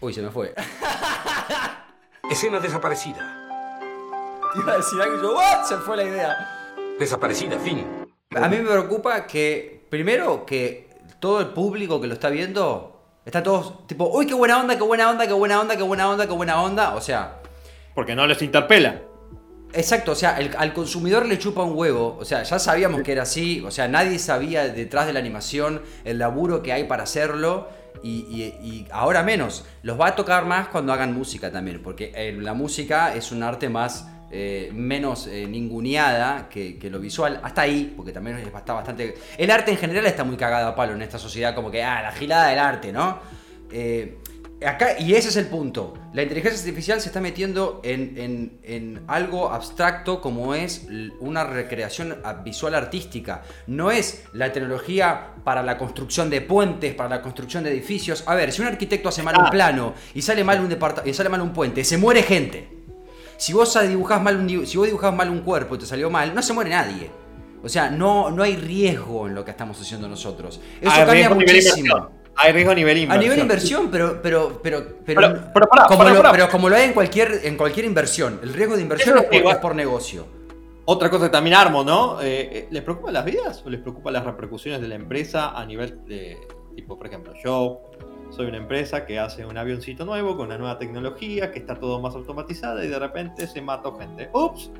uy, 0.00 0.12
se 0.12 0.20
me 0.20 0.30
fue. 0.30 0.54
Escena 2.30 2.60
desaparecida. 2.60 3.70
Iba 4.54 4.72
a 4.74 4.76
decir 4.76 5.00
algo 5.00 5.16
y 5.18 5.22
yo, 5.22 5.34
¿what? 5.34 5.64
Se 5.64 5.76
fue 5.78 5.96
la 5.96 6.04
idea. 6.04 6.74
Desaparecida, 6.98 7.58
fin. 7.58 7.86
A 8.36 8.48
mí 8.48 8.58
me 8.58 8.64
preocupa 8.70 9.26
que, 9.26 9.86
primero, 9.88 10.44
que 10.44 10.88
todo 11.20 11.40
el 11.40 11.48
público 11.48 12.00
que 12.00 12.06
lo 12.06 12.14
está 12.14 12.28
viendo 12.28 12.97
está 13.28 13.42
todos 13.42 13.86
tipo, 13.86 14.08
uy, 14.08 14.26
qué 14.26 14.34
buena 14.34 14.58
onda, 14.60 14.76
qué 14.76 14.82
buena 14.82 15.10
onda, 15.10 15.26
qué 15.26 15.32
buena 15.32 15.60
onda, 15.60 15.76
qué 15.76 15.82
buena 15.82 16.10
onda, 16.10 16.26
qué 16.26 16.32
buena 16.32 16.62
onda. 16.62 16.94
O 16.94 17.00
sea, 17.00 17.40
Porque 17.94 18.14
no 18.14 18.26
les 18.26 18.40
interpela. 18.42 19.02
exacto, 19.72 20.12
o 20.12 20.14
sea, 20.14 20.38
el- 20.38 20.54
al 20.56 20.72
consumidor 20.72 21.26
le 21.26 21.38
chupa 21.38 21.62
un 21.62 21.76
huevo. 21.76 22.16
O 22.18 22.24
sea, 22.24 22.42
ya 22.42 22.58
sabíamos 22.58 23.02
que 23.02 23.12
era 23.12 23.22
así. 23.22 23.62
O 23.66 23.70
sea, 23.70 23.86
nadie 23.88 24.18
sabía 24.18 24.68
detrás 24.68 25.06
de 25.06 25.12
la 25.12 25.18
animación 25.18 25.82
el 26.04 26.18
laburo 26.18 26.62
que 26.62 26.72
hay 26.72 26.84
para 26.84 27.02
hacerlo. 27.04 27.68
Y, 28.02 28.20
y- 28.30 28.66
y 28.66 28.86
ahora 28.92 29.22
menos. 29.24 29.64
Los 29.82 30.00
va 30.00 30.08
a 30.08 30.14
tocar 30.16 30.46
más 30.46 30.68
cuando 30.68 30.92
hagan 30.92 31.12
música 31.12 31.50
también. 31.50 31.82
Porque 31.82 32.12
eh, 32.14 32.32
la 32.40 32.54
música 32.54 33.14
es 33.14 33.32
un 33.32 33.42
arte 33.42 33.68
más. 33.68 34.06
Eh, 34.30 34.70
menos 34.74 35.26
eh, 35.26 35.46
ninguneada 35.48 36.48
que, 36.48 36.78
que 36.78 36.90
lo 36.90 37.00
visual. 37.00 37.40
Hasta 37.42 37.62
ahí, 37.62 37.92
porque 37.96 38.12
también 38.12 38.36
es- 38.38 38.46
está 38.46 38.72
bastante. 38.74 39.16
El 39.36 39.50
arte 39.50 39.70
en 39.70 39.76
general 39.78 40.06
está 40.06 40.24
muy 40.24 40.36
cagado 40.36 40.68
a 40.68 40.74
palo 40.74 40.92
en 40.94 41.02
esta 41.02 41.18
sociedad, 41.18 41.54
como 41.54 41.70
que, 41.70 41.82
ah, 41.82 42.02
la 42.02 42.12
gilada 42.12 42.48
del 42.48 42.58
arte, 42.58 42.92
¿no? 42.92 43.18
Eh, 43.70 44.18
Acá, 44.66 44.98
y 44.98 45.14
ese 45.14 45.28
es 45.28 45.36
el 45.36 45.46
punto. 45.46 45.94
La 46.12 46.22
inteligencia 46.24 46.58
artificial 46.58 47.00
se 47.00 47.10
está 47.10 47.20
metiendo 47.20 47.80
en, 47.84 48.14
en- 48.18 48.58
en 48.64 49.02
algo 49.06 49.52
abstracto 49.52 50.20
como 50.20 50.52
es 50.52 50.84
una 51.20 51.44
recreación 51.44 52.18
a- 52.24 52.32
visual 52.32 52.74
artística. 52.74 53.44
No 53.68 53.92
es 53.92 54.24
la 54.32 54.52
tecnología 54.52 55.28
para 55.44 55.62
la 55.62 55.78
construcción 55.78 56.28
de 56.28 56.40
puentes, 56.40 56.92
para 56.96 57.08
la 57.08 57.22
construcción 57.22 57.62
de 57.62 57.70
edificios. 57.70 58.24
A 58.26 58.34
ver, 58.34 58.50
si 58.50 58.60
un 58.60 58.66
arquitecto 58.66 59.08
hace 59.10 59.22
mal 59.22 59.36
un 59.38 59.46
Ah. 59.46 59.50
plano 59.50 59.94
y 60.12 60.22
sale 60.22 60.42
mal 60.42 60.58
un 60.60 60.76
y 61.04 61.14
sale 61.14 61.28
mal 61.28 61.40
un 61.40 61.52
puente, 61.52 61.84
se 61.84 61.96
muere 61.96 62.24
gente. 62.24 62.77
Si 63.38 63.52
vos 63.54 63.78
dibujás 63.88 64.20
mal 64.20 64.36
un, 64.36 64.66
si 64.66 64.76
vos 64.76 64.86
dibujás 64.86 65.14
mal 65.14 65.30
un 65.30 65.40
cuerpo 65.40 65.76
y 65.76 65.78
te 65.78 65.86
salió 65.86 66.10
mal, 66.10 66.34
no 66.34 66.42
se 66.42 66.52
muere 66.52 66.70
nadie. 66.70 67.10
O 67.62 67.68
sea, 67.68 67.88
no, 67.90 68.30
no 68.30 68.42
hay 68.42 68.56
riesgo 68.56 69.26
en 69.28 69.34
lo 69.34 69.44
que 69.44 69.52
estamos 69.52 69.80
haciendo 69.80 70.08
nosotros. 70.08 70.60
Eso 70.80 70.90
Hay 70.90 70.98
cambia 70.98 71.14
riesgo 71.14 71.34
a 71.34 71.38
nivel 71.38 71.54
muchísimo. 71.54 71.76
inversión. 71.96 72.18
Hay 72.40 72.52
riesgo 72.52 72.70
a 72.70 72.74
nivel 72.74 72.96
A 72.96 73.00
inversión. 73.00 73.22
nivel 73.24 73.38
inversión, 73.40 73.88
pero, 73.90 74.20
pero, 74.22 74.60
pero, 74.62 74.86
pero, 75.04 75.20
Pero- 75.20 75.50
pero 75.54 75.66
pará, 75.68 75.86
como 75.86 75.98
pará, 76.04 76.12
lo, 76.14 76.30
pero 76.32 76.48
como 76.48 76.68
lo 76.68 76.76
hay 76.76 76.84
en 76.84 76.92
cualquier, 76.92 77.40
en 77.44 77.56
cualquier 77.56 77.86
inversión, 77.86 78.38
el 78.42 78.52
riesgo 78.52 78.76
de 78.76 78.82
inversión 78.82 79.18
es 79.18 79.24
por, 79.24 79.52
es 79.52 79.56
por 79.58 79.74
negocio. 79.74 80.26
Otra 80.84 81.10
cosa 81.10 81.26
que 81.26 81.30
también 81.30 81.54
armo, 81.56 81.82
¿no? 81.84 82.20
Eh, 82.22 82.48
eh, 82.52 82.68
¿Les 82.70 82.82
preocupan 82.82 83.12
las 83.12 83.24
vidas 83.24 83.62
o 83.66 83.70
les 83.70 83.80
preocupan 83.80 84.12
las 84.14 84.24
repercusiones 84.24 84.80
de 84.80 84.88
la 84.88 84.94
empresa 84.94 85.50
a 85.50 85.64
nivel 85.66 86.04
de, 86.06 86.38
tipo, 86.74 86.96
por 86.96 87.06
ejemplo, 87.08 87.34
yo 87.44 87.87
soy 88.30 88.46
una 88.46 88.58
empresa 88.58 89.06
que 89.06 89.18
hace 89.18 89.44
un 89.44 89.56
avioncito 89.56 90.04
nuevo 90.04 90.36
con 90.36 90.46
una 90.46 90.58
nueva 90.58 90.78
tecnología, 90.78 91.50
que 91.50 91.58
está 91.58 91.74
todo 91.74 92.00
más 92.00 92.14
automatizada 92.14 92.84
y 92.84 92.88
de 92.88 92.98
repente 92.98 93.46
se 93.46 93.60
mató 93.62 93.96
gente. 93.96 94.30
Ups. 94.32 94.70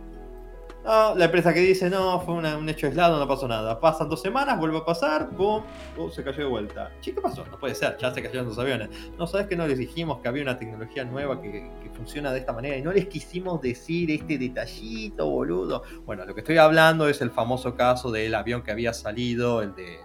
No, 0.84 1.14
la 1.16 1.24
empresa 1.26 1.52
que 1.52 1.60
dice, 1.60 1.90
no, 1.90 2.20
fue 2.20 2.34
un 2.34 2.68
hecho 2.68 2.86
aislado, 2.86 3.18
no 3.18 3.26
pasó 3.26 3.48
nada. 3.48 3.78
Pasan 3.80 4.08
dos 4.08 4.22
semanas, 4.22 4.58
vuelve 4.58 4.78
a 4.78 4.84
pasar, 4.84 5.28
pum, 5.30 5.62
uh, 5.96 6.08
se 6.08 6.22
cayó 6.22 6.38
de 6.38 6.44
vuelta. 6.44 6.92
¿qué 7.02 7.12
pasó? 7.12 7.44
No 7.50 7.58
puede 7.58 7.74
ser, 7.74 7.96
ya 7.98 8.14
se 8.14 8.22
cayeron 8.22 8.46
los 8.46 8.58
aviones. 8.58 8.88
No, 9.18 9.26
¿sabes 9.26 9.48
que 9.48 9.56
no 9.56 9.66
les 9.66 9.76
dijimos 9.76 10.20
que 10.20 10.28
había 10.28 10.42
una 10.42 10.56
tecnología 10.56 11.04
nueva 11.04 11.42
que, 11.42 11.70
que 11.82 11.90
funciona 11.90 12.32
de 12.32 12.38
esta 12.38 12.52
manera? 12.52 12.76
Y 12.76 12.82
no 12.82 12.92
les 12.92 13.06
quisimos 13.06 13.60
decir 13.60 14.10
este 14.10 14.38
detallito, 14.38 15.28
boludo. 15.28 15.82
Bueno, 16.06 16.24
lo 16.24 16.34
que 16.34 16.40
estoy 16.40 16.58
hablando 16.58 17.08
es 17.08 17.20
el 17.20 17.32
famoso 17.32 17.74
caso 17.74 18.10
del 18.10 18.34
avión 18.34 18.62
que 18.62 18.70
había 18.70 18.92
salido, 18.92 19.62
el 19.62 19.74
de 19.74 19.98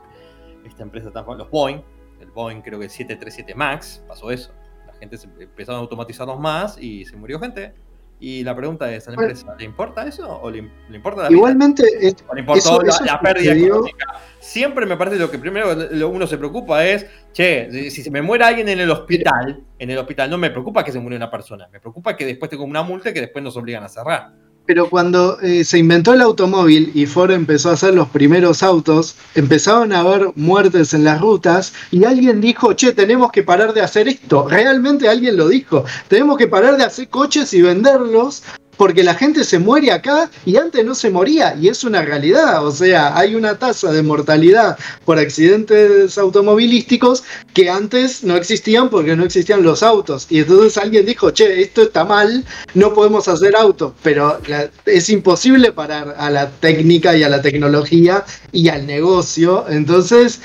esta 0.65 0.83
empresa 0.83 1.11
tan 1.11 1.23
famosa, 1.23 1.43
los 1.43 1.51
Boeing, 1.51 1.81
el 2.21 2.31
Boeing 2.31 2.61
creo 2.61 2.79
que 2.79 2.85
el 2.85 2.91
737 2.91 3.55
MAX, 3.55 4.03
pasó 4.07 4.31
eso. 4.31 4.53
La 4.87 4.93
gente 4.93 5.17
se 5.17 5.27
empezaron 5.27 5.79
a 5.79 5.81
automatizarlos 5.81 6.39
más 6.39 6.77
y 6.81 7.05
se 7.05 7.15
murió 7.15 7.39
gente. 7.39 7.73
Y 8.19 8.41
la 8.43 8.55
pregunta 8.55 8.89
es, 8.93 9.05
¿a 9.07 9.11
la 9.11 9.15
Bueno. 9.17 9.31
empresa 9.31 9.55
le 9.59 9.65
importa 9.65 10.07
eso 10.07 10.39
o 10.41 10.49
le, 10.49 10.61
le 10.87 10.95
importa 10.95 11.23
la? 11.23 11.31
Igualmente, 11.31 11.83
es- 11.99 12.15
¿O 12.29 12.33
le 12.33 12.39
importó 12.39 12.59
eso- 12.59 12.81
la, 12.81 12.89
eso 12.89 13.03
la 13.03 13.19
pérdida 13.19 13.53
económica? 13.53 14.05
Siempre 14.39 14.85
me 14.85 14.95
parece 14.95 15.17
lo 15.17 15.29
que 15.29 15.37
primero 15.39 15.73
lo 15.75 16.07
uno 16.09 16.25
se 16.25 16.37
preocupa 16.37 16.85
es, 16.85 17.05
che, 17.33 17.89
si 17.89 18.01
se 18.01 18.09
me 18.11 18.21
muere 18.21 18.45
alguien 18.45 18.69
en 18.69 18.79
el 18.79 18.89
hospital, 18.91 19.61
en 19.77 19.89
el 19.89 19.97
hospital 19.97 20.29
no 20.29 20.37
me 20.37 20.51
preocupa 20.51 20.85
que 20.85 20.93
se 20.93 20.99
murió 21.01 21.17
una 21.17 21.29
persona, 21.29 21.67
me 21.69 21.81
preocupa 21.81 22.15
que 22.15 22.25
después 22.25 22.49
tengo 22.49 22.63
una 22.63 22.83
multa 22.83 23.11
que 23.11 23.19
después 23.19 23.43
nos 23.43 23.57
obligan 23.57 23.83
a 23.83 23.89
cerrar. 23.89 24.31
Pero 24.65 24.89
cuando 24.89 25.39
eh, 25.41 25.65
se 25.65 25.77
inventó 25.77 26.13
el 26.13 26.21
automóvil 26.21 26.91
y 26.93 27.05
Ford 27.05 27.31
empezó 27.31 27.69
a 27.69 27.73
hacer 27.73 27.93
los 27.93 28.07
primeros 28.09 28.63
autos, 28.63 29.15
empezaron 29.35 29.91
a 29.91 29.99
haber 29.99 30.31
muertes 30.35 30.93
en 30.93 31.03
las 31.03 31.19
rutas 31.19 31.73
y 31.91 32.05
alguien 32.05 32.39
dijo, 32.39 32.71
che, 32.73 32.93
tenemos 32.93 33.31
que 33.31 33.43
parar 33.43 33.73
de 33.73 33.81
hacer 33.81 34.07
esto. 34.07 34.47
Realmente 34.47 35.09
alguien 35.09 35.35
lo 35.35 35.49
dijo. 35.49 35.83
Tenemos 36.07 36.37
que 36.37 36.47
parar 36.47 36.77
de 36.77 36.85
hacer 36.85 37.09
coches 37.09 37.53
y 37.53 37.61
venderlos 37.61 38.43
porque 38.77 39.03
la 39.03 39.15
gente 39.15 39.43
se 39.43 39.59
muere 39.59 39.91
acá 39.91 40.29
y 40.45 40.57
antes 40.57 40.83
no 40.85 40.95
se 40.95 41.09
moría 41.09 41.55
y 41.59 41.67
es 41.67 41.83
una 41.83 42.01
realidad. 42.01 42.65
O 42.65 42.71
sea, 42.71 43.17
hay 43.17 43.35
una 43.35 43.57
tasa 43.57 43.91
de 43.91 44.01
mortalidad 44.03 44.77
por 45.05 45.19
accidentes 45.19 46.17
automovilísticos 46.17 47.23
que 47.53 47.69
antes 47.69 48.23
no 48.23 48.35
existían 48.35 48.89
porque 48.89 49.15
no 49.15 49.23
existían 49.25 49.63
los 49.63 49.83
autos. 49.83 50.27
Y 50.29 50.39
entonces 50.39 50.77
alguien 50.77 51.05
dijo, 51.05 51.31
che, 51.31 51.61
esto 51.61 51.83
está 51.83 52.03
mal, 52.05 52.43
no 52.73 52.93
podemos 52.93 53.27
hacer 53.27 53.55
autos, 53.55 53.93
pero 54.01 54.39
la- 54.47 54.69
es 54.85 55.09
imposible 55.09 55.71
parar 55.71 56.15
a 56.17 56.29
la 56.29 56.49
técnica 56.49 57.15
y 57.15 57.23
a 57.23 57.29
la 57.29 57.41
tecnología 57.41 58.25
y 58.51 58.69
al 58.69 58.85
negocio. 58.87 59.65
Entonces 59.69 60.39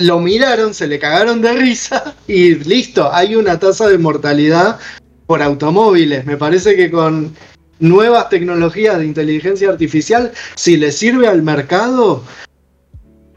lo 0.00 0.20
miraron, 0.20 0.74
se 0.74 0.86
le 0.86 0.98
cagaron 0.98 1.42
de 1.42 1.52
risa 1.54 2.14
y 2.28 2.54
listo, 2.54 3.12
hay 3.12 3.34
una 3.34 3.58
tasa 3.58 3.88
de 3.88 3.98
mortalidad 3.98 4.78
por 5.26 5.42
automóviles. 5.42 6.24
Me 6.26 6.36
parece 6.36 6.76
que 6.76 6.90
con 6.90 7.34
nuevas 7.78 8.28
tecnologías 8.28 8.98
de 8.98 9.06
inteligencia 9.06 9.68
artificial, 9.68 10.32
si 10.54 10.76
le 10.76 10.92
sirve 10.92 11.26
al 11.28 11.42
mercado, 11.42 12.22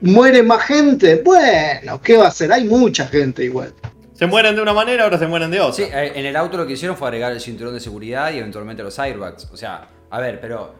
muere 0.02 0.44
más 0.44 0.64
gente. 0.64 1.22
Bueno, 1.24 2.02
¿qué 2.02 2.18
va 2.18 2.26
a 2.26 2.30
hacer? 2.30 2.52
Hay 2.52 2.66
mucha 2.66 3.08
gente 3.08 3.44
igual. 3.44 3.74
Se 4.14 4.26
mueren 4.26 4.56
de 4.56 4.62
una 4.62 4.74
manera, 4.74 5.04
ahora 5.04 5.20
se 5.20 5.28
mueren 5.28 5.52
de 5.52 5.60
otra. 5.60 5.74
Sí, 5.74 5.84
eh, 5.84 6.14
en 6.16 6.26
el 6.26 6.36
auto 6.36 6.58
lo 6.58 6.66
que 6.66 6.74
hicieron 6.74 6.98
fue 6.98 7.08
agregar 7.08 7.32
el 7.32 7.40
cinturón 7.40 7.74
de 7.76 7.80
seguridad 7.80 8.34
y 8.34 8.40
eventualmente 8.40 8.82
los 8.82 8.98
airbags. 8.98 9.48
O 9.52 9.58
sea, 9.58 9.90
a 10.10 10.20
ver, 10.20 10.42
pero 10.42 10.74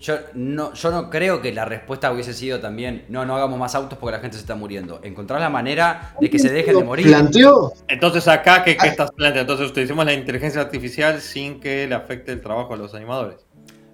yo 0.00 0.18
no, 0.34 0.72
yo 0.74 0.90
no 0.90 1.10
creo 1.10 1.40
que 1.40 1.52
la 1.52 1.64
respuesta 1.64 2.12
hubiese 2.12 2.34
sido 2.34 2.60
también, 2.60 3.04
no, 3.08 3.24
no 3.24 3.36
hagamos 3.36 3.58
más 3.58 3.74
autos 3.74 3.98
porque 3.98 4.16
la 4.16 4.20
gente 4.20 4.36
se 4.36 4.42
está 4.42 4.54
muriendo. 4.54 5.00
Encontrar 5.02 5.40
la 5.40 5.50
manera 5.50 6.14
de 6.20 6.30
que 6.30 6.38
se 6.38 6.50
dejen 6.50 6.76
de 6.76 6.84
morir. 6.84 7.06
Planteó, 7.06 7.72
Entonces 7.88 8.26
acá, 8.28 8.62
¿qué, 8.64 8.76
qué 8.76 8.88
estás 8.88 9.10
planteando? 9.12 9.52
Entonces 9.52 9.70
utilizamos 9.70 10.04
la 10.04 10.12
inteligencia 10.12 10.60
artificial 10.60 11.20
sin 11.20 11.60
que 11.60 11.86
le 11.86 11.94
afecte 11.94 12.32
el 12.32 12.40
trabajo 12.40 12.74
a 12.74 12.76
los 12.76 12.94
animadores. 12.94 13.45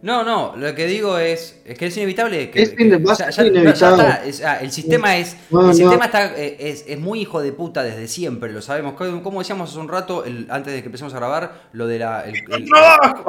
No, 0.02 0.24
no, 0.24 0.54
lo 0.56 0.74
que 0.74 0.86
digo 0.88 1.16
es, 1.18 1.60
es 1.64 1.78
que 1.78 1.86
es 1.86 1.96
inevitable 1.96 2.50
que... 2.50 2.60
Es 2.62 4.42
ah, 4.42 4.56
el 4.60 4.72
sistema 4.72 5.16
es... 5.16 5.36
No, 5.48 5.60
el 5.60 5.66
no. 5.68 5.74
sistema 5.74 6.06
está, 6.06 6.36
eh, 6.36 6.56
es, 6.58 6.84
es 6.88 6.98
muy 6.98 7.20
hijo 7.20 7.40
de 7.40 7.52
puta 7.52 7.84
desde 7.84 8.08
siempre, 8.08 8.50
lo 8.52 8.60
sabemos. 8.62 8.94
Como 8.94 9.38
decíamos 9.38 9.70
hace 9.70 9.78
un 9.78 9.88
rato, 9.88 10.24
el- 10.24 10.48
antes 10.50 10.72
de 10.74 10.80
que 10.80 10.86
empecemos 10.86 11.14
a 11.14 11.18
grabar, 11.18 11.68
lo 11.72 11.86
de 11.86 12.00
la... 12.00 12.24
el- 12.24 12.34
el- 12.34 12.64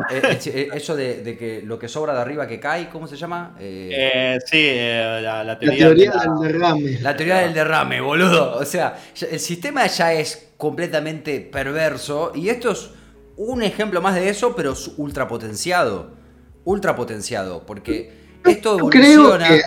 eh, 0.09 0.39
eh, 0.47 0.69
eso 0.73 0.95
de, 0.95 1.21
de 1.21 1.37
que 1.37 1.61
lo 1.63 1.77
que 1.77 1.87
sobra 1.87 2.13
de 2.15 2.21
arriba 2.21 2.47
que 2.47 2.59
cae, 2.59 2.89
¿cómo 2.89 3.07
se 3.07 3.17
llama? 3.17 3.55
Eh, 3.59 3.91
Eh, 3.93 4.39
sí, 4.43 4.57
eh, 4.59 5.19
la, 5.21 5.21
la 5.21 5.43
la 5.43 5.59
teoría, 5.59 5.85
teoría 5.85 6.11
de 6.11 6.17
la- 6.17 6.23
del 6.41 6.51
derrame. 6.53 6.99
La 7.01 7.15
teoría 7.15 7.37
del 7.37 7.53
derrame, 7.53 8.01
boludo. 8.01 8.55
O 8.57 8.65
sea, 8.65 8.97
el 9.29 9.39
sistema 9.39 9.85
ya 9.85 10.11
es 10.13 10.49
completamente 10.57 11.39
perverso 11.39 12.31
y 12.33 12.49
esto 12.49 12.71
es 12.71 12.89
un 13.37 13.61
ejemplo 13.61 14.01
más 14.01 14.15
de 14.15 14.27
eso, 14.29 14.55
pero 14.55 14.73
es 14.73 14.91
ultra 14.97 15.27
potenciado. 15.27 16.22
Ultra 16.65 16.95
potenciado, 16.95 17.65
porque 17.65 18.13
esto 18.43 18.89
creo 18.89 19.37
evoluciona. 19.37 19.47
que 19.47 19.61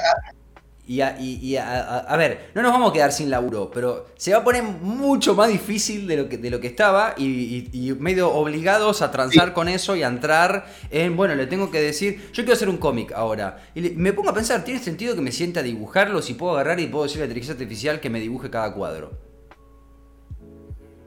Y, 0.88 1.00
a, 1.00 1.16
y- 1.20 1.40
y 1.42 1.56
a- 1.56 1.80
a- 1.82 1.98
a 1.98 2.16
ver, 2.16 2.50
no 2.54 2.62
nos 2.62 2.70
vamos 2.72 2.90
a 2.90 2.92
quedar 2.92 3.11
sin 3.12 3.28
laburo, 3.28 3.70
pero 3.74 4.06
se 4.16 4.30
va 4.32 4.38
a 4.38 4.44
poner 4.44 4.62
mucho 4.62 5.35
más 5.35 5.48
difícil 5.48 6.06
de 6.06 6.16
lo 6.16 6.28
que, 6.28 6.38
de 6.38 6.48
lo 6.48 6.61
que 6.61 6.68
estaba 6.68 7.14
y, 7.18 7.68
medio 7.98 8.32
obligados 8.32 9.02
a 9.02 9.11
transar 9.11 9.52
con 9.52 9.68
eso 9.68 9.96
y 9.96 10.04
a 10.04 10.09
entrar 10.09 10.66
en, 10.90 11.16
bueno, 11.16 11.35
le 11.35 11.46
tengo 11.48 11.72
que 11.72 11.80
decir, 11.80 12.28
yo 12.32 12.44
quiero 12.44 12.52
hacer 12.52 12.68
un 12.68 12.78
cómic 12.78 13.11
ahora. 13.12 13.66
Y 13.74 13.80
le- 13.80 13.90
me 13.96 14.12
pongo 14.12 14.30
a 14.30 14.35
pensar, 14.35 14.62
¿tiene 14.64 14.78
sentido 14.80 15.16
que 15.16 15.22
me 15.22 15.32
sienta 15.32 15.59
a 15.61 15.62
dibujarlo 15.64 16.22
si 16.22 16.35
puedo 16.35 16.52
agarrar 16.54 16.78
y 16.78 16.87
puedo 16.87 17.04
decirle 17.04 17.24
a 17.24 17.26
la 17.26 17.30
inteligencia 17.32 17.54
artificial 17.54 17.98
que 18.00 18.11
me 18.11 18.20
dibuje 18.20 18.48
cada 18.50 18.72
cuadro? 18.72 19.18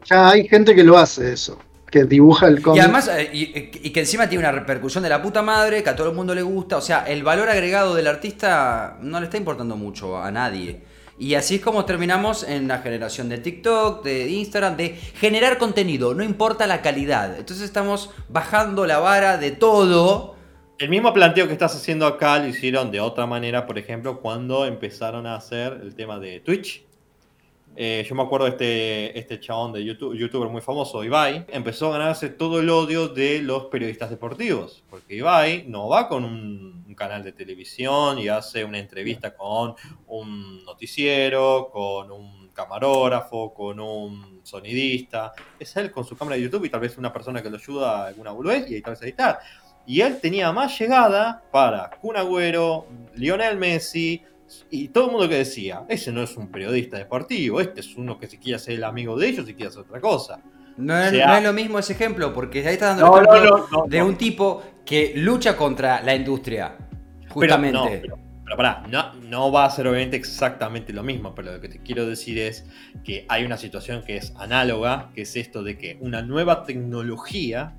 ya 0.06 0.30
hay 0.30 0.48
gente 0.48 0.76
que 0.76 0.84
lo 0.84 0.98
hace 0.98 1.32
eso, 1.34 1.58
que 1.90 2.04
dibuja 2.06 2.48
el 2.48 2.60
Y 2.60 2.62
cómic. 2.62 2.82
además, 2.84 3.08
eh, 3.10 3.30
y, 3.34 3.42
y 3.88 3.92
que 3.92 4.00
encima 4.02 4.28
tiene 4.30 4.44
una 4.44 4.52
repercusión 4.52 5.04
de 5.04 5.10
la 5.10 5.22
puta 5.22 5.42
madre, 5.42 5.84
que 5.84 5.90
a 5.90 5.96
todo 5.96 6.10
el 6.10 6.16
mundo 6.16 6.34
le 6.36 6.42
gusta. 6.42 6.78
O 6.78 6.82
sea, 6.82 7.06
el 7.08 7.24
valor 7.24 7.50
agregado 7.50 7.96
del 7.96 8.08
artista 8.08 8.98
no 9.02 9.20
le 9.20 9.26
está 9.26 9.38
importando 9.38 9.76
mucho 9.76 10.18
a 10.18 10.32
nadie. 10.32 10.82
Y 11.18 11.36
así 11.36 11.56
es 11.56 11.62
como 11.62 11.84
terminamos 11.84 12.44
en 12.44 12.70
la 12.70 12.78
generación 12.80 13.28
de 13.28 13.40
TikTok, 13.40 14.06
de 14.06 14.30
Instagram, 14.30 14.78
de 14.78 14.96
generar 15.16 15.58
contenido, 15.58 16.14
no 16.14 16.24
importa 16.24 16.66
la 16.66 16.82
calidad. 16.82 17.38
Entonces 17.38 17.66
estamos 17.66 18.12
bajando 18.30 18.86
la 18.86 19.00
vara 19.00 19.38
de 19.38 19.52
todo. 19.52 20.36
El 20.78 20.88
mismo 20.88 21.12
planteo 21.12 21.46
que 21.48 21.52
estás 21.54 21.76
haciendo 21.76 22.08
acá 22.08 22.40
lo 22.40 22.48
hicieron 22.48 22.90
de 22.90 23.02
otra 23.02 23.26
manera, 23.26 23.66
por 23.66 23.78
ejemplo, 23.78 24.22
cuando 24.22 24.66
empezaron 24.66 25.28
a 25.28 25.36
hacer 25.36 25.82
el 25.84 25.94
tema 25.94 26.20
de 26.20 26.40
Twitch. 26.40 26.86
Eh, 27.82 28.06
yo 28.06 28.14
me 28.14 28.24
acuerdo 28.24 28.46
de 28.46 28.52
este, 28.52 29.18
este 29.18 29.40
chabón 29.40 29.72
de 29.72 29.82
YouTube, 29.82 30.14
youtuber 30.14 30.50
muy 30.50 30.60
famoso, 30.60 31.02
Ibai, 31.02 31.46
empezó 31.48 31.88
a 31.88 31.98
ganarse 31.98 32.28
todo 32.28 32.60
el 32.60 32.70
odio 32.70 33.08
de 33.08 33.42
los 33.42 33.68
periodistas 33.68 34.10
deportivos, 34.10 34.84
porque 34.90 35.16
Ibai 35.16 35.64
no 35.66 35.88
va 35.88 36.10
con 36.10 36.26
un, 36.26 36.94
canal 36.98 37.24
de 37.24 37.32
televisión 37.32 38.20
y 38.20 38.28
hace 38.28 38.66
una 38.66 38.80
entrevista 38.80 39.34
con 39.34 39.76
un 40.08 40.66
noticiero, 40.66 41.70
con 41.72 42.12
un 42.12 42.50
camarógrafo, 42.50 43.54
con 43.54 43.80
un 43.80 44.42
sonidista, 44.44 45.32
es 45.58 45.74
él 45.78 45.90
con 45.90 46.04
su 46.04 46.18
cámara 46.18 46.36
de 46.36 46.42
YouTube 46.44 46.66
y 46.66 46.70
tal 46.70 46.82
vez 46.82 46.98
una 46.98 47.14
persona 47.14 47.42
que 47.42 47.50
lo 47.50 47.56
ayuda 47.56 48.04
a 48.04 48.08
alguna 48.08 48.32
boludez 48.32 48.70
y 48.70 48.82
tal 48.82 48.96
vez 48.96 49.04
editar. 49.04 49.40
Y 49.86 50.02
él 50.02 50.20
tenía 50.20 50.52
más 50.52 50.78
llegada 50.78 51.42
para 51.54 51.90
Kun 52.02 52.18
Agüero, 52.18 52.86
Lionel 53.16 53.56
Messi 53.56 54.22
y 54.72 54.88
todo 54.90 55.06
el 55.06 55.12
mundo 55.12 55.30
que 55.30 55.36
decía, 55.36 55.84
ese 55.90 56.12
no 56.12 56.24
es 56.24 56.36
un 56.38 56.50
periodista 56.52 56.98
deportivo, 56.98 57.62
este 57.62 57.82
es 57.82 57.96
uno 57.96 58.18
que 58.20 58.28
se 58.28 58.38
quiere 58.40 58.56
hacer 58.56 58.76
el 58.76 58.84
amigo 58.84 59.18
de 59.18 59.28
ellos 59.28 59.48
y 59.50 59.54
quiere 59.54 59.70
hacer 59.70 59.82
otra 59.82 60.00
cosa. 60.02 60.42
No 60.78 60.98
es, 60.98 61.12
O 61.12 61.16
sea- 61.16 61.28
no 61.28 61.36
es 61.38 61.44
lo 61.44 61.54
mismo 61.54 61.78
ese 61.80 61.94
ejemplo, 61.94 62.34
porque 62.34 62.60
ahí 62.68 62.74
está 62.74 62.88
dando 62.96 63.06
No, 63.08 63.18
el 63.20 63.26
ejemplo 63.28 63.68
no, 63.72 63.86
de 63.88 64.02
un 64.02 64.16
tipo 64.18 64.64
que 64.86 65.14
lucha 65.16 65.56
contra 65.58 66.02
la 66.02 66.16
industria. 66.16 66.76
Justamente. 67.30 68.00
pero, 68.02 68.18
Pero 68.44 68.58
pará, 68.58 68.84
no, 68.90 69.14
no 69.30 69.52
va 69.52 69.66
a 69.66 69.70
ser 69.70 69.88
obviamente 69.88 70.16
exactamente 70.18 70.92
lo 70.94 71.04
mismo, 71.04 71.36
pero 71.36 71.52
lo 71.54 71.62
que 71.62 71.70
te 71.70 71.80
quiero 71.84 72.08
decir 72.08 72.40
es 72.40 72.66
que 73.04 73.26
hay 73.30 73.46
una 73.46 73.58
situación 73.58 74.04
que 74.04 74.18
es 74.18 74.34
análoga, 74.38 75.12
que 75.14 75.22
es 75.22 75.36
esto 75.36 75.62
de 75.62 75.78
que 75.78 75.98
una 76.02 76.24
nueva 76.24 76.64
tecnología 76.64 77.76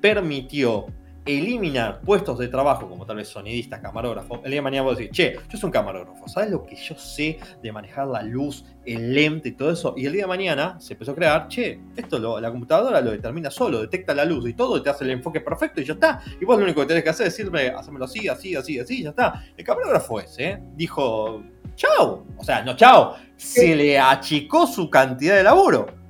permitió 0.00 0.86
eliminar 1.26 2.00
puestos 2.00 2.38
de 2.38 2.48
trabajo, 2.48 2.88
como 2.88 3.06
tal 3.06 3.16
vez 3.16 3.28
sonidista, 3.28 3.80
camarógrafo. 3.80 4.36
El 4.44 4.50
día 4.50 4.58
de 4.58 4.62
mañana 4.62 4.82
vos 4.82 4.98
decís, 4.98 5.12
che, 5.12 5.34
yo 5.48 5.58
soy 5.58 5.68
un 5.68 5.72
camarógrafo, 5.72 6.28
¿sabes 6.28 6.50
lo 6.50 6.64
que 6.64 6.76
yo 6.76 6.96
sé 6.96 7.38
de 7.62 7.72
manejar 7.72 8.06
la 8.08 8.22
luz, 8.22 8.64
el 8.84 9.14
lente 9.14 9.50
y 9.50 9.52
todo 9.52 9.70
eso? 9.70 9.94
Y 9.96 10.06
el 10.06 10.12
día 10.12 10.22
de 10.22 10.28
mañana 10.28 10.78
se 10.80 10.92
empezó 10.92 11.12
a 11.12 11.14
crear, 11.14 11.48
che, 11.48 11.80
esto 11.96 12.40
la 12.40 12.50
computadora 12.50 13.00
lo 13.00 13.10
determina 13.10 13.50
solo, 13.50 13.80
detecta 13.80 14.14
la 14.14 14.24
luz 14.24 14.48
y 14.48 14.54
todo, 14.54 14.76
y 14.76 14.82
te 14.82 14.90
hace 14.90 15.04
el 15.04 15.10
enfoque 15.10 15.40
perfecto 15.40 15.80
y 15.80 15.84
ya 15.84 15.94
está. 15.94 16.20
Y 16.40 16.44
vos 16.44 16.58
lo 16.58 16.64
único 16.64 16.82
que 16.82 16.88
tenés 16.88 17.04
que 17.04 17.10
hacer 17.10 17.26
es 17.26 17.36
decirme, 17.36 17.68
hacémelo 17.68 18.04
así, 18.04 18.28
así, 18.28 18.54
así, 18.54 18.78
así, 18.78 19.02
ya 19.02 19.10
está. 19.10 19.44
El 19.56 19.64
camarógrafo 19.64 20.20
ese 20.20 20.44
¿eh? 20.44 20.62
dijo, 20.74 21.42
chao. 21.74 22.26
O 22.36 22.44
sea, 22.44 22.62
no 22.62 22.76
chao, 22.76 23.16
se 23.36 23.74
le 23.74 23.98
achicó 23.98 24.66
su 24.66 24.90
cantidad 24.90 25.36
de 25.36 25.42
laburo. 25.42 26.03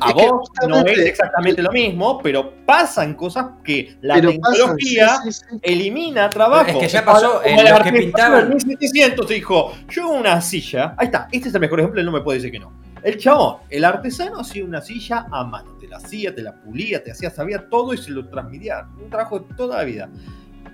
A 0.00 0.08
Es 0.10 0.14
vos 0.14 0.48
no 0.68 0.78
es 0.86 0.98
exactamente 0.98 1.62
lo 1.62 1.70
mismo, 1.72 2.18
pero 2.22 2.64
pasan 2.64 3.14
cosas 3.14 3.46
que 3.64 3.96
la 4.00 4.20
tecnología 4.20 5.06
pasan, 5.06 5.32
sí, 5.32 5.32
sí, 5.32 5.46
sí. 5.50 5.60
elimina 5.62 6.30
trabajo. 6.30 6.70
Es 6.70 6.76
que 6.76 6.88
ya 6.88 7.04
pasó, 7.04 7.40
Como 7.42 7.46
en 7.46 7.58
el 7.58 7.64
los 7.64 7.64
que 7.64 7.76
artesano 7.76 7.98
pintaban. 7.98 8.40
del 8.40 8.48
1700 8.56 9.28
dijo, 9.28 9.72
yo 9.88 10.08
una 10.08 10.40
silla, 10.40 10.94
ahí 10.96 11.06
está, 11.06 11.28
este 11.32 11.48
es 11.48 11.54
el 11.54 11.60
mejor 11.60 11.80
ejemplo, 11.80 12.00
él 12.00 12.06
no 12.06 12.12
me 12.12 12.20
puede 12.20 12.38
decir 12.38 12.52
que 12.52 12.58
no. 12.58 12.72
El 13.02 13.16
chabón, 13.16 13.58
el 13.70 13.84
artesano 13.84 14.40
hacía 14.40 14.64
una 14.64 14.80
silla 14.80 15.26
a 15.30 15.44
mano, 15.44 15.76
te 15.78 15.86
la 15.86 15.98
hacía, 15.98 16.34
te 16.34 16.42
la 16.42 16.52
pulía, 16.60 17.02
te 17.02 17.12
hacía, 17.12 17.30
sabía 17.30 17.68
todo 17.68 17.94
y 17.94 17.98
se 17.98 18.10
lo 18.10 18.28
transmitía. 18.28 18.88
Un 19.00 19.08
trabajo 19.08 19.38
de 19.38 19.54
toda 19.54 19.78
la 19.78 19.84
vida. 19.84 20.08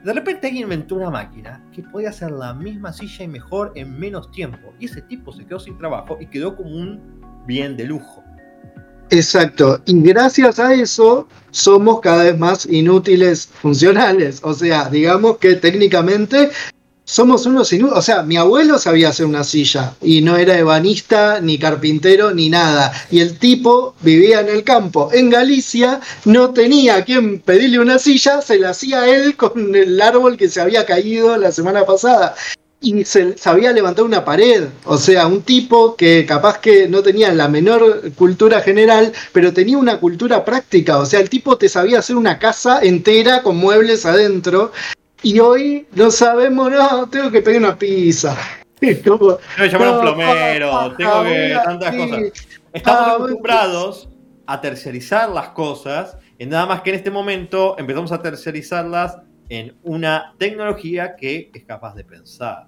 De 0.03 0.13
repente 0.13 0.47
alguien 0.47 0.65
inventó 0.65 0.97
una 0.97 1.11
máquina 1.11 1.63
que 1.73 1.83
podía 1.83 2.11
hacer 2.11 2.31
la 2.31 2.53
misma 2.53 2.93
silla 2.93 3.25
y 3.25 3.29
mejor 3.29 3.73
en 3.75 3.99
menos 3.99 4.31
tiempo. 4.31 4.73
Y 4.79 4.87
ese 4.87 5.03
tipo 5.03 5.33
se 5.33 5.47
quedó 5.47 5.59
sin 5.59 5.79
trabajo 5.79 6.19
y 6.21 6.27
quedó 6.27 6.57
como 6.57 6.71
un 6.71 7.45
bien 7.47 7.77
de 7.77 7.85
lujo. 7.85 8.23
Exacto. 9.15 9.81
Y 9.87 10.01
gracias 10.01 10.59
a 10.59 10.75
eso 10.75 11.29
somos 11.53 12.01
cada 12.01 12.25
vez 12.25 12.37
más 12.37 12.67
inútiles 12.67 13.49
funcionales. 13.63 14.41
O 14.43 14.55
sea, 14.55 14.89
digamos 14.89 15.39
que 15.39 15.55
técnicamente 15.55 16.51
somos 17.05 17.47
unos 17.47 17.73
inútiles. 17.73 17.99
O 17.99 18.03
sea, 18.03 18.25
mi 18.25 18.37
abuelo 18.37 18.77
sabía 18.77 19.11
hacer 19.11 19.27
una 19.27 19.45
silla 19.45 19.95
y 20.03 20.21
no 20.21 20.37
era 20.37 20.59
ebanista, 20.59 21.41
ni 21.41 21.59
carpintero, 21.59 22.35
ni 22.35 22.49
nada. 22.51 22.93
Y 23.09 23.21
el 23.21 23.39
tipo 23.39 23.95
vivía 24.01 24.41
en 24.41 24.49
el 24.49 24.65
campo. 24.65 25.11
En 25.13 25.31
Galicia 25.31 26.01
no 26.25 26.51
tenía 26.51 26.97
a 26.97 27.05
quien 27.05 27.39
pedirle 27.39 27.79
una 27.79 28.01
silla, 28.01 28.43
se 28.43 28.59
la 28.59 28.71
hacía 28.71 29.09
él 29.09 29.37
con 29.37 29.77
el 29.77 30.01
árbol 30.01 30.37
que 30.37 30.49
se 30.49 30.61
había 30.61 30.85
caído 30.85 31.37
la 31.37 31.53
semana 31.53 31.87
pasada 31.87 32.35
y 32.85 33.05
se 33.05 33.37
sabía 33.39 33.73
levantar 33.73 34.05
una 34.05 34.25
pared. 34.25 34.69
O 34.85 34.99
sea, 34.99 35.27
un 35.27 35.43
tipo 35.43 35.97
que 35.97 36.27
capaz 36.27 36.59
que 36.59 36.87
no 36.87 37.03
tenía 37.03 37.33
la 37.33 37.49
menor 37.49 38.13
cultura 38.13 38.61
general, 38.61 39.13
pero 39.33 39.53
tenía 39.53 39.79
una 39.79 39.99
cultura 39.99 40.45
práctica. 40.45 40.99
O 40.99 41.07
sea, 41.07 41.21
el 41.21 41.31
tipo 41.31 41.57
te 41.57 41.69
sabía 41.69 42.01
hacer 42.01 42.17
una 42.17 42.39
casa 42.39 42.81
entera 42.83 43.43
con 43.43 43.57
muebles 43.57 44.05
adentro. 44.05 44.73
Y 45.23 45.41
hoy 45.41 45.87
no 45.93 46.11
sabemos, 46.11 46.71
no, 46.71 47.09
tengo 47.09 47.31
que 47.31 47.41
pedir 47.41 47.59
una 47.59 47.79
pizza. 47.79 48.37
Como, 49.05 49.37
Tengo 49.37 49.39
que 49.57 49.69
llamar 49.71 49.89
a 49.89 49.93
un 49.93 50.01
plomero, 50.03 50.95
tengo 50.97 51.23
que. 51.23 51.31
mira, 51.31 51.63
tantas 51.65 51.95
cosas. 51.97 52.21
Estamos 52.75 53.01
Ah, 53.09 53.15
acostumbrados 53.15 54.09
a 54.47 54.61
tercerizar 54.61 55.31
las 55.31 55.49
cosas, 55.51 56.19
y 56.39 56.45
nada 56.45 56.67
más 56.67 56.83
que 56.83 56.91
en 56.91 56.97
este 56.97 57.11
momento 57.11 57.77
empezamos 57.79 58.13
a 58.13 58.21
tercerizarlas 58.21 59.17
en 59.49 59.77
una 59.83 60.35
tecnología 60.39 61.17
que 61.17 61.51
es 61.55 61.65
capaz 61.65 61.95
de 61.95 62.05
pensar. 62.05 62.67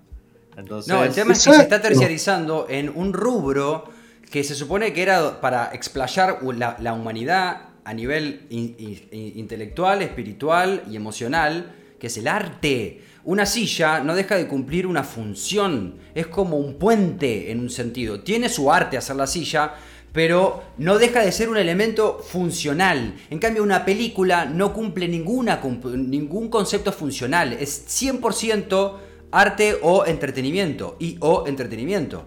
Entonces, 0.56 0.92
No, 0.92 1.04
el 1.04 1.12
tema 1.12 1.32
es 1.32 1.38
que 1.44 1.50
se 1.52 1.62
está 1.62 1.80
terciarizando 1.82 2.66
en 2.68 2.88
un 2.94 3.12
rubro 3.12 3.84
que 4.30 4.42
se 4.42 4.54
supone 4.54 4.92
que 4.92 5.02
era 5.02 5.40
para 5.40 5.70
explayar 5.72 6.38
la, 6.56 6.76
la 6.80 6.92
humanidad 6.94 7.68
a 7.84 7.94
nivel 7.94 8.46
in- 8.50 8.74
in- 8.78 9.32
intelectual, 9.38 10.02
espiritual 10.02 10.82
y 10.90 10.96
emocional, 10.96 11.72
que 12.00 12.08
es 12.08 12.16
el 12.16 12.26
arte. 12.26 13.02
Una 13.24 13.44
silla 13.46 14.00
no 14.00 14.14
deja 14.14 14.36
de 14.36 14.46
cumplir 14.48 14.86
una 14.86 15.04
función, 15.04 15.96
es 16.14 16.26
como 16.26 16.56
un 16.56 16.74
puente 16.74 17.50
en 17.50 17.60
un 17.60 17.70
sentido. 17.70 18.20
Tiene 18.20 18.48
su 18.48 18.72
arte 18.72 18.96
hacer 18.96 19.16
la 19.16 19.26
silla, 19.26 19.74
pero 20.12 20.62
no 20.78 20.98
deja 20.98 21.20
de 21.20 21.30
ser 21.32 21.48
un 21.48 21.56
elemento 21.58 22.18
funcional. 22.18 23.14
En 23.30 23.38
cambio, 23.38 23.62
una 23.62 23.84
película 23.84 24.46
no 24.46 24.72
cumple 24.72 25.06
ninguna, 25.08 25.60
ningún 25.94 26.48
concepto 26.48 26.90
funcional. 26.92 27.52
Es 27.52 27.84
100% 27.88 28.92
arte 29.32 29.78
o 29.82 30.04
entretenimiento. 30.06 30.96
Y 30.98 31.16
o 31.20 31.46
entretenimiento. 31.46 32.26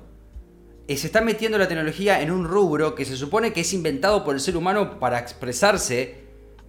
Eh, 0.87 0.97
Se 0.97 1.07
está 1.07 1.21
metiendo 1.21 1.57
la 1.57 1.67
tecnología 1.67 2.21
en 2.21 2.31
un 2.31 2.45
rubro 2.45 2.95
que 2.95 3.05
se 3.05 3.15
supone 3.15 3.53
que 3.53 3.61
es 3.61 3.73
inventado 3.73 4.23
por 4.23 4.35
el 4.35 4.41
ser 4.41 4.57
humano 4.57 4.99
para 4.99 5.19
expresarse. 5.19 6.27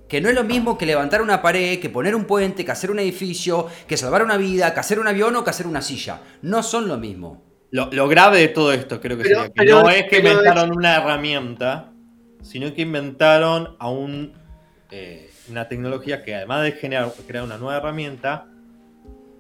Que 0.09 0.21
no 0.21 0.29
es 0.29 0.35
lo 0.35 0.43
mismo 0.43 0.77
que 0.77 0.87
levantar 0.87 1.23
una 1.23 1.41
pared, 1.41 1.79
que 1.79 1.89
poner 1.89 2.17
un 2.17 2.25
puente, 2.25 2.65
que 2.65 2.71
hacer 2.73 2.91
un 2.91 2.99
edificio, 2.99 3.69
que 3.87 3.97
salvar 3.97 4.25
una 4.25 4.37
vida, 4.37 4.75
que 4.75 4.81
hacer 4.81 4.99
un 4.99 5.07
avión 5.07 5.37
o 5.37 5.45
que 5.45 5.51
hacer 5.51 5.67
una 5.69 5.83
silla. 5.83 6.21
No 6.43 6.63
son 6.63 6.89
lo 6.89 6.99
mismo. 6.99 7.45
lo, 7.73 7.89
lo 7.93 8.09
grave 8.09 8.41
de 8.41 8.49
todo 8.49 8.73
esto 8.73 9.01
creo 9.01 9.17
que 9.17 9.23
Pero- 9.23 9.37
sería 9.43 9.53
que 9.53 9.63
pero- 9.63 9.83
no 9.83 9.89
es 9.91 10.05
que 10.09 10.19
inventaron 10.19 10.73
una 10.77 10.97
herramienta, 10.97 11.93
sino 12.43 12.75
que 12.75 12.83
inventaron 12.83 13.77
a 13.79 13.89
un, 13.89 14.33
eh, 14.91 15.31
una 15.49 15.69
tecnología 15.69 16.25
que 16.25 16.35
además 16.35 16.65
de 16.65 16.73
generar, 16.73 17.13
crear 17.29 17.45
una 17.45 17.59
nueva 17.59 17.77
herramienta, 17.77 18.49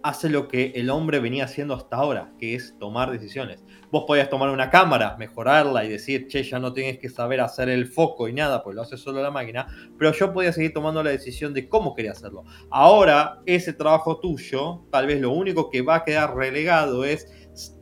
hace 0.03 0.29
lo 0.29 0.49
que 0.49 0.73
el 0.77 0.91
hombre 0.91 1.21
venía 1.21 1.45
haciendo 1.45 1.75
hasta 1.75 1.97
ahora, 1.97 2.33
que 2.39 2.55
es 2.55 2.77
tomar 2.79 3.11
decisiones. 3.11 3.65
Vos 3.91 4.05
podías 4.07 4.31
tomar 4.31 4.51
una 4.51 4.71
cámara, 4.71 5.17
mejorarla 5.19 5.85
y 5.85 5.89
decir, 5.89 6.27
che, 6.29 6.43
ya 6.43 6.59
no 6.59 6.73
tienes 6.73 6.99
que 6.99 7.09
saber 7.09 7.41
hacer 7.41 7.69
el 7.69 7.87
foco 7.87 8.29
y 8.29 8.33
nada, 8.33 8.63
pues 8.63 8.77
lo 8.77 8.83
hace 8.83 8.97
solo 8.97 9.23
la 9.23 9.31
máquina, 9.31 9.67
pero 9.99 10.13
yo 10.13 10.33
podía 10.33 10.53
seguir 10.53 10.73
tomando 10.73 11.03
la 11.03 11.11
decisión 11.11 11.53
de 11.53 11.69
cómo 11.69 11.95
quería 11.95 12.13
hacerlo. 12.13 12.45
Ahora, 12.71 13.41
ese 13.47 13.73
trabajo 13.73 14.21
tuyo, 14.21 14.87
tal 14.91 15.07
vez 15.07 15.21
lo 15.21 15.33
único 15.33 15.71
que 15.71 15.83
va 15.83 15.97
a 15.97 16.05
quedar 16.05 16.35
relegado 16.35 17.05
es, 17.05 17.27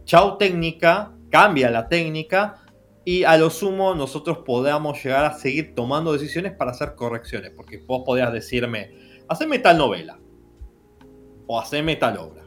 chau 0.04 0.38
técnica, 0.38 1.14
cambia 1.30 1.70
la 1.70 1.88
técnica, 1.88 2.64
y 3.04 3.24
a 3.24 3.38
lo 3.38 3.48
sumo 3.48 3.94
nosotros 3.94 4.40
podamos 4.44 5.02
llegar 5.02 5.24
a 5.24 5.32
seguir 5.32 5.74
tomando 5.74 6.12
decisiones 6.12 6.52
para 6.52 6.72
hacer 6.72 6.94
correcciones, 6.94 7.52
porque 7.56 7.78
vos 7.78 8.02
podías 8.04 8.30
decirme, 8.32 9.22
haceme 9.28 9.58
tal 9.60 9.78
novela, 9.78 10.18
o 11.48 11.58
haceme 11.60 11.96
tal 11.96 12.16
obra. 12.18 12.44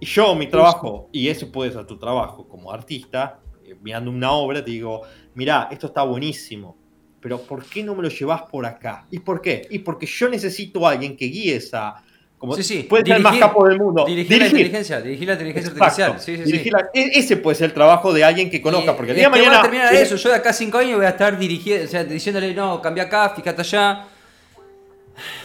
Y 0.00 0.06
yo, 0.06 0.34
mi 0.34 0.46
trabajo, 0.46 1.08
y 1.12 1.28
eso 1.28 1.50
puede 1.50 1.72
ser 1.72 1.86
tu 1.86 1.96
trabajo 1.98 2.46
como 2.46 2.70
artista, 2.72 3.38
eh, 3.64 3.74
mirando 3.80 4.10
una 4.10 4.32
obra, 4.32 4.62
te 4.64 4.70
digo, 4.70 5.02
mirá, 5.34 5.68
esto 5.70 5.86
está 5.86 6.02
buenísimo, 6.02 6.76
pero 7.20 7.38
¿por 7.40 7.64
qué 7.64 7.82
no 7.82 7.94
me 7.94 8.02
lo 8.02 8.08
llevas 8.08 8.42
por 8.42 8.66
acá? 8.66 9.06
¿Y 9.10 9.18
por 9.20 9.40
qué? 9.40 9.66
Y 9.70 9.78
porque 9.80 10.06
yo 10.06 10.28
necesito 10.28 10.86
a 10.86 10.90
alguien 10.92 11.16
que 11.16 11.26
guíe 11.26 11.56
esa... 11.56 12.02
Como 12.38 12.54
Sí, 12.56 12.62
sí. 12.62 12.82
Puede 12.84 13.04
ser 13.04 13.16
el 13.18 13.22
más 13.22 13.36
capo 13.36 13.68
del 13.68 13.78
mundo. 13.78 14.06
Dirigir 14.06 14.38
la 14.38 14.46
inteligencia, 14.46 14.98
dirigir 15.02 15.28
la 15.28 15.34
inteligencia 15.34 15.70
Exacto. 15.72 16.12
artificial. 16.14 16.46
Sí, 16.46 16.70
la- 16.70 16.88
e- 16.94 17.18
ese 17.18 17.36
puede 17.36 17.54
ser 17.56 17.66
el 17.66 17.74
trabajo 17.74 18.14
de 18.14 18.24
alguien 18.24 18.48
que 18.48 18.62
conozca, 18.62 18.96
porque 18.96 19.10
el 19.10 19.16
día 19.18 19.26
de 19.26 19.30
va 19.30 19.36
mañana... 19.36 19.58
a 19.58 19.62
terminar 19.62 19.94
eso. 19.94 20.16
Yo 20.16 20.30
de 20.30 20.36
acá 20.36 20.48
a 20.48 20.52
cinco 20.54 20.78
años 20.78 20.96
voy 20.96 21.04
a 21.04 21.10
estar 21.10 21.38
dirigiendo, 21.38 21.84
o 21.84 21.88
sea, 21.88 22.02
diciéndole, 22.02 22.54
no, 22.54 22.80
cambia 22.80 23.02
acá, 23.04 23.28
fíjate 23.36 23.60
allá. 23.60 24.06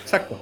Exacto. 0.03 0.39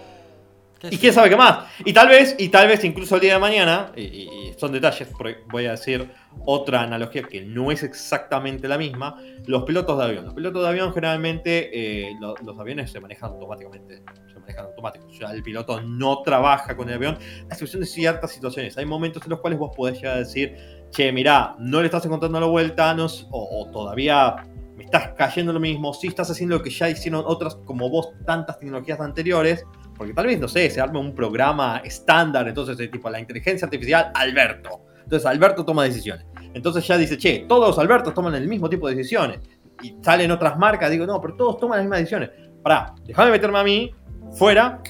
¿Qué 0.89 0.95
Y 0.95 0.97
quién 0.97 1.13
sabe 1.13 1.29
qué 1.29 1.37
más. 1.37 1.65
Y 1.85 1.93
tal 1.93 2.09
vez, 2.09 2.35
y 2.37 2.49
tal 2.49 2.67
vez 2.67 2.83
incluso 2.83 3.15
el 3.15 3.21
día 3.21 3.33
de 3.35 3.39
mañana, 3.39 3.91
y, 3.95 4.01
y- 4.01 4.53
son 4.57 4.71
detalles, 4.71 5.07
porque 5.17 5.37
voy 5.49 5.65
a 5.65 5.71
decir 5.71 6.09
otra 6.45 6.81
analogía 6.81 7.23
que 7.23 7.41
no 7.41 7.71
es 7.71 7.83
exactamente 7.83 8.67
la 8.67 8.77
misma, 8.77 9.17
los 9.47 9.63
pilotos 9.63 9.97
de 9.97 10.03
avión. 10.03 10.25
Los 10.25 10.33
pilotos 10.33 10.61
de 10.61 10.67
avión 10.69 10.93
generalmente, 10.93 11.69
eh, 12.09 12.13
lo- 12.19 12.35
los 12.43 12.59
aviones 12.59 12.91
se 12.91 12.99
manejan 12.99 13.31
automáticamente. 13.31 14.03
Se 14.31 14.39
manejan 14.39 14.65
automáticos. 14.65 15.07
O 15.13 15.17
sea, 15.17 15.31
el 15.31 15.41
piloto 15.41 15.81
no 15.81 16.21
trabaja 16.21 16.75
con 16.75 16.89
el 16.89 16.95
avión, 16.95 17.17
a 17.49 17.53
excepción 17.53 17.79
de 17.81 17.87
ciertas 17.87 18.31
situaciones. 18.31 18.77
Hay 18.77 18.85
momentos 18.85 19.23
en 19.23 19.29
los 19.29 19.39
cuales 19.39 19.57
vos 19.59 19.71
podés 19.75 19.95
llegar 19.97 20.15
a 20.17 20.19
decir, 20.19 20.55
che, 20.91 21.11
mirá, 21.11 21.55
no 21.59 21.79
le 21.79 21.85
estás 21.85 22.05
encontrando 22.05 22.39
la 22.39 22.45
vuelta, 22.47 22.93
no 22.93 23.05
o, 23.31 23.61
o 23.61 23.71
todavía 23.71 24.35
me 24.75 24.83
estás 24.85 25.09
cayendo 25.17 25.53
lo 25.53 25.59
mismo, 25.59 25.93
si 25.93 26.07
estás 26.07 26.29
haciendo 26.29 26.57
lo 26.57 26.63
que 26.63 26.69
ya 26.71 26.89
hicieron 26.89 27.23
otras 27.25 27.55
como 27.55 27.89
vos, 27.89 28.09
tantas 28.25 28.59
tecnologías 28.59 28.99
anteriores, 28.99 29.63
porque 29.95 30.13
tal 30.13 30.27
vez, 30.27 30.39
no 30.39 30.47
sé, 30.47 30.69
se 30.69 30.81
arme 30.81 30.99
un 30.99 31.13
programa 31.13 31.81
estándar, 31.83 32.47
entonces 32.47 32.79
es 32.79 32.91
tipo 32.91 33.09
la 33.09 33.19
inteligencia 33.19 33.65
artificial 33.65 34.11
Alberto. 34.13 34.81
Entonces 35.03 35.25
Alberto 35.25 35.65
toma 35.65 35.83
decisiones. 35.83 36.25
Entonces 36.53 36.87
ya 36.87 36.97
dice, 36.97 37.17
che, 37.17 37.45
todos 37.47 37.69
los 37.69 37.79
Albertos 37.79 38.13
toman 38.13 38.35
el 38.35 38.47
mismo 38.47 38.69
tipo 38.69 38.87
de 38.87 38.95
decisiones. 38.95 39.39
Y 39.81 39.95
salen 40.01 40.31
otras 40.31 40.57
marcas, 40.57 40.89
digo, 40.91 41.05
no, 41.05 41.19
pero 41.19 41.35
todos 41.35 41.57
toman 41.59 41.77
las 41.77 41.85
mismas 41.85 41.99
decisiones. 41.99 42.29
Pará, 42.61 42.93
déjame 43.05 43.31
meterme 43.31 43.59
a 43.59 43.63
mí, 43.63 43.91
fuera, 44.37 44.81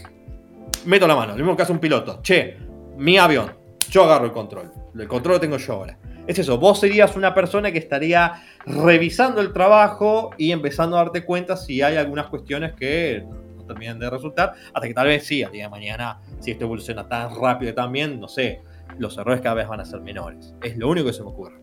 meto 0.86 1.08
la 1.08 1.16
mano, 1.16 1.32
lo 1.32 1.38
mismo 1.38 1.56
que 1.56 1.64
hace 1.64 1.72
un 1.72 1.80
piloto. 1.80 2.22
Che, 2.22 2.58
mi 2.98 3.18
avión, 3.18 3.52
yo 3.90 4.04
agarro 4.04 4.26
el 4.26 4.32
control. 4.32 4.72
El 4.98 5.08
control 5.08 5.36
lo 5.36 5.40
tengo 5.40 5.58
yo 5.58 5.74
ahora. 5.74 5.98
Es 6.28 6.40
eso, 6.40 6.58
vos 6.58 6.80
serías 6.80 7.16
una 7.18 7.34
persona 7.34 7.72
que 7.72 7.80
estaría 7.80 8.42
revisando 8.66 9.42
el 9.42 9.52
trabajo 9.52 10.30
y 10.38 10.52
empezando 10.52 10.98
a 10.98 11.04
darte 11.04 11.26
cuenta 11.26 11.58
si 11.58 11.82
hay 11.82 11.98
algunas 11.98 12.28
cuestiones 12.28 12.74
que 12.74 13.26
terminan 13.74 14.00
de 14.00 14.10
resultar, 14.10 14.54
hasta 14.74 14.88
que 14.88 14.94
tal 14.94 15.08
vez 15.08 15.26
sí, 15.26 15.44
al 15.44 15.52
día 15.52 15.64
de 15.66 15.70
mañana, 15.70 16.20
si 16.40 16.52
esto 16.52 16.66
evoluciona 16.66 17.08
tan 17.08 17.36
rápido 17.40 17.74
también, 17.74 18.20
no 18.20 18.28
sé, 18.28 18.62
los 18.98 19.18
errores 19.18 19.42
cada 19.42 19.56
vez 19.56 19.68
van 19.68 19.80
a 19.80 19.86
ser 19.86 20.02
menores. 20.02 20.54
Es 20.62 20.78
lo 20.78 20.90
único 20.90 21.08
que 21.08 21.14
se 21.14 21.24
me 21.24 21.30
ocurre. 21.30 21.62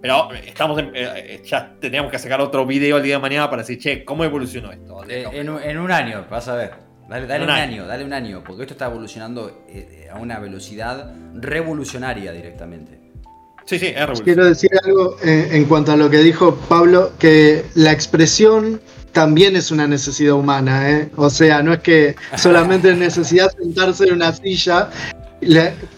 Pero 0.00 0.32
estamos 0.32 0.78
en- 0.78 0.94
eh, 0.94 1.10
eh, 1.16 1.42
ya 1.44 1.74
tenemos 1.80 2.10
que 2.10 2.18
sacar 2.18 2.40
otro 2.40 2.64
video 2.64 2.98
el 2.98 3.02
día 3.02 3.16
de 3.16 3.20
mañana 3.22 3.50
para 3.50 3.62
decir, 3.62 3.78
che, 3.78 4.04
¿cómo 4.04 4.22
evolucionó 4.24 4.70
esto? 4.70 5.02
Eh, 5.08 5.26
en, 5.32 5.50
un- 5.50 5.60
en 5.62 5.78
un 5.78 5.90
año, 5.90 6.24
vas 6.30 6.46
a 6.48 6.54
ver. 6.54 6.70
Dale, 7.08 7.24
un 7.24 7.42
un 7.44 7.50
año. 7.50 7.86
dale 7.86 8.04
un 8.04 8.12
año, 8.12 8.44
porque 8.46 8.62
esto 8.62 8.74
está 8.74 8.86
evolucionando 8.86 9.48
eh, 9.68 10.04
eh, 10.04 10.08
a 10.12 10.18
una 10.18 10.38
velocidad 10.38 11.12
revolucionaria 11.34 12.32
directamente. 12.32 13.00
Sí, 13.64 13.78
sí, 13.78 13.86
es 13.86 13.94
revolucionario. 13.96 14.24
Quiero 14.24 14.44
decir 14.46 14.70
algo 14.84 15.16
eh, 15.24 15.48
en 15.52 15.64
cuanto 15.64 15.92
a 15.92 15.96
lo 15.96 16.08
que 16.10 16.18
dijo 16.18 16.54
Pablo, 16.68 17.12
que 17.18 17.64
la 17.74 17.92
expresión 17.92 18.80
también 19.12 19.56
es 19.56 19.70
una 19.70 19.86
necesidad 19.86 20.34
humana, 20.34 20.90
¿eh? 20.90 21.10
O 21.16 21.30
sea, 21.30 21.62
no 21.62 21.72
es 21.72 21.80
que 21.80 22.16
solamente 22.36 22.90
es 22.90 22.98
necesidad 22.98 23.50
sentarse 23.56 24.04
en 24.04 24.14
una 24.14 24.32
silla. 24.32 24.90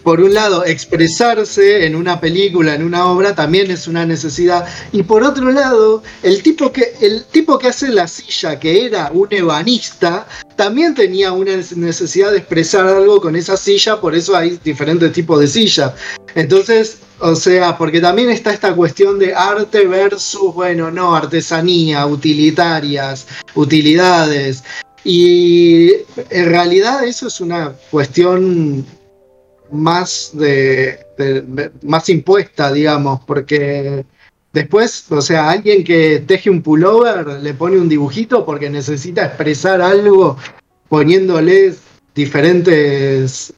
Por 0.03 0.21
un 0.21 0.33
lado, 0.33 0.65
expresarse 0.65 1.85
en 1.85 1.95
una 1.95 2.19
película, 2.21 2.75
en 2.75 2.83
una 2.83 3.07
obra, 3.07 3.33
también 3.33 3.71
es 3.71 3.87
una 3.87 4.05
necesidad. 4.05 4.67
Y 4.91 5.01
por 5.01 5.23
otro 5.23 5.51
lado, 5.51 6.03
el 6.21 6.43
tipo 6.43 6.71
que, 6.71 6.93
el 7.01 7.23
tipo 7.25 7.57
que 7.57 7.67
hace 7.67 7.89
la 7.89 8.07
silla, 8.07 8.59
que 8.59 8.85
era 8.85 9.09
un 9.11 9.27
ebanista, 9.31 10.27
también 10.55 10.93
tenía 10.93 11.31
una 11.31 11.55
necesidad 11.75 12.31
de 12.31 12.37
expresar 12.37 12.85
algo 12.85 13.19
con 13.19 13.35
esa 13.35 13.57
silla, 13.57 13.99
por 13.99 14.13
eso 14.13 14.35
hay 14.35 14.59
diferentes 14.63 15.11
tipos 15.11 15.39
de 15.39 15.47
silla. 15.47 15.95
Entonces, 16.35 16.99
o 17.19 17.35
sea, 17.35 17.77
porque 17.77 17.99
también 17.99 18.29
está 18.29 18.53
esta 18.53 18.75
cuestión 18.75 19.17
de 19.17 19.33
arte 19.33 19.87
versus, 19.87 20.53
bueno, 20.53 20.91
no, 20.91 21.15
artesanía, 21.15 22.05
utilitarias, 22.05 23.25
utilidades. 23.55 24.63
Y 25.03 25.91
en 26.29 26.45
realidad 26.45 27.03
eso 27.03 27.27
es 27.27 27.41
una 27.41 27.73
cuestión 27.89 28.85
más 29.71 30.31
de, 30.33 30.99
de- 31.17 31.41
de- 31.41 31.71
más 31.83 32.07
impuesta, 32.09 32.71
digamos, 32.71 33.21
porque 33.25 34.05
después, 34.53 35.05
o 35.11 35.21
sea, 35.21 35.49
alguien 35.49 35.83
que 35.83 36.23
teje 36.27 36.49
un 36.49 36.61
pullover 36.61 37.27
le 37.41 37.53
pone 37.53 37.77
un 37.77 37.87
dibujito 37.89 38.45
porque 38.45 38.69
necesita 38.69 39.25
expresar 39.25 39.81
algo 39.81 40.37
poniéndole 40.89 41.73
diferentes 42.13 43.53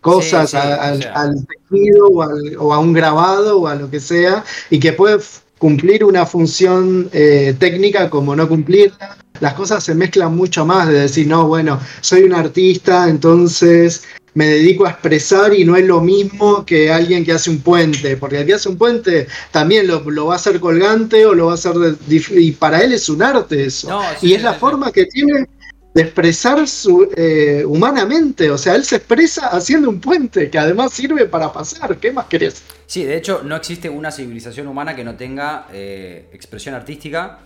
cosas 0.00 0.50
Sí, 0.50 0.56
sí, 0.56 0.62
a- 0.62 0.74
al, 0.76 0.98
o 0.98 1.02
sea. 1.02 1.12
al 1.12 1.46
tejido 1.46 2.06
o, 2.08 2.22
al- 2.22 2.56
o 2.58 2.72
a 2.74 2.78
un 2.78 2.92
grabado 2.92 3.60
o 3.60 3.66
a 3.66 3.74
lo 3.74 3.90
que 3.90 4.00
sea 4.00 4.44
y 4.70 4.78
que 4.80 4.92
puede 4.92 5.18
cumplir 5.58 6.04
una 6.04 6.24
función 6.24 7.08
eh, 7.12 7.54
técnica 7.58 8.08
como 8.10 8.34
no 8.34 8.48
cumplirla. 8.48 9.16
Las 9.40 9.54
cosas 9.54 9.84
se 9.84 9.94
mezclan 9.94 10.34
mucho 10.36 10.64
más 10.66 10.88
de 10.88 11.00
decir, 11.00 11.26
no, 11.28 11.46
bueno, 11.46 11.78
soy 12.00 12.22
un 12.24 12.32
artista, 12.34 13.08
entonces 13.08 14.04
me 14.34 14.46
dedico 14.46 14.86
a 14.86 14.90
expresar 14.90 15.54
y 15.54 15.64
no 15.64 15.76
es 15.76 15.84
lo 15.86 16.00
mismo 16.00 16.64
que 16.66 16.90
alguien 16.92 17.24
que 17.24 17.32
hace 17.32 17.50
un 17.50 17.60
puente, 17.60 18.16
porque 18.16 18.40
el 18.40 18.46
que 18.46 18.54
hace 18.54 18.68
un 18.68 18.78
puente 18.78 19.26
también 19.50 19.86
lo, 19.86 20.00
lo 20.10 20.26
va 20.26 20.34
a 20.34 20.36
hacer 20.36 20.60
colgante 20.60 21.26
o 21.26 21.34
lo 21.34 21.46
va 21.46 21.52
a 21.52 21.54
hacer, 21.54 21.74
de- 21.74 21.96
y 22.40 22.52
para 22.52 22.80
él 22.82 22.92
es 22.92 23.08
un 23.08 23.22
arte 23.22 23.64
eso. 23.64 23.88
No, 23.88 24.14
sí, 24.14 24.28
y 24.28 24.34
es 24.34 24.42
la 24.42 24.54
sí, 24.54 24.60
sí. 24.60 24.60
forma 24.60 24.92
que 24.92 25.06
tiene 25.06 25.46
de 25.94 26.02
expresar 26.02 26.68
su, 26.68 27.08
eh, 27.16 27.64
humanamente, 27.66 28.50
o 28.50 28.58
sea, 28.58 28.74
él 28.76 28.84
se 28.84 28.96
expresa 28.96 29.48
haciendo 29.48 29.88
un 29.90 30.00
puente 30.00 30.50
que 30.50 30.58
además 30.58 30.92
sirve 30.92 31.26
para 31.26 31.52
pasar, 31.52 31.98
¿qué 31.98 32.12
más 32.12 32.26
querés? 32.26 32.64
Sí, 32.86 33.04
de 33.04 33.16
hecho, 33.16 33.42
no 33.44 33.56
existe 33.56 33.90
una 33.90 34.10
civilización 34.10 34.66
humana 34.66 34.96
que 34.96 35.04
no 35.04 35.14
tenga 35.16 35.66
eh, 35.72 36.30
expresión 36.32 36.74
artística. 36.74 37.40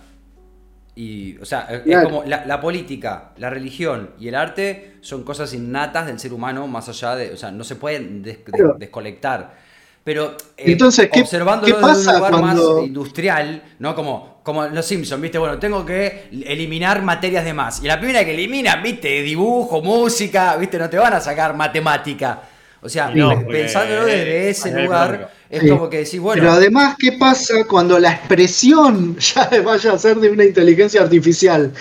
Y, 0.95 1.37
o 1.39 1.45
sea, 1.45 1.61
es- 1.71 1.77
es 1.79 1.83
Claro. 1.85 2.09
como 2.09 2.23
la, 2.23 2.45
la 2.45 2.61
política, 2.61 3.31
la 3.37 3.49
religión 3.49 4.11
y 4.19 4.27
el 4.27 4.35
arte 4.35 4.97
son 5.01 5.23
cosas 5.23 5.51
innatas 5.53 6.05
del 6.05 6.19
ser 6.19 6.33
humano, 6.33 6.67
más 6.67 6.87
allá 6.89 7.15
de. 7.15 7.31
O 7.33 7.37
sea, 7.37 7.49
no 7.51 7.63
se 7.63 7.75
pueden 7.75 8.21
des- 8.21 8.37
Claro. 8.43 8.75
desconectar. 8.77 9.55
Pero 10.03 10.35
eh, 10.57 10.71
Entonces, 10.73 11.09
¿qué- 11.11 11.21
observándolo 11.21 11.65
qué 11.65 11.81
desde 11.81 11.85
un 11.99 12.05
pasa 12.05 12.17
lugar 12.17 12.31
cuando- 12.39 12.75
más 12.79 12.85
industrial, 12.87 13.63
¿no? 13.79 13.95
Como, 13.95 14.39
como 14.43 14.65
los 14.67 14.85
Simpsons, 14.85 15.21
¿viste? 15.21 15.37
Bueno, 15.39 15.57
tengo 15.57 15.85
que 15.85 16.27
eliminar 16.45 17.01
materias 17.01 17.45
de 17.45 17.53
más. 17.53 17.81
Y 17.81 17.87
la 17.87 17.97
primera 17.97 18.23
que 18.25 18.33
eliminan, 18.33 18.83
¿viste? 18.83 19.21
Dibujo, 19.21 19.81
música, 19.81 20.57
¿viste? 20.57 20.77
No 20.77 20.89
te 20.89 20.97
van 20.97 21.13
a 21.13 21.21
sacar 21.21 21.55
matemática. 21.55 22.41
O 22.83 22.89
sea, 22.89 23.09
No, 23.15 23.45
pensándolo 23.47 24.05
desde 24.05 24.49
ese 24.49 24.69
es 24.69 24.75
lugar, 24.75 25.09
económico. 25.13 25.31
es 25.49 25.61
Sí. 25.61 25.69
como 25.69 25.89
que 25.89 25.97
decís, 25.99 26.19
bueno. 26.19 26.41
Pero 26.41 26.51
además, 26.53 26.95
¿qué 26.99 27.13
pasa 27.13 27.63
cuando 27.65 27.97
la 27.97 28.11
expresión 28.11 29.17
ya 29.35 29.49
vaya 29.63 29.93
a 29.93 29.97
ser 29.97 30.17
de 30.17 30.29
una 30.29 30.43
inteligencia 30.43 31.01
artificial? 31.01 31.71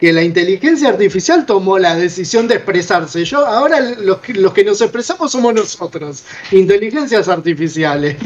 Que 0.00 0.12
la 0.12 0.22
inteligencia 0.22 0.88
artificial 0.90 1.46
tomó 1.46 1.78
la 1.78 1.94
decisión 1.96 2.48
de 2.48 2.56
expresarse. 2.56 3.24
Yo, 3.24 3.46
ahora 3.46 3.80
los 3.80 4.18
que, 4.18 4.34
los 4.34 4.52
que 4.52 4.64
nos 4.64 4.80
expresamos 4.80 5.32
somos 5.32 5.54
nosotros, 5.54 6.24
inteligencias 6.52 7.28
artificiales. 7.28 8.16